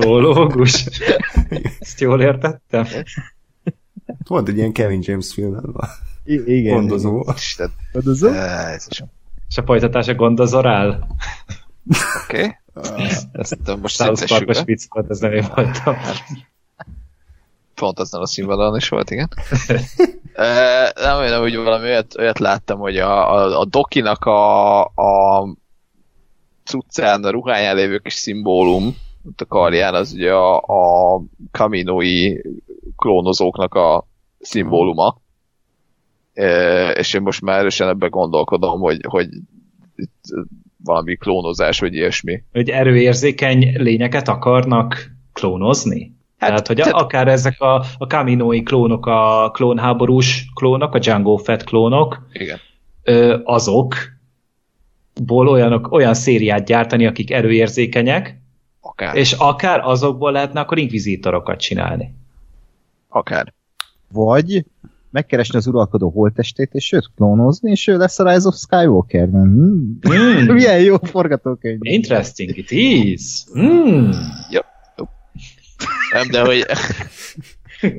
[0.00, 0.86] Zoológus.
[1.80, 2.86] Ezt jól értettem?
[4.26, 5.60] Volt egy ilyen Kevin James film.
[6.24, 6.74] I- igen.
[6.74, 7.26] Gondozó.
[7.92, 8.28] Gondozó?
[9.48, 11.06] És a folytatása gondozorál?
[12.24, 12.54] Oké.
[12.74, 13.06] Okay.
[13.32, 15.96] Ezt most South Parkos vicc volt, ez nem én voltam.
[17.74, 19.28] Pont azon a színvonalon is volt, igen.
[20.94, 25.46] nem olyan, hogy valami olyat, olyat láttam, hogy a, a, a Dokinak a, a
[26.64, 28.96] cuccán, a ruháján lévő kis szimbólum,
[29.36, 32.40] a karján, az ugye a, a kaminói
[32.96, 34.06] klónozóknak a
[34.38, 35.20] szimbóluma.
[36.32, 39.28] E, és én most már erősen ebben gondolkodom, hogy, hogy
[39.96, 40.24] itt
[40.84, 42.42] valami klónozás, vagy ilyesmi.
[42.52, 46.16] Hogy erőérzékeny lényeket akarnak klónozni?
[46.38, 46.92] Hát, Tehát, hogy tehát...
[46.92, 52.58] akár ezek a, a kaminói klónok, a klónháborús klónok, a Django Fett klónok, Igen.
[53.44, 53.94] Azok
[55.22, 58.41] ból olyanok, olyan szériát gyártani, akik erőérzékenyek,
[59.08, 59.16] akár.
[59.16, 62.14] és akár azokból lehetne akkor inkvizítorokat csinálni.
[63.08, 63.52] Akár.
[64.12, 64.64] Vagy
[65.10, 69.28] megkeresni az uralkodó holtestét, és őt klónozni, és ő lesz a Rise of Skywalker.
[69.28, 69.98] Hmm.
[70.08, 70.50] Mm.
[70.54, 71.78] Milyen jó forgatókönyv.
[71.82, 73.44] Interesting it is.
[73.58, 74.10] Mm.
[74.50, 74.60] Jó.
[76.12, 76.66] Nem, de hogy...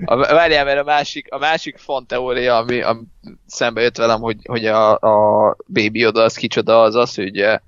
[0.06, 3.02] A, várjál, mert a másik, a másik font teória, ami, ami
[3.46, 7.60] szembe jött velem, hogy, hogy a, a Baby oda az kicsoda, az az, hogy ugye,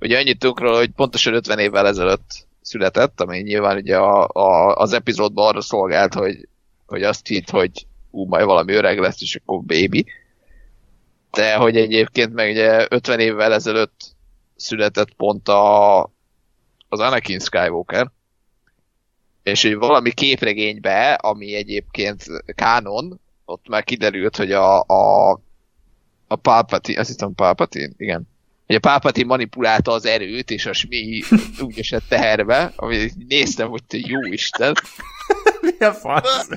[0.00, 4.76] ugye annyit tudunk róla, hogy pontosan 50 évvel ezelőtt született, ami nyilván ugye a, a,
[4.76, 6.48] az epizódban arra szolgált, hogy,
[6.86, 10.06] hogy azt hitt, hogy ú, majd valami öreg lesz, és akkor baby.
[11.30, 14.14] De hogy egyébként meg ugye 50 évvel ezelőtt
[14.56, 16.02] született pont a,
[16.88, 18.10] az Anakin Skywalker,
[19.42, 22.24] és hogy valami képregénybe, ami egyébként
[22.54, 25.30] kánon, ott már kiderült, hogy a, a,
[26.26, 28.28] a Palpatine, azt hiszem Palpatine, igen,
[28.72, 31.22] hogy a Palpatine manipulálta az erőt, és a Smi
[31.60, 34.74] úgy esett teherbe, ami néztem, hogy te jó Isten.
[35.60, 36.48] Mi a fasz?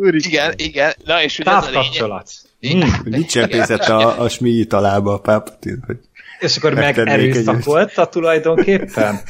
[0.00, 0.92] igen, igen.
[1.04, 2.26] Na és hogy ez a lényeg...
[2.60, 3.00] Hmm.
[3.04, 5.96] Nincs csempészett a, a Smi talába a Palpatine, hogy
[6.40, 9.20] és akkor meg erőszakolta tulajdonképpen?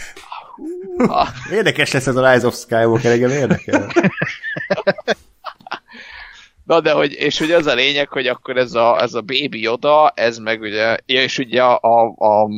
[1.53, 3.93] Érdekes lesz ez a Rise of Skywalker, engem érdekel.
[6.65, 9.61] Na de hogy, és hogy az a lényeg, hogy akkor ez a, ez a Baby
[9.61, 12.49] Yoda, ez meg ugye, és ugye a, a, a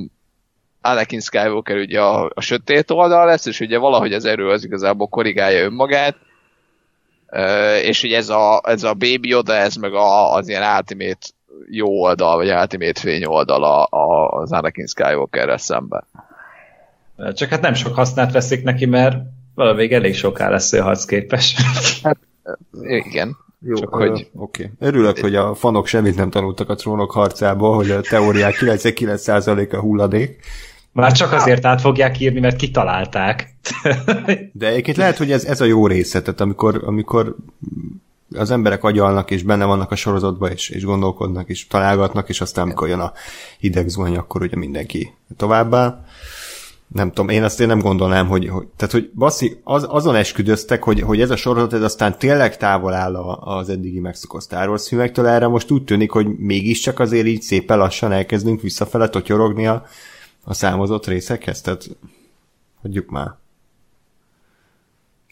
[0.81, 5.07] Anakin Skywalker ugye a, a sötét oldal lesz, és ugye valahogy az erő az igazából
[5.07, 6.17] korrigálja önmagát,
[7.83, 11.27] és ugye ez a, ez a Baby Yoda, ez meg a, az ilyen Ultimate
[11.71, 16.05] jó oldal, vagy Ultimate fény oldal a, a, az Anakin Skywalker-rel szemben.
[17.35, 19.17] Csak hát nem sok hasznát veszik neki, mert
[19.55, 21.57] valamelyik elég soká lesz ő harcképes.
[22.03, 22.19] Hát,
[22.83, 23.37] igen.
[23.67, 24.11] Jó, Csak hogy...
[24.11, 24.31] Oké.
[24.73, 24.89] Okay.
[24.89, 30.39] Örülök, hogy a fanok semmit nem tanultak a trónok harcából, hogy a teóriák 99%-a hulladék.
[30.93, 33.55] Már csak azért át fogják írni, mert kitalálták.
[34.53, 37.37] De egyébként lehet, hogy ez, ez a jó része, tehát amikor, amikor
[38.35, 42.65] az emberek agyalnak, és benne vannak a sorozatban, és, és gondolkodnak, és találgatnak, és aztán
[42.65, 43.13] amikor jön a
[43.59, 46.05] hideg zuhany, akkor ugye mindenki továbbá
[46.89, 50.83] nem tudom, én azt én nem gondolnám, hogy, hogy tehát, hogy basszi, az, azon esküdöztek,
[50.83, 54.89] hogy, hogy ez a sorozat ez aztán tényleg távol áll az eddigi megszokott Star Wars
[54.89, 59.87] filmektől, erre most úgy tűnik, hogy mégiscsak azért így szépen lassan elkezdünk visszafele totyorogni a,
[60.45, 61.97] a számozott részekhez, tehát
[62.83, 63.44] hagyjuk már.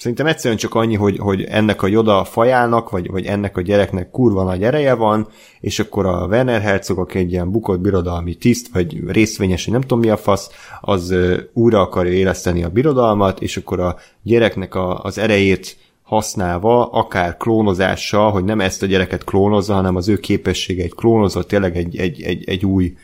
[0.03, 4.11] Szerintem egyszerűen csak annyi, hogy, hogy ennek a Joda fajának, vagy, vagy ennek a gyereknek
[4.11, 5.29] kurva nagy ereje van,
[5.61, 9.99] és akkor a Werner Herzog, aki egy ilyen bukott birodalmi tiszt, vagy részvényes, nem tudom
[9.99, 10.51] mi a fasz,
[10.81, 11.15] az
[11.53, 18.31] újra akarja éleszteni a birodalmat, és akkor a gyereknek a, az erejét használva, akár klónozással,
[18.31, 22.49] hogy nem ezt a gyereket klónozza, hanem az ő képességeit klónozza, tényleg egy, egy, egy,
[22.49, 22.97] egy új,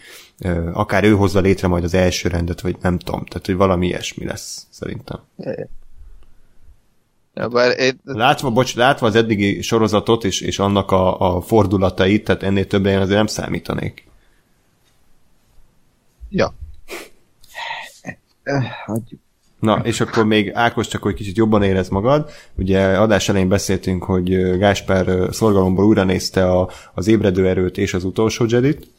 [0.73, 4.25] akár ő hozza létre majd az első rendet, vagy nem tudom, tehát hogy valami ilyesmi
[4.25, 5.20] lesz, szerintem.
[7.39, 8.01] Ja, bár én...
[8.05, 12.93] Látva, bocs, látva az eddigi sorozatot és, és annak a, a fordulatait, tehát ennél többen
[12.93, 14.06] én azért nem számítanék.
[16.31, 16.55] Ja.
[18.86, 19.20] Hagyjuk.
[19.60, 22.31] Na, és akkor még Ákos csak, hogy kicsit jobban érez magad.
[22.55, 28.05] Ugye adás elején beszéltünk, hogy Gásper szorgalomból újra nézte a, az ébredő erőt és az
[28.05, 28.90] utolsó Jedit.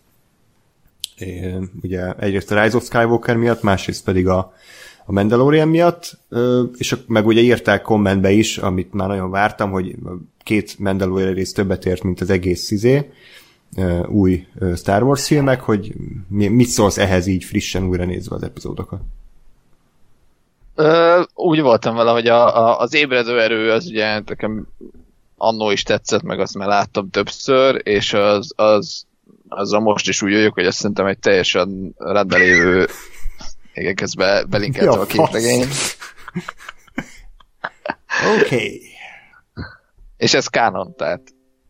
[1.82, 4.54] Ugye egyrészt a Rise of Skywalker miatt, másrészt pedig a,
[5.10, 6.18] a Mandalorian miatt,
[6.78, 9.96] és meg ugye írták kommentbe is, amit már nagyon vártam, hogy
[10.44, 13.12] két Mandalorian rész többet ért, mint az egész szizé,
[14.08, 14.46] új
[14.76, 15.94] Star Wars filmek, hogy
[16.28, 19.00] mit szólsz ehhez így frissen újra nézve az epizódokat?
[21.34, 24.68] Úgy voltam vele, hogy a, a, az ébredő erő az ugye nekem
[25.38, 29.06] annó is tetszett, meg azt már láttam többször, és az, az
[29.48, 32.88] azzal most is úgy vagyok, hogy azt szerintem egy teljesen rendben lévő
[33.80, 35.66] igen, közben belinkeltem ja, a képregény.
[38.38, 38.56] Oké.
[38.56, 38.82] Okay.
[40.18, 41.22] És ez kánon, tehát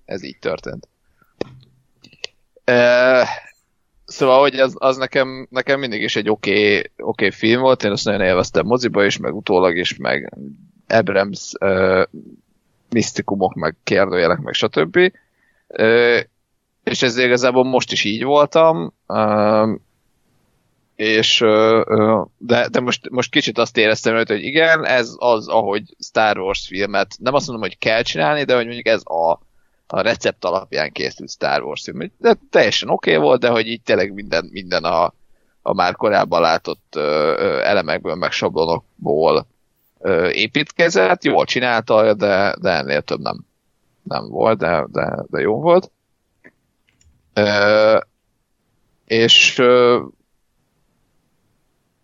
[0.05, 0.87] ez így történt.
[2.65, 3.27] Uh,
[4.05, 7.91] szóval, hogy az, az nekem, nekem mindig is egy oké okay, okay film volt, én
[7.91, 10.33] azt nagyon élveztem moziba is, meg utólag is, meg
[10.87, 12.03] Abrams uh,
[12.89, 14.97] misztikumok, meg kérdőjelek, meg stb.
[15.67, 16.19] Uh,
[16.83, 19.69] és ez igazából most is így voltam, uh,
[20.99, 21.39] és
[22.37, 27.15] de, de most, most kicsit azt éreztem hogy igen, ez az, ahogy Star Wars filmet,
[27.19, 29.31] nem azt mondom, hogy kell csinálni, de hogy mondjuk ez a,
[29.87, 32.11] a recept alapján készült Star Wars film.
[32.17, 35.13] De teljesen oké okay volt, de hogy így tényleg minden, minden a,
[35.61, 36.95] a már korábban látott
[37.63, 39.47] elemekből, meg sablonokból
[40.31, 43.45] építkezett, jól csinálta, de, de ennél több nem,
[44.03, 45.91] nem volt, de, de, de jó volt.
[47.35, 47.99] Uh,
[49.05, 49.61] és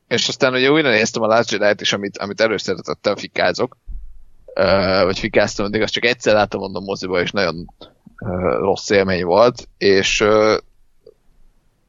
[0.07, 3.77] és aztán ugye újra néztem a Last Jedi-t is, amit, amit előszeretettel fikázok,
[4.45, 7.67] uh, vagy fikáztam, de azt csak egyszer láttam mondom moziba, és nagyon
[8.19, 10.57] uh, rossz élmény volt, és uh,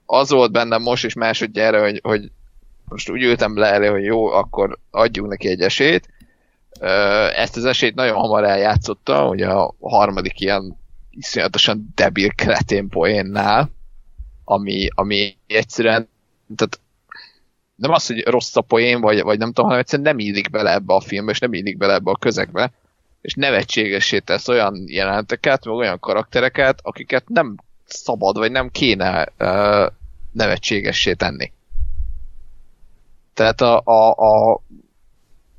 [0.06, 2.30] az volt bennem most is másodjára, hogy, hogy
[2.88, 6.08] most úgy ültem le elé, hogy jó, akkor adjunk neki egy esélyt.
[7.36, 10.76] Ezt az esélyt nagyon hamar eljátszotta, ugye a harmadik ilyen
[11.10, 13.70] iszonyatosan debil kretén poénnál,
[14.44, 16.08] ami, ami egyszerűen,
[16.56, 16.80] tehát
[17.76, 20.72] nem az, hogy rossz a poén, vagy, vagy nem tudom, hanem egyszerűen nem illik bele
[20.72, 22.72] ebbe a filmbe, és nem illik bele ebbe a közegbe,
[23.20, 29.92] és nevetségesé tesz olyan jeleneteket, meg olyan karaktereket, akiket nem szabad, vagy nem kéne uh,
[30.32, 31.52] nevetségessé tenni.
[33.34, 34.60] Tehát a, a, a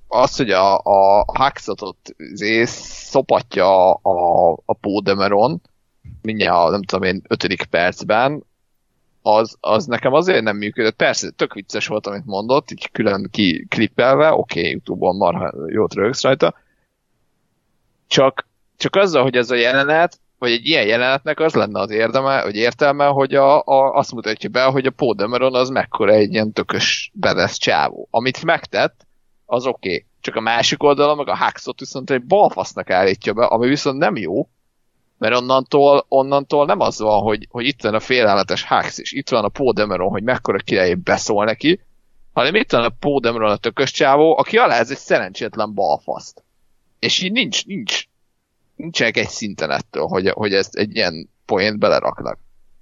[0.07, 2.15] az, hogy a, a Haxotot
[2.65, 5.61] szopatja a, a, a Pódemeron,
[6.21, 8.43] mindjárt, nem tudom én, ötödik percben,
[9.27, 10.95] az, az nekem azért nem működött.
[10.95, 13.99] Persze, tök vicces volt, amit mondott, így külön ki oké,
[14.31, 16.55] okay, Youtube-on marha jót rögsz rajta.
[18.07, 18.47] Csak,
[18.77, 22.55] csak azzal, hogy ez a jelenet, vagy egy ilyen jelenetnek az lenne az érdeme, vagy
[22.55, 27.11] értelme, hogy a, a, azt mutatja be, hogy a Podemeron az mekkora egy ilyen tökös
[27.13, 28.07] bedesz csávó.
[28.11, 29.05] Amit megtett,
[29.45, 29.89] az oké.
[29.89, 30.05] Okay.
[30.21, 34.15] Csak a másik oldalon, meg a Haxot viszont egy balfasznak állítja be, ami viszont nem
[34.15, 34.49] jó,
[35.17, 39.29] mert onnantól, onnantól nem az van, hogy, hogy itt van a félelmetes Hax, és itt
[39.29, 41.79] van a Paul hogy mekkora király beszól neki,
[42.33, 46.43] hanem itt van a Paul a tökös csávó, aki alá ez egy szerencsétlen balfaszt.
[46.99, 48.07] És így nincs, nincs,
[48.75, 52.39] nincsenek egy szinten ettől, hogy, hogy ezt egy ilyen poént beleraknak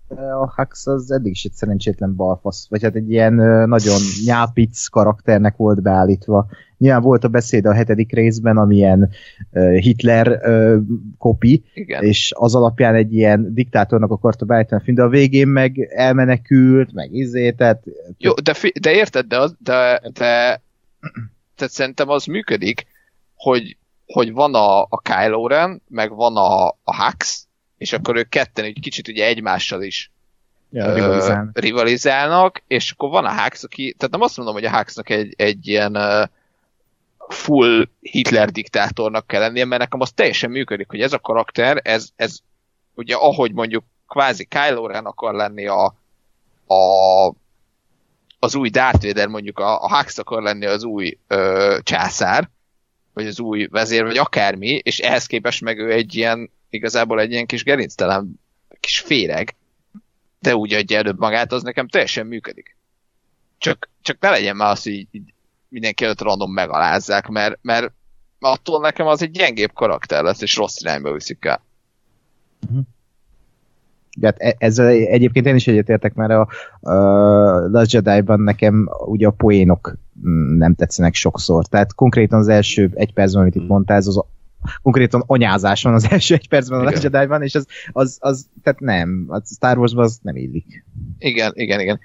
[0.07, 3.33] a Hux az eddig is egy szerencsétlen balfasz, vagy hát egy ilyen
[3.69, 6.45] nagyon nyápic karakternek volt beállítva.
[6.77, 9.09] Nyilván volt a beszéd a hetedik részben, amilyen
[9.51, 10.81] uh, Hitler uh,
[11.17, 12.03] kopi, Igen.
[12.03, 16.93] és az alapján egy ilyen diktátornak akarta beállítani a film, de a végén meg elmenekült,
[16.93, 17.83] meg izé, tehát...
[18.17, 20.61] Jó, de, fi- de érted, de, az, de, de
[21.55, 22.85] tehát szerintem az működik,
[23.35, 27.47] hogy, hogy van a, a Kylo Ren, meg van a, a Hux,
[27.77, 30.11] és akkor ők ketten egy kicsit ugye egymással is
[30.69, 31.59] ja, rivalizálnak.
[31.59, 35.33] rivalizálnak, és akkor van a Hux, aki, tehát nem azt mondom, hogy a Huxnak egy,
[35.37, 35.97] egy ilyen
[37.29, 42.07] full Hitler diktátornak kell lennie, mert nekem az teljesen működik, hogy ez a karakter, ez,
[42.15, 42.37] ez
[42.93, 45.85] ugye ahogy mondjuk kvázi Kylo Ren akar lenni a,
[46.67, 47.33] a
[48.39, 52.49] az új Darth Vader, mondjuk a, a Hux akar lenni az új ö, császár,
[53.13, 57.31] vagy az új vezér, vagy akármi, és ehhez képest meg ő egy ilyen igazából egy
[57.31, 58.39] ilyen kis gerinctelen
[58.79, 59.55] kis féreg,
[60.39, 62.77] de úgy adja előbb magát, az nekem teljesen működik.
[63.57, 65.33] Csak, csak ne legyen már az, hogy így, így
[65.75, 67.91] mindenki előtt random megalázzák, mert, mert
[68.39, 71.61] attól nekem az egy gyengébb karakter lesz, és rossz irányba viszik el.
[72.67, 72.83] Uh-huh.
[74.17, 76.47] De hát e- ezzel egyébként én is egyetértek, mert a,
[76.89, 76.93] a
[77.67, 79.97] Last Jedi-ban nekem ugye a poénok
[80.57, 81.65] nem tetszenek sokszor.
[81.65, 84.23] Tehát konkrétan az első egy percben, amit itt mondtál, ez az
[84.81, 88.79] konkrétan anyázás van az első egy percben a Last Jedi-ban, és az, az, az, tehát
[88.79, 90.85] nem, a Star Wars-ban az nem illik.
[91.17, 91.99] Igen, igen, igen.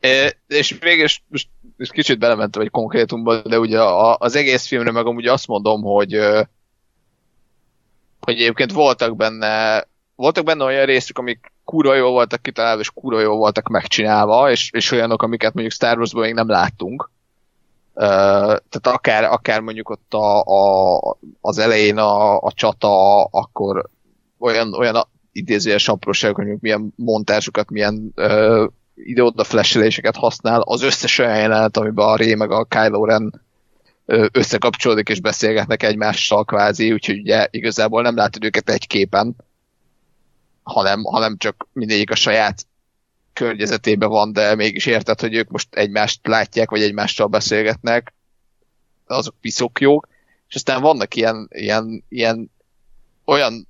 [0.00, 4.90] E, és végül most, most kicsit belementem egy konkrétumba, de ugye a, az egész filmre
[4.90, 6.18] meg amúgy azt mondom, hogy
[8.20, 9.84] hogy egyébként voltak benne
[10.20, 14.70] voltak benne olyan részek, amik kurva jól voltak kitalálva, és kurva jól voltak megcsinálva, és,
[14.72, 17.10] és olyanok, amiket mondjuk Star Wars-ban még nem láttunk.
[17.94, 21.00] Tehát akár, akár mondjuk ott a, a,
[21.40, 23.88] az elején a, a csata, akkor
[24.38, 28.66] olyan, olyan idézőjes apróságok, hogy milyen montázsokat, milyen uh,
[29.04, 33.42] ide-oda flasheléseket használ, az összes olyan jelenet, amiben a Ré meg a Kylo Ren
[34.32, 39.36] összekapcsolódik és beszélgetnek egymással kvázi, úgyhogy ugye igazából nem látod őket egy képen,
[40.62, 42.66] hanem, hanem csak mindegyik a saját
[43.32, 48.14] környezetében van, de mégis érted, hogy ők most egymást látják, vagy egymással beszélgetnek,
[49.06, 50.08] azok piszok jók,
[50.48, 52.50] és aztán vannak ilyen, ilyen, ilyen
[53.24, 53.68] olyan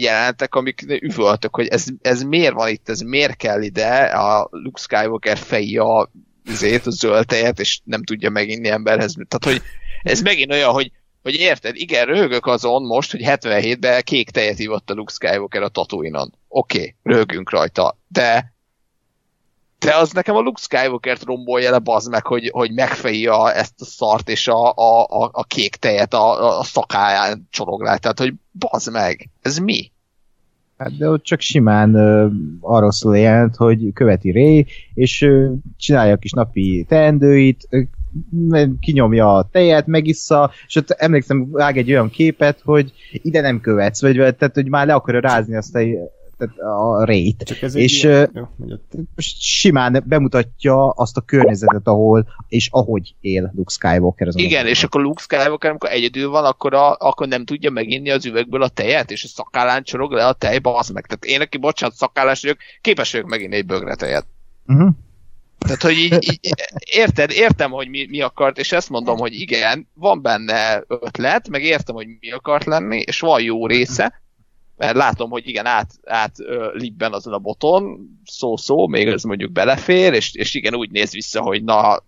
[0.00, 4.80] jelenetek, amik üvöltök, hogy ez, ez miért van itt, ez miért kell ide, a Luke
[4.80, 6.10] Skywalker fejja a,
[6.46, 9.14] azért, a zöld tejet, és nem tudja meginni emberhez.
[9.28, 9.62] Tehát, hogy
[10.02, 10.90] ez megint olyan, hogy,
[11.22, 15.68] hogy érted, igen, röhögök azon most, hogy 77-ben kék tejet ivott a Luke Skywalker a
[15.68, 16.34] Tatooine-on.
[16.48, 18.56] Oké, okay, röhögünk rajta, de
[19.78, 23.84] de az nekem a Luke Skywalker-t rombolja le, bazd meg, hogy, hogy megfejja ezt a
[23.84, 28.92] szart és a, a, a, a kék tejet a, a szakáján csorog Tehát, hogy bazd
[28.92, 29.90] meg, ez mi?
[30.78, 36.14] Hát de ott csak simán uh, arról szól jelent, hogy követi Ray, és uh, csinálja
[36.14, 42.10] a kis napi teendőit, uh, kinyomja a tejet, megissza, és ott emlékszem, vág egy olyan
[42.10, 45.80] képet, hogy ide nem követsz, vagy tehát, hogy már le akarja rázni azt a
[46.38, 47.42] tehát a rét.
[47.44, 48.30] Csak ez és ilyen...
[48.34, 48.76] Jó,
[49.16, 54.26] simán bemutatja azt a környezetet, ahol és ahogy él Luke Skywalker.
[54.26, 58.10] Az Igen, és akkor Luke Skywalker, amikor egyedül van, akkor, a, akkor nem tudja meginni
[58.10, 61.06] az üvegből a tejet, és a szakállán csorog le a tej, az meg.
[61.06, 64.26] Tehát én, aki bocsánat, szakállás vagyok, képes vagyok meginni egy bögre tejet.
[64.66, 64.90] Uh-huh.
[65.58, 69.88] Tehát, hogy így, így, érted, értem, hogy mi, mi akart, és ezt mondom, hogy igen,
[69.94, 74.22] van benne ötlet, meg értem, hogy mi akart lenni, és van jó része,
[74.78, 76.36] mert látom, hogy igen, át, át
[76.72, 81.40] libben azon a boton, szó-szó, még ez mondjuk belefér, és, és igen, úgy néz vissza,
[81.40, 82.02] hogy na,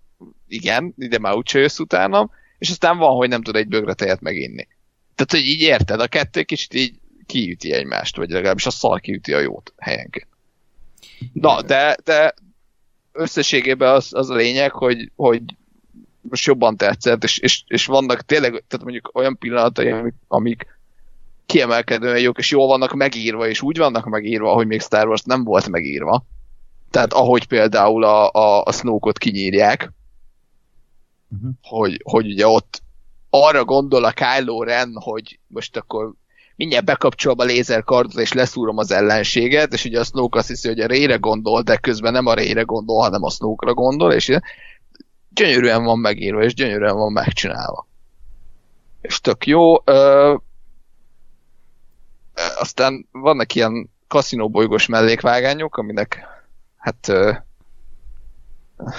[0.49, 4.21] igen, ide már úgyse jössz utánam, és aztán van, hogy nem tud egy bögre tejet
[4.21, 4.69] meginni.
[5.15, 6.95] Tehát, hogy így érted, a kettő kicsit így
[7.27, 10.29] kiüti egymást, vagy legalábbis a szar kiüti a jót helyenként.
[11.33, 12.35] Na, de, de
[13.13, 15.43] összességében az, az a lényeg, hogy, hogy
[16.21, 20.67] most jobban tetszett, és, és, és vannak tényleg, tehát mondjuk olyan pillanatai, amik, amik
[21.51, 25.45] kiemelkedően jók, és jól vannak megírva, és úgy vannak megírva, hogy még Star Wars nem
[25.45, 26.25] volt megírva.
[26.91, 29.93] Tehát ahogy például a, a, a Snoke-ot kinyírják,
[31.29, 31.51] uh-huh.
[31.63, 32.83] hogy, hogy ugye ott
[33.31, 36.13] arra gondol a Kylo Ren, hogy most akkor
[36.57, 40.81] mindjárt bekapcsolom a lézerkardot, és leszúrom az ellenséget, és ugye a Snoke azt hiszi, hogy
[40.81, 44.39] a Rére gondol, de közben nem a Rére gondol, hanem a Snoke-ra gondol, és
[45.29, 47.87] gyönyörűen van megírva, és gyönyörűen van megcsinálva.
[49.01, 49.75] És tök jó.
[49.85, 50.49] Ö-
[52.59, 56.19] aztán vannak ilyen kaszinóbolygós mellékvágányok, aminek
[56.77, 57.12] hát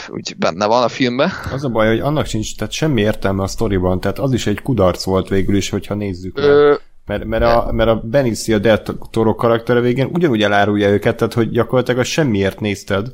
[0.10, 1.30] úgy benne van a filmben.
[1.52, 4.62] Az a baj, hogy annak sincs tehát semmi értelme a sztoriban, tehát az is egy
[4.62, 6.74] kudarc volt végül is, hogyha nézzük Ö,
[7.06, 8.82] mert, mert, a, mert a Benicio del
[9.12, 13.08] Toro karaktere végén ugyanúgy elárulja őket, tehát hogy gyakorlatilag a semmiért nézted,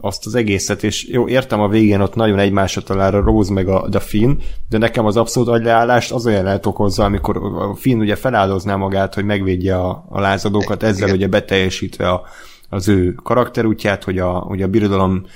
[0.00, 3.68] azt az egészet, és jó, értem a végén ott nagyon egymásra talál a Rose meg
[3.68, 4.38] a, a Finn,
[4.68, 9.14] de nekem az abszolút agyleállást az olyan lehet okozza, amikor a Finn ugye feláldozná magát,
[9.14, 11.14] hogy megvédje a, a lázadókat, ezzel Igen.
[11.16, 12.22] ugye beteljesítve a,
[12.68, 15.26] az ő karakterútját, hogy a, hogy a birodalom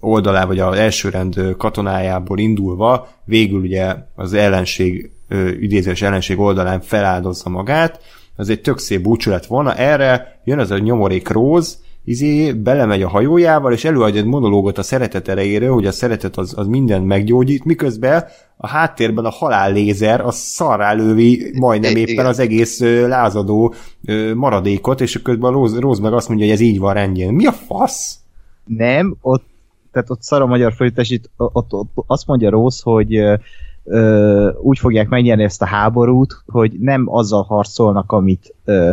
[0.00, 5.10] oldalá, vagy az elsőrend katonájából indulva végül ugye az ellenség,
[5.60, 8.00] idézős ellenség oldalán feláldozza magát,
[8.36, 9.74] az egy tök szép búcsú lett volna.
[9.74, 11.74] Erre jön az a nyomorék Rose,
[12.06, 16.54] izé belemegy a hajójával, és előadja egy monológot a szeretet erejéről, hogy a szeretet az,
[16.56, 18.24] az mindent meggyógyít, miközben
[18.56, 23.74] a háttérben a halállézer az szarrá lövi majdnem éppen az egész lázadó
[24.34, 27.32] maradékot, és közben a Rose, Rose meg azt mondja, hogy ez így van rendjén.
[27.32, 28.18] Mi a fasz?
[28.64, 29.44] Nem, ott
[29.92, 33.14] tehát ott szar a magyar fölítesít, ott, ott, ott azt mondja Rose, hogy
[33.84, 38.90] ö, úgy fogják megnyerni ezt a háborút, hogy nem azzal harcolnak, amit ö,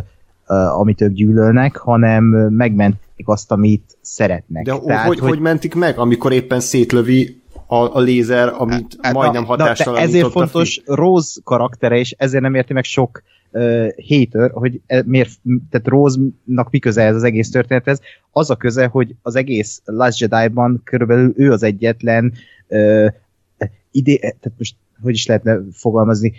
[0.52, 4.66] amit ők gyűlölnek, hanem megmentik azt, amit szeretnek.
[4.66, 9.14] De Tehát, hogy, hogy, hogy mentik meg, amikor éppen szétlövi a, a lézer, amit hát,
[9.14, 14.82] majdnem hatástalan Ezért fontos Rose karaktere, és ezért nem érti meg sok uh, hater, hogy
[14.86, 15.30] e, miért,
[15.70, 18.02] tehát Rose-nak mi köze ez az egész történethez.
[18.32, 22.34] Az a köze, hogy az egész Last Jedi-ban körülbelül ő az egyetlen
[22.68, 23.08] uh,
[23.92, 26.34] idé, tehát most hogy is lehetne fogalmazni,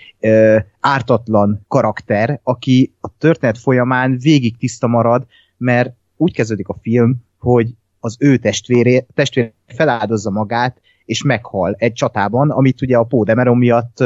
[0.81, 5.27] ártatlan karakter, aki a történet folyamán végig tiszta marad,
[5.57, 11.93] mert úgy kezdődik a film, hogy az ő testvéré, testvére feláldozza magát, és meghal egy
[11.93, 14.05] csatában, amit ugye a Pódemeron miatt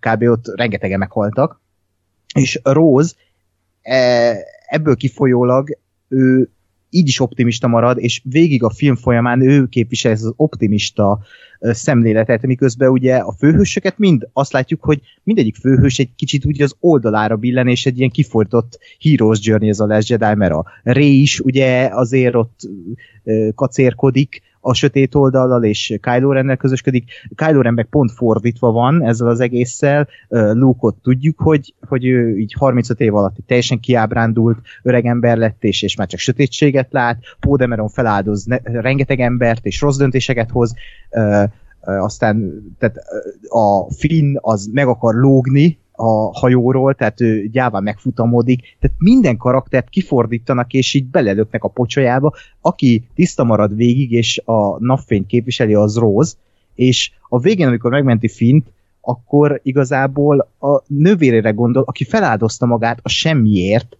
[0.00, 0.22] kb.
[0.22, 1.60] ott rengetegen meghaltak,
[2.34, 3.14] és Rose
[3.82, 4.36] e,
[4.66, 6.50] ebből kifolyólag ő
[6.90, 11.20] így is optimista marad, és végig a film folyamán ő képvisel ez az optimista
[11.60, 16.74] szemléletet, miközben ugye a főhősöket mind azt látjuk, hogy mindegyik főhős egy kicsit úgy az
[16.80, 21.20] oldalára billen, és egy ilyen kifordított Heroes Journey ez a Last Jedi, mert a Rey
[21.20, 22.60] is ugye azért ott
[23.54, 27.10] kacérkodik, a sötét oldallal, és Kylo Rennel közösködik.
[27.34, 30.08] Kylo Ren meg pont fordítva van ezzel az egésszel.
[30.28, 35.96] Luke-ot tudjuk, hogy, hogy ő így 35 év alatt teljesen kiábrándult öregember lett, és, és
[35.96, 37.18] már csak sötétséget lát.
[37.40, 40.74] Poe Dameron feláldoz ne, rengeteg embert, és rossz döntéseket hoz.
[41.80, 42.96] Aztán tehát
[43.48, 49.88] a Finn az meg akar lógni, a hajóról, tehát ő gyáván megfutamodik, tehát minden karaktert
[49.88, 52.34] kifordítanak, és így belelöknek a pocsolyába.
[52.60, 56.32] Aki tiszta marad végig, és a napfényt képviseli, az Rose,
[56.74, 63.08] és a végén, amikor megmenti Fint, akkor igazából a nővérére gondol, aki feláldozta magát a
[63.08, 63.96] semmiért,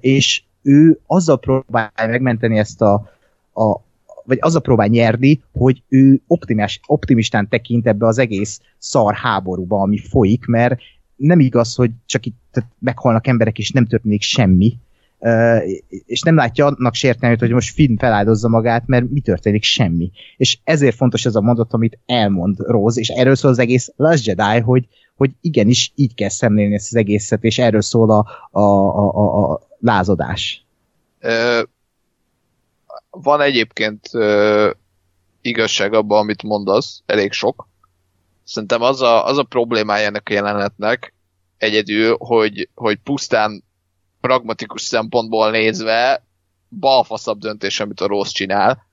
[0.00, 2.92] és ő azzal próbálja megmenteni ezt a,
[3.54, 3.80] a,
[4.24, 9.80] vagy az a próbál nyerni, hogy ő optimist, optimistán tekint ebbe az egész szar háborúba,
[9.80, 10.80] ami folyik, mert
[11.20, 14.78] nem igaz, hogy csak itt meghalnak emberek, és nem történik semmi,
[16.06, 19.62] és nem látja annak sértelmét, hogy most Finn feláldozza magát, mert mi történik?
[19.62, 20.10] Semmi.
[20.36, 24.26] És ezért fontos ez a mondat, amit elmond Rose, és erről szól az egész Last
[24.26, 28.60] Jedi, hogy, hogy igenis így kell szemlélni ezt az egészet, és erről szól a, a,
[28.60, 30.64] a, a, a lázadás.
[33.10, 34.70] Van egyébként uh,
[35.40, 37.68] igazság abban, amit mondasz, elég sok,
[38.50, 41.14] Szerintem az a, az a problémája ennek a jelenetnek
[41.58, 43.64] egyedül, hogy, hogy pusztán
[44.20, 46.24] pragmatikus szempontból nézve
[46.68, 48.86] balfaszabb döntés, amit a rossz csinál,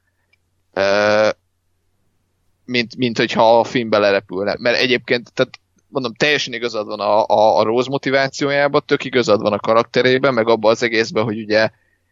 [2.66, 4.56] mint, mint hogyha a film belerepülne.
[4.60, 9.54] Mert egyébként, tehát mondom, teljesen igazad van a, a, a Rose motivációjában, tök igazad van
[9.54, 11.70] a karakterében, meg abban az egészben, hogy ugye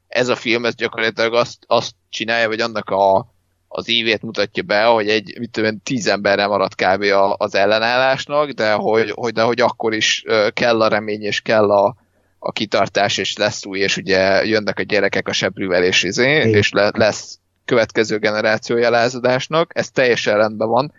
[0.07, 3.34] ez a film, ez gyakorlatilag azt, azt csinálja, vagy annak a,
[3.77, 7.03] az ívét mutatja be, hogy egy, mit tudom, tíz emberre maradt kb.
[7.37, 10.23] az ellenállásnak, de hogy, hogy, de hogy akkor is
[10.53, 11.95] kell a remény, és kell a,
[12.39, 16.71] a kitartás, és lesz új, és ugye jönnek a gyerekek a seprűvel, és, izé, és
[16.71, 20.93] le, lesz következő generációja lázadásnak, ez teljesen rendben van.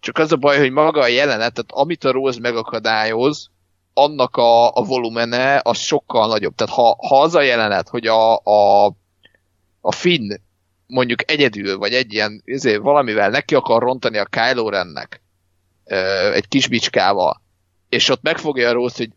[0.00, 3.50] Csak az a baj, hogy maga a jelenet, tehát amit a Rose megakadályoz,
[3.94, 6.54] annak a, a volumene az sokkal nagyobb.
[6.54, 8.86] Tehát ha, ha az a jelenet, hogy a, a,
[9.80, 10.44] a Finn
[10.86, 15.20] mondjuk egyedül, vagy egy ilyen, ezért valamivel neki akar rontani a Kylo Rennek
[16.32, 17.42] egy kis bicskával,
[17.88, 19.10] és ott megfogja a Rose, hogy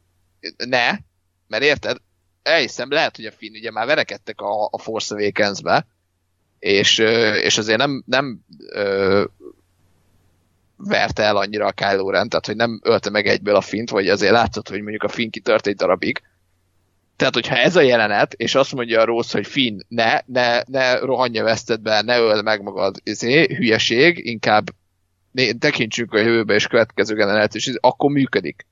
[0.68, 0.90] ne,
[1.48, 1.98] mert érted,
[2.44, 5.88] elhiszem, lehet, hogy a Finn ugye már verekedtek a, a Force Awakens-be,
[6.60, 6.98] és,
[7.42, 8.40] és azért nem, nem
[8.70, 9.24] ö,
[10.76, 14.10] verte el annyira a Kylo Ren, tehát hogy nem ölte meg egyből a Fint, vagy
[14.10, 16.22] azért látszott, hogy mondjuk a Finn kitört egy darabig,
[17.20, 21.00] tehát, hogyha ez a jelenet, és azt mondja a Rose, hogy Finn, ne, ne, ne
[21.00, 24.70] rohanja vesztedbe, ne öld meg magad, izé, hülyeség, inkább
[25.60, 28.68] tekintsünk a jövőbe és következő generált, és akkor működik.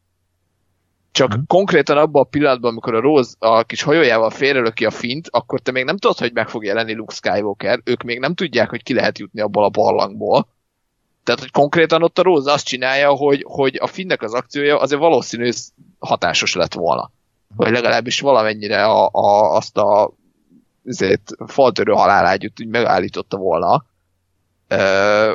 [1.12, 1.42] Csak mm.
[1.48, 5.72] konkrétan abban a pillanatban, amikor a Rose a kis hajójával félrelöki a fint, akkor te
[5.72, 8.94] még nem tudod, hogy meg fog jelenni Luke Skywalker, ők még nem tudják, hogy ki
[8.94, 10.48] lehet jutni abból a barlangból.
[11.24, 15.02] Tehát, hogy konkrétan ott a Rose azt csinálja, hogy, hogy a finnek az akciója azért
[15.02, 15.50] valószínű
[16.00, 17.12] hatásos lett volna
[17.56, 20.14] vagy legalábbis valamennyire a, a, azt a
[20.86, 23.86] azért, faltörő halálágyút úgy megállította volna.
[24.68, 25.32] Ö,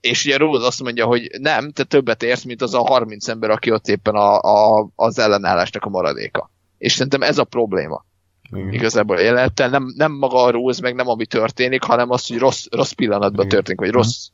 [0.00, 3.50] és ugye Rose azt mondja, hogy nem, te többet érsz, mint az a 30 ember,
[3.50, 6.50] aki ott éppen a, a, az ellenállásnak a maradéka.
[6.78, 8.04] És szerintem ez a probléma.
[8.50, 8.72] Igen.
[8.72, 12.66] Igazából jelenettel nem, nem maga a Rose, meg nem ami történik, hanem az, hogy rossz,
[12.70, 13.48] rossz pillanatban Igen.
[13.48, 14.28] történik, vagy rossz,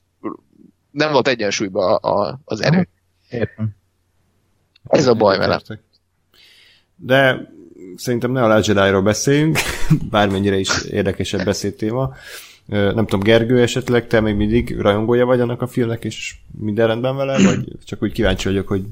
[0.90, 2.88] nem volt egyensúlyban a, a, az erő.
[3.28, 3.76] Értem.
[4.88, 5.60] Ez a baj vele
[7.04, 7.52] de
[7.96, 9.58] szerintem ne a Last Jedi-ról beszéljünk,
[10.10, 12.14] bármennyire is érdekesebb beszédtéma.
[12.66, 17.16] Nem tudom, Gergő esetleg, te még mindig rajongója vagy annak a filmnek, és minden rendben
[17.16, 18.82] vele, vagy csak úgy kíváncsi vagyok, hogy...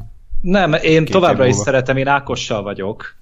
[0.41, 3.15] Nem, én továbbra is szeretem, én Ákossal vagyok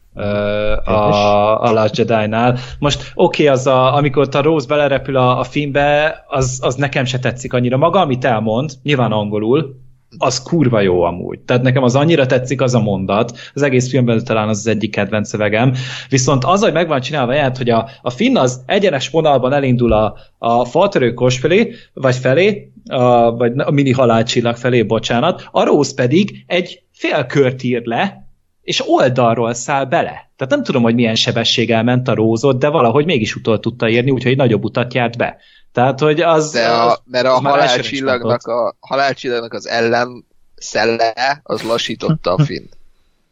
[0.84, 2.58] a, a Last Jedi-nál.
[2.78, 7.04] Most oké, okay, az a, amikor a Rose belerepül a, a filmbe, az, az nekem
[7.04, 7.76] se tetszik annyira.
[7.76, 9.76] Maga, amit elmond, nyilván angolul,
[10.18, 11.38] az kurva jó amúgy.
[11.38, 14.90] Tehát nekem az annyira tetszik az a mondat, az egész filmben talán az, az egyik
[14.90, 15.74] kedvenc szövegem.
[16.08, 19.92] Viszont az, hogy meg van csinálva jelent, hogy a, a Finn az egyenes vonalban elindul
[19.92, 25.94] a, a faltörőkos felé, vagy felé, a, vagy a mini halálcsillag felé, bocsánat, a Rose
[25.94, 28.26] pedig egy félkört ír le,
[28.62, 30.30] és oldalról száll bele.
[30.36, 34.10] Tehát nem tudom, hogy milyen sebességgel ment a rózot, de valahogy mégis utol tudta érni,
[34.10, 35.36] úgyhogy nagyobb utat járt be.
[35.72, 36.50] Tehát, hogy az...
[36.50, 40.26] De a, az, mert a halálcsillagnak, a halálcsillagnak az ellen
[40.56, 42.76] szelle, az lassította a fint.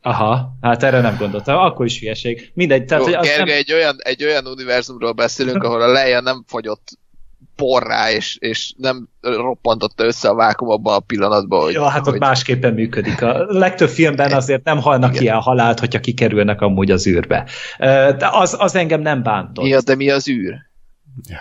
[0.03, 2.51] Aha, hát erre nem gondoltam, akkor is hülyeség.
[2.55, 2.85] Mindegy.
[2.85, 3.49] Tehát, Jó, hogy nem...
[3.49, 6.99] egy, olyan, egy olyan univerzumról beszélünk, ahol a leja nem fagyott
[7.57, 11.61] porrá, és, és nem roppantotta össze a vákum abban a pillanatban.
[11.61, 12.15] Hogy, Jó, hát hogy...
[12.15, 13.23] ott másképpen működik.
[13.23, 15.23] A legtöbb filmben azért nem halnak Igen.
[15.23, 17.47] ilyen halált, hogyha kikerülnek amúgy az űrbe.
[17.79, 19.65] De az, az engem nem bántott.
[19.65, 20.55] Mi az, de mi az űr?
[21.29, 21.41] Ja.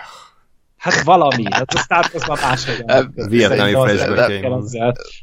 [0.86, 2.84] Hát valami, hát a Star Wars máshogy.
[3.28, 4.42] Vietnami flashback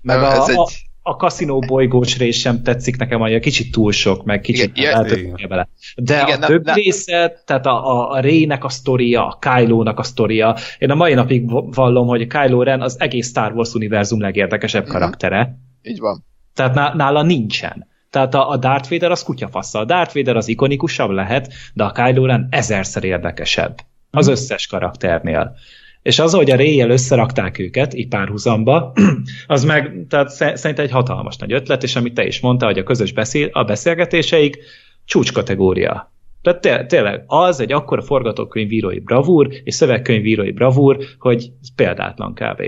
[0.02, 0.68] Meg a, a,
[1.02, 5.50] a kaszinó bolygós rész sem tetszik nekem, hogy kicsit túl sok, meg kicsit igen, igen.
[5.50, 5.70] bele.
[5.96, 10.00] De igen, a több ne, része, tehát a, a, a Rének a sztoria, a Kylo-nak
[10.00, 14.22] a sztoria, én a mai napig vallom, hogy Kylo Ren az egész Star Wars univerzum
[14.22, 14.92] legérdekesebb mm-hmm.
[14.92, 15.58] karaktere.
[15.82, 16.26] Így van.
[16.54, 17.88] Tehát nála nincsen.
[18.10, 19.80] Tehát a, a Darth Vader az kutyafassa.
[19.80, 23.76] A Darth Vader az ikonikusabb lehet, de a Kylo Ren ezerszer érdekesebb.
[24.16, 25.56] Az összes karakternél.
[26.02, 28.94] És az, hogy a réjjel összerakták őket, így párhuzamba,
[29.48, 32.84] az meg, tehát szerintem egy hatalmas nagy ötlet, és amit te is mondta, hogy a
[32.84, 34.58] közös beszél, a beszélgetéseik
[35.06, 36.12] csúcskategória.
[36.42, 42.62] Tehát tényleg az egy akkora forgatókönyvírói bravúr és szövegkönyvírói bravúr, hogy példátlan kb.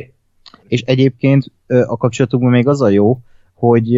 [0.67, 3.19] És egyébként a kapcsolatunkban még az a jó,
[3.55, 3.95] hogy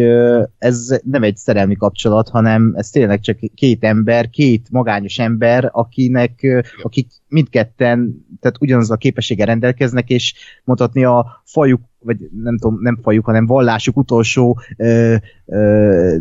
[0.58, 6.62] ez nem egy szerelmi kapcsolat, hanem ez tényleg csak két ember, két magányos ember, akinek,
[6.82, 12.98] akik mindketten, tehát ugyanaz a képessége rendelkeznek, és mondhatni a fajuk, vagy nem tudom, nem
[13.02, 15.16] fajuk, hanem vallásuk utolsó ö,
[15.46, 16.16] ö,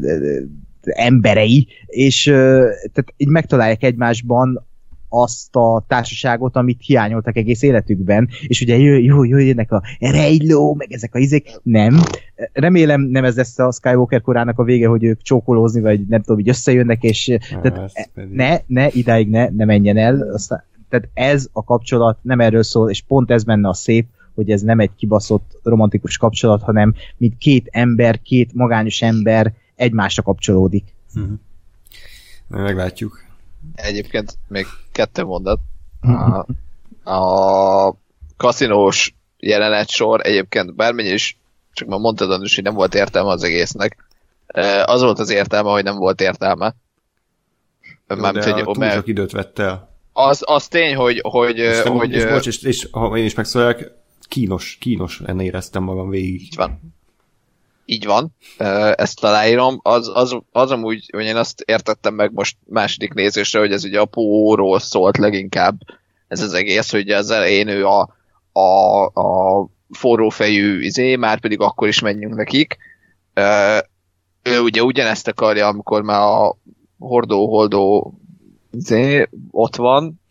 [0.83, 4.66] emberei, és tehát így megtalálják egymásban
[5.09, 10.73] azt a társaságot, amit hiányoltak egész életükben, és ugye jó, jó, jó jönnek a rejló,
[10.73, 11.99] meg ezek a izék, nem.
[12.53, 16.37] Remélem nem ez lesz a Skywalker korának a vége, hogy ők csókolózni, vagy nem tudom,
[16.37, 20.21] hogy összejönnek, és Há, tehát, ne, ne, idáig ne, ne menjen el.
[20.33, 24.49] Aztán, tehát ez a kapcsolat nem erről szól, és pont ez benne a szép, hogy
[24.49, 30.93] ez nem egy kibaszott romantikus kapcsolat, hanem mint két ember, két magányos ember egymásra kapcsolódik.
[31.15, 31.37] Uh-huh.
[32.47, 33.26] Meglátjuk.
[33.75, 35.59] Egyébként még kettő mondat.
[37.03, 37.95] A, a
[38.37, 41.37] kaszinós jelenet sor egyébként bármennyi is,
[41.73, 44.05] csak már mondtad Andrus, hogy nem volt értelme az egésznek.
[44.85, 46.75] Az volt az értelme, hogy nem volt értelme.
[48.07, 48.93] Mármint, hogy, túl mert...
[48.93, 49.95] sok időt vett el.
[50.13, 51.19] Az, az tény, hogy...
[51.23, 53.91] hogy, és, hogy és, bocs, és, és ha én is megszólalok,
[54.27, 56.41] kínos, kínos ennél éreztem magam végig.
[56.41, 56.95] Így van.
[57.89, 58.35] Így van,
[58.95, 59.79] ezt aláírom.
[59.83, 63.99] Az, az, az amúgy, hogy én azt értettem meg most második nézésre, hogy ez ugye
[63.99, 65.79] a póról szólt leginkább
[66.27, 68.13] ez az egész, hogy az elején ő a,
[68.51, 72.77] a, a forrófejű izé, már pedig akkor is menjünk nekik.
[74.43, 76.57] Ő ugye ugyanezt akarja, amikor már a
[76.99, 78.13] hordó-holdó
[78.71, 80.21] izé, ott van,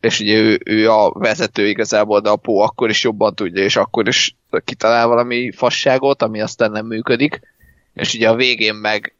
[0.00, 3.76] és ugye ő, ő a vezető igazából, de a Pó akkor is jobban tudja, és
[3.76, 7.40] akkor is kitalál valami fasságot, ami aztán nem működik,
[7.94, 9.14] és ugye a végén meg,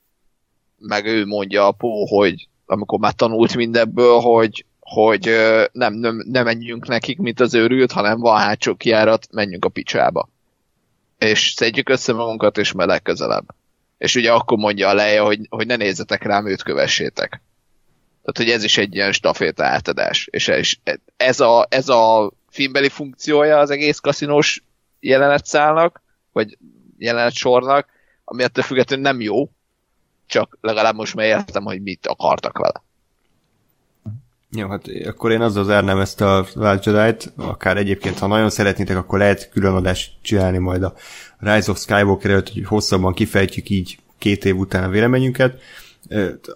[0.79, 5.31] meg ő mondja a Pó, hogy amikor már tanult mindebből, hogy, hogy
[5.73, 10.29] nem, nem, nem menjünk nekik, mint az őrült, hanem van hátsó kiárat, menjünk a picsába.
[11.19, 13.55] És szedjük össze magunkat, és meleg közelebb.
[13.99, 17.43] És ugye akkor mondja a leje, hogy, hogy ne nézzetek rám, őt kövessétek.
[18.33, 20.29] Tehát, hogy ez is egy ilyen staféta átadás.
[20.31, 20.51] És
[21.17, 24.63] ez a, ez a filmbeli funkciója az egész kaszinós
[25.01, 26.03] jelenetszálnak,
[26.33, 26.59] vagy
[26.99, 27.89] jelenetsornak,
[28.25, 29.51] ami ettől függetlenül nem jó,
[30.27, 32.83] csak legalább most már értem, hogy mit akartak vele.
[34.51, 36.47] Jó, hát akkor én azzal zárnám ezt a
[36.83, 40.95] Jedi-t, akár egyébként, ha nagyon szeretnétek, akkor lehet külön csinálni majd a
[41.39, 45.61] Rise of Skywalker előtt, hogy hosszabban kifejtjük így két év után a véleményünket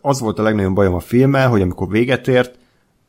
[0.01, 2.59] az volt a legnagyobb bajom a filmmel, hogy amikor véget ért,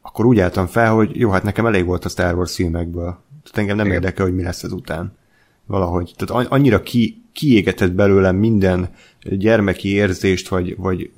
[0.01, 3.17] akkor úgy álltam fel, hogy jó, hát nekem elég volt a Star Wars filmekből.
[3.43, 3.97] Tehát engem nem Igen.
[3.97, 5.17] érdekel, hogy mi lesz ezután.
[5.65, 6.13] Valahogy.
[6.17, 8.89] Tehát annyira ki, kiégetett belőlem minden
[9.21, 11.11] gyermeki érzést, vagy, vagy,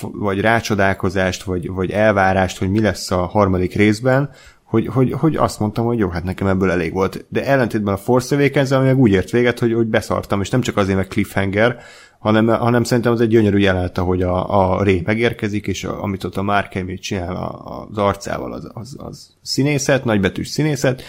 [0.00, 4.30] vagy rácsodálkozást, vagy, vagy elvárást, hogy mi lesz a harmadik részben,
[4.62, 7.24] hogy, hogy, hogy azt mondtam, hogy jó, hát nekem ebből elég volt.
[7.28, 10.60] De ellentétben a Force awakens ami meg úgy ért véget, hogy, hogy beszartam, és nem
[10.60, 11.78] csak azért, meg cliffhanger,
[12.22, 16.24] hanem, hanem szerintem az egy gyönyörű jelenet, hogy a, a Ré megérkezik, és a, amit
[16.24, 21.02] ott a Mark Hamill csinál a, az arcával, az, az, az színészet, nagybetűs színészet,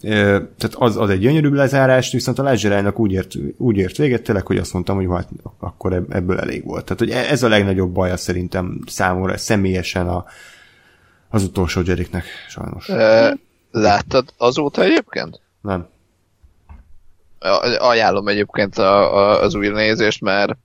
[0.00, 4.46] tehát az, az egy gyönyörű lezárás, viszont a Ledger úgy ért, úgy ért véget tényleg,
[4.46, 5.28] hogy azt mondtam, hogy hát
[5.58, 6.84] akkor ebből elég volt.
[6.84, 10.24] Tehát hogy e, ez a legnagyobb baja szerintem számomra személyesen a,
[11.28, 12.88] az utolsó Jeriknek, sajnos.
[12.88, 13.36] E,
[13.70, 15.40] láttad azóta egyébként?
[15.60, 15.86] Nem
[17.78, 20.56] ajánlom egyébként a, a, az új nézést, mert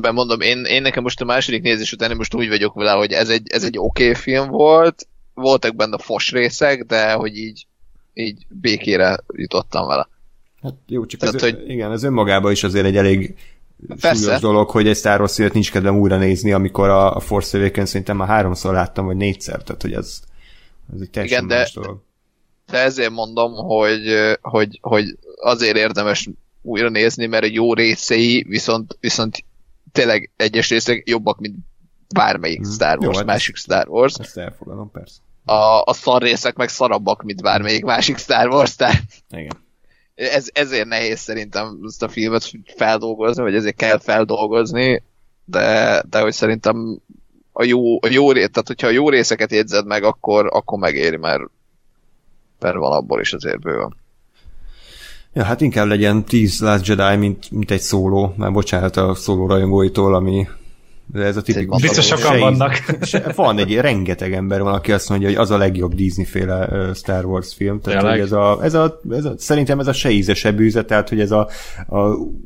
[0.00, 3.28] bemondom, én, én nekem most a második nézés után most úgy vagyok vele, hogy ez
[3.28, 7.66] egy, ez egy oké okay film volt, voltak benne fos részek, de hogy így,
[8.14, 10.08] így békére jutottam vele.
[10.62, 11.70] Hát jó, csak Tehát, ez, hogy...
[11.70, 13.34] igen, ez önmagában is azért egy elég
[14.00, 14.22] Persze.
[14.22, 17.88] súlyos dolog, hogy egy Star Wars nincs kedvem újra nézni, amikor a, a Force Awakens
[17.88, 20.20] szerintem már háromszor láttam, vagy négyszer, tehát hogy ez,
[20.94, 22.02] ez egy teljesen igen, más de, dolog.
[22.70, 26.28] De ezért mondom, hogy, hogy, hogy azért érdemes
[26.62, 29.44] újra nézni, mert a jó részei viszont, viszont
[29.92, 31.56] tényleg egyes részek jobbak, mint
[32.14, 32.70] bármelyik hmm.
[32.70, 34.14] Star Wars, jó, hát másik Star Wars.
[34.18, 35.18] Ezt elfogadom, persze.
[35.44, 39.56] a, a szar részek meg szarabbak, mint bármelyik másik Star Wars, tehát Igen.
[40.14, 45.02] ez, ezért nehéz szerintem ezt a filmet feldolgozni, vagy ezért kell feldolgozni,
[45.44, 47.00] de, de hogy szerintem
[47.52, 51.16] a jó, a jó rész, tehát hogyha a jó részeket jegyzed meg, akkor, akkor megéri,
[51.16, 51.42] mert,
[52.58, 53.96] mert van abból is azért bőven.
[55.38, 59.46] Ja, hát inkább legyen 10 Last Jedi, mint, mint egy szóló, már bocsánat a szóló
[59.46, 60.46] rajongóitól, ami
[61.12, 61.82] de ez a tipikus...
[61.82, 62.84] Biztos sokan vannak.
[63.34, 67.24] Van egy rengeteg ember van, aki azt mondja, hogy az a legjobb Disney féle Star
[67.24, 67.80] Wars film.
[67.80, 70.84] Tehát, hogy ez a, ez a, ez a, szerintem ez a se íze, se bűze,
[70.84, 71.48] tehát hogy ez a,
[71.88, 71.98] a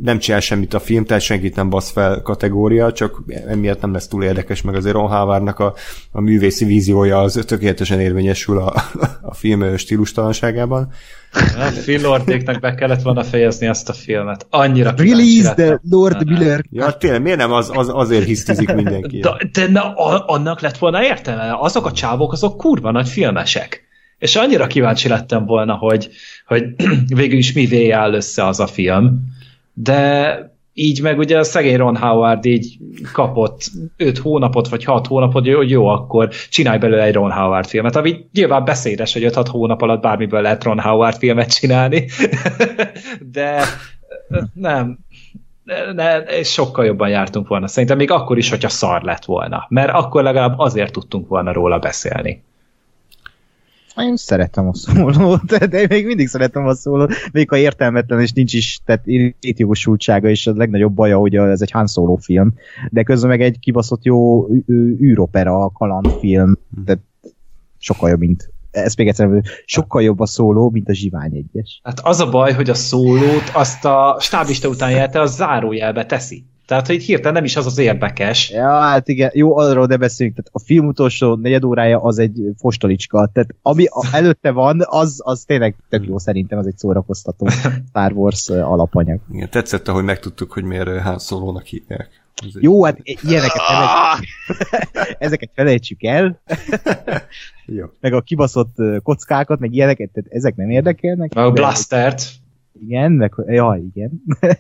[0.02, 4.08] nem csinál semmit a film, tehát senkit nem basz fel kategória, csak emiatt nem lesz
[4.08, 5.74] túl érdekes, meg azért Ron Howardnak a,
[6.10, 8.74] a művészi víziója az tökéletesen érvényesül a,
[9.22, 10.92] a film stílustalanságában.
[11.32, 14.46] A Phil Lordéknak be kellett volna fejezni ezt a filmet.
[14.50, 16.64] Annyira Release the Lord Miller.
[16.70, 18.24] Ja, tényleg, miért nem az, az azért
[18.58, 19.18] hisztizik mindenki?
[19.18, 19.94] De, de na,
[20.26, 21.56] annak lett volna értelme.
[21.58, 23.90] Azok a csávok, azok kurva nagy filmesek.
[24.18, 26.08] És annyira kíváncsi lettem volna, hogy,
[26.46, 26.64] hogy
[27.14, 29.20] végül is mivé áll össze az a film.
[29.74, 30.36] De
[30.74, 32.78] így meg ugye a szegény Ron Howard így
[33.12, 37.96] kapott 5 hónapot, vagy 6 hónapot, hogy jó, akkor csinálj belőle egy Ron Howard filmet,
[37.96, 42.06] ami nyilván beszédes, hogy 5-6 hónap alatt bármiből lehet Ron Howard filmet csinálni,
[43.32, 43.64] de
[44.54, 44.98] nem,
[45.94, 47.66] ne, sokkal jobban jártunk volna.
[47.66, 49.66] Szerintem még akkor is, hogyha szar lett volna.
[49.68, 52.42] Mert akkor legalább azért tudtunk volna róla beszélni.
[53.96, 58.32] Én szeretem a szólót, de én még mindig szeretem a szólót, még ha értelmetlen és
[58.32, 59.04] nincs is, tehát
[59.40, 62.52] létjogosultsága és a legnagyobb baja, hogy ez egy Han Solo film,
[62.90, 64.46] de közben meg egy kibaszott jó
[65.00, 67.02] űropera, kalandfilm, tehát
[67.78, 69.28] sokkal jobb, mint ez még egyszer,
[69.64, 71.80] sokkal jobb a szóló, mint a Zsivány egyes.
[71.82, 76.44] Hát az a baj, hogy a szólót azt a stábista után jelte, a zárójelbe teszi.
[76.66, 78.50] Tehát, hogy hirtelen nem is az az érdekes.
[78.50, 80.36] Ja, hát igen, jó, arról ne beszéljünk.
[80.36, 83.30] Tehát a film utolsó negyed órája az egy fostolicska.
[83.32, 87.48] Tehát ami előtte van, az, az tényleg tök jó szerintem, az egy szórakoztató
[87.88, 89.20] Star Wars alapanyag.
[89.32, 92.21] Igen, tetszett, hogy megtudtuk, hogy miért Han Solo-nak hívják.
[92.60, 94.28] Jó, hát ilyeneket felejtsük,
[95.18, 96.40] ezeket felejtsük el.
[97.66, 97.86] Jó.
[98.00, 101.34] Meg a kibaszott kockákat, meg ilyeneket, tehát ezek nem érdekelnek.
[101.34, 102.30] A blastert.
[102.80, 104.22] Igen, meg, ja, igen.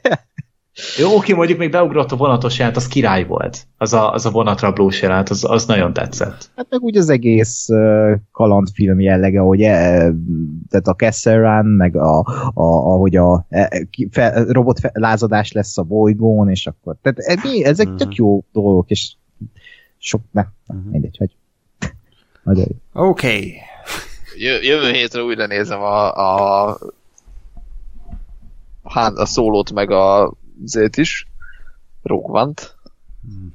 [0.98, 3.66] Jó, oké, mondjuk még beugrott a vonatos jelent, az király volt.
[3.78, 6.50] Az a, az a vonatrablós jelent, az, az nagyon tetszett.
[6.56, 10.12] Hát meg úgy az egész uh, kalandfilm jellege, hogy e,
[10.70, 10.86] tehát
[11.24, 12.18] a Run, meg a,
[12.54, 17.68] a, ahogy a e, fe, robot fe, lázadás lesz a bolygón, és akkor, tehát e,
[17.68, 18.00] ezek uh-huh.
[18.02, 19.12] tök jó dolgok, és
[19.98, 20.90] sok, ne, uh-huh.
[20.90, 21.30] mindegy, hogy
[22.44, 23.02] nagyon jó.
[23.02, 23.26] Oké.
[23.26, 23.54] Okay.
[24.62, 26.78] Jövő hétre újra nézem a, a
[28.82, 30.32] a, a szólót meg a
[30.64, 31.26] zét is,
[32.02, 32.52] Rogue
[33.22, 33.54] hmm.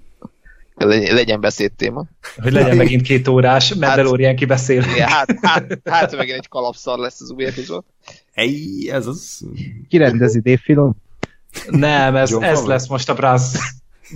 [1.13, 2.05] legyen beszédtéma.
[2.41, 4.81] Hogy legyen megint két órás Mandalorian hát, kibeszél.
[4.81, 7.83] Hát, hát, hát, megint egy kalapszar lesz az új epizód.
[8.33, 9.45] Hey, ez az...
[9.89, 10.95] Kirendezi Dave Filon?
[11.69, 13.59] Nem, ez, ez lesz most a Bryce,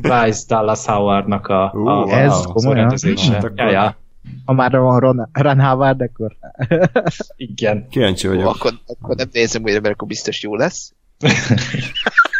[0.02, 2.90] Bryce Dallas Howardnak a, uh, a, ez a, komolyan?
[2.90, 3.95] Hát ja, ja.
[4.45, 6.38] Ha már van Ron, Ron Howard, akkor...
[7.36, 7.88] Igen.
[7.90, 8.56] Kíváncsi vagyok.
[8.56, 10.94] Akkor, akkor nem nézem újra, mert akkor biztos jó lesz.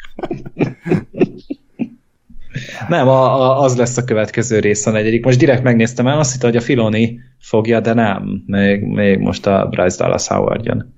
[2.88, 5.26] Nem, a, a, az lesz a következő rész a negyedik.
[5.26, 8.44] Most direkt megnéztem el, azt hittem, hogy a Filoni fogja, de nem.
[8.46, 10.94] Még, még most a Bryce Dallas Howard jön.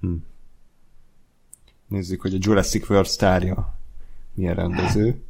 [0.00, 0.12] Hm.
[1.88, 3.78] Nézzük, hogy a Jurassic World sztárja
[4.34, 5.22] milyen rendező.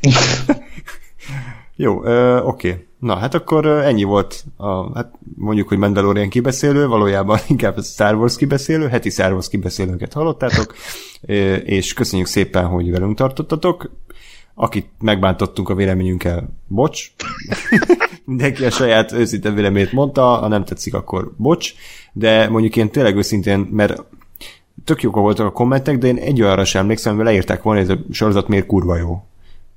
[1.76, 2.04] Jó,
[2.46, 2.86] oké.
[3.02, 8.36] Na, hát akkor ennyi volt a, hát mondjuk, hogy Mandalorian kibeszélő, valójában inkább Star Wars
[8.36, 10.74] kibeszélő, heti Star Wars kibeszélőket hallottátok,
[11.64, 13.90] és köszönjük szépen, hogy velünk tartottatok.
[14.54, 17.10] Akit megbántottunk a véleményünkkel, bocs.
[18.24, 21.74] Mindenki a saját őszinte véleményét mondta, ha nem tetszik, akkor bocs.
[22.12, 24.04] De mondjuk én tényleg őszintén, mert
[24.84, 27.90] tök jók voltak a kommentek, de én egy olyanra sem emlékszem, hogy leírták volna, hogy
[27.90, 29.24] ez a sorozat miért kurva jó.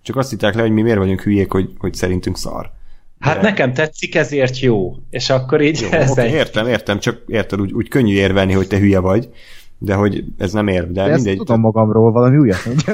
[0.02, 2.74] Csak azt hitták le, hogy mi miért vagyunk hülyék, hogy, hogy szerintünk szar.
[3.20, 4.96] Hát nekem tetszik, ezért jó.
[5.10, 6.34] És akkor így jó, ez okay, egy...
[6.34, 9.30] Értem, értem, csak érted, úgy, úgy könnyű érvelni, hogy te hülye vagy,
[9.78, 10.90] de hogy ez nem érv.
[10.90, 11.38] De, de mindegy.
[11.38, 12.64] tudom magamról valami újat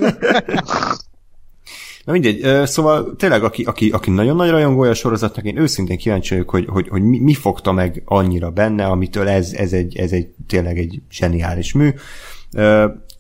[2.06, 6.34] Na mindegy, szóval tényleg, aki, aki, aki nagyon nagy rajongója a sorozatnak, én őszintén kíváncsi
[6.34, 10.11] vagyok, hogy, hogy, hogy mi, mi fogta meg annyira benne, amitől ez, ez, egy, ez
[10.11, 11.89] egy tényleg egy zseniális mű.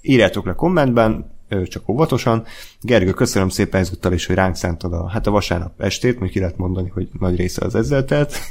[0.01, 1.31] Írjátok le kommentben,
[1.67, 2.45] csak óvatosan.
[2.81, 6.39] Gergő, köszönöm szépen ezúttal is, hogy ránk szántad a, hát a vasárnap estét, még ki
[6.39, 8.33] lehet mondani, hogy nagy része az ezzel telt.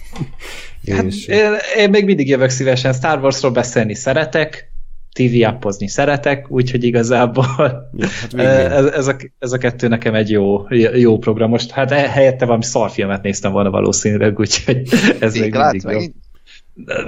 [0.90, 1.26] Hát, és...
[1.26, 4.70] én, én még mindig jövök szívesen Star Warsról beszélni szeretek,
[5.12, 8.34] TV appozni szeretek, úgyhogy igazából ja, hát
[8.78, 11.50] ez, ez, a, ez a kettő nekem egy jó, jó program.
[11.50, 14.88] Most hát helyette valami szarfilmet néztem volna valószínűleg, úgyhogy
[15.20, 15.98] ez még mindig jó.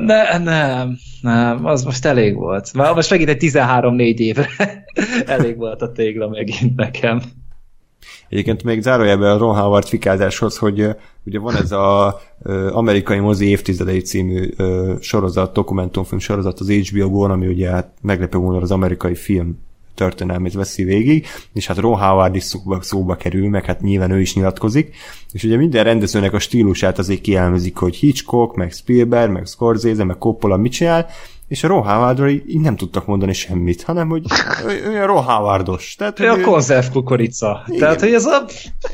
[0.00, 2.72] Ne, nem, nem, az most elég volt.
[2.72, 4.48] Most megint egy 13-4 évre
[5.26, 7.22] elég volt a tégla megint nekem.
[8.28, 10.88] Egyébként még zárójelben a Ron Howard fikázáshoz, hogy
[11.24, 12.20] ugye van ez a
[12.70, 14.50] amerikai mozi évtizedei című
[15.00, 19.58] sorozat, dokumentumfilm sorozat az HBO-gon, ami ugye hát meglepő módon az amerikai film
[19.94, 24.20] történelmét veszi végig, és hát Ron Howard is szóba, szóba kerül, meg hát nyilván ő
[24.20, 24.94] is nyilatkozik,
[25.32, 30.18] és ugye minden rendezőnek a stílusát azért kielmezik, hogy Hitchcock, meg Spielberg, meg Scorsese, meg
[30.18, 31.06] Coppola mit csinál,
[31.52, 34.24] és a Ron Howardról így nem tudtak mondani semmit, hanem hogy
[34.88, 35.94] olyan Ron Howardos.
[35.94, 37.64] Tehát, hogy a konzerv kukorica.
[37.66, 37.78] Igen.
[37.80, 38.44] Tehát, hogy ez a...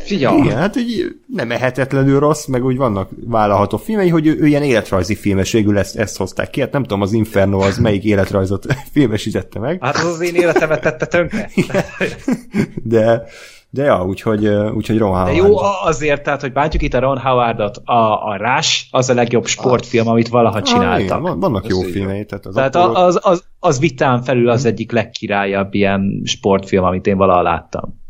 [0.09, 0.35] Ja.
[0.37, 4.63] Igen, hát hogy nem ehetetlenül rossz, meg úgy vannak vállalható filmei, hogy ő, ő ilyen
[4.63, 6.61] életrajzi filmes, végül ezt, ezt hozták ki.
[6.61, 9.79] Hát nem tudom, az Inferno az melyik életrajzot filmesítette meg.
[9.81, 11.51] Hát az az én életemet tette tönkre.
[12.83, 13.23] De,
[13.71, 15.29] de ja, úgyhogy, úgyhogy Ron Howard.
[15.29, 19.15] De jó azért, tehát, hogy bántjuk itt a Ron Howardot, a, a Rush az a
[19.15, 21.25] legjobb sportfilm, amit valaha csináltak.
[21.25, 22.25] Ah, vannak jó filmei.
[22.25, 22.97] Tehát, az, tehát akkor...
[22.97, 28.01] az, az, az vitán felül az egyik legkirályabb ilyen sportfilm, amit én valaha láttam.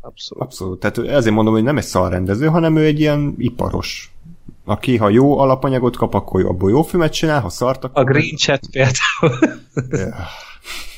[0.00, 0.44] Abszolút.
[0.44, 0.80] Abszolút.
[0.80, 4.14] Tehát ezért mondom, hogy nem egy szalrendező, hanem ő egy ilyen iparos
[4.64, 8.02] aki ha jó alapanyagot kap, akkor abból jó filmet csinál, ha szart, akkor...
[8.02, 9.58] A Green Chat például.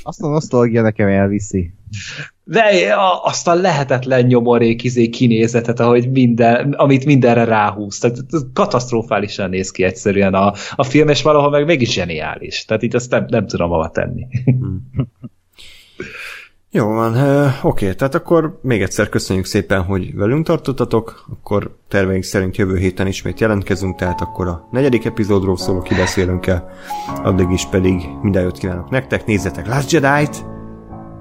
[0.02, 1.74] Azt a nosztalgia nekem elviszi.
[2.48, 7.98] De azt a lehetetlen nyomorék izé kinézetet, ahogy minden, amit mindenre ráhúz.
[7.98, 8.18] Tehát
[8.52, 12.64] katasztrofálisan néz ki egyszerűen a, a film, és valahol meg mégis zseniális.
[12.64, 14.26] Tehát itt azt nem, nem tudom hova tenni.
[16.70, 17.14] Jó van,
[17.62, 23.06] oké, tehát akkor még egyszer köszönjük szépen, hogy velünk tartottatok, akkor terveink szerint jövő héten
[23.06, 26.70] ismét jelentkezünk, tehát akkor a negyedik epizódról szóló kibeszélünk el,
[27.22, 30.44] addig is pedig minden jót kívánok nektek, nézzetek Last Jedi-t,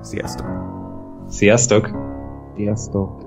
[0.02, 0.64] sziasztok!
[1.35, 1.91] Sziasztok!
[2.55, 3.24] Sziasztok!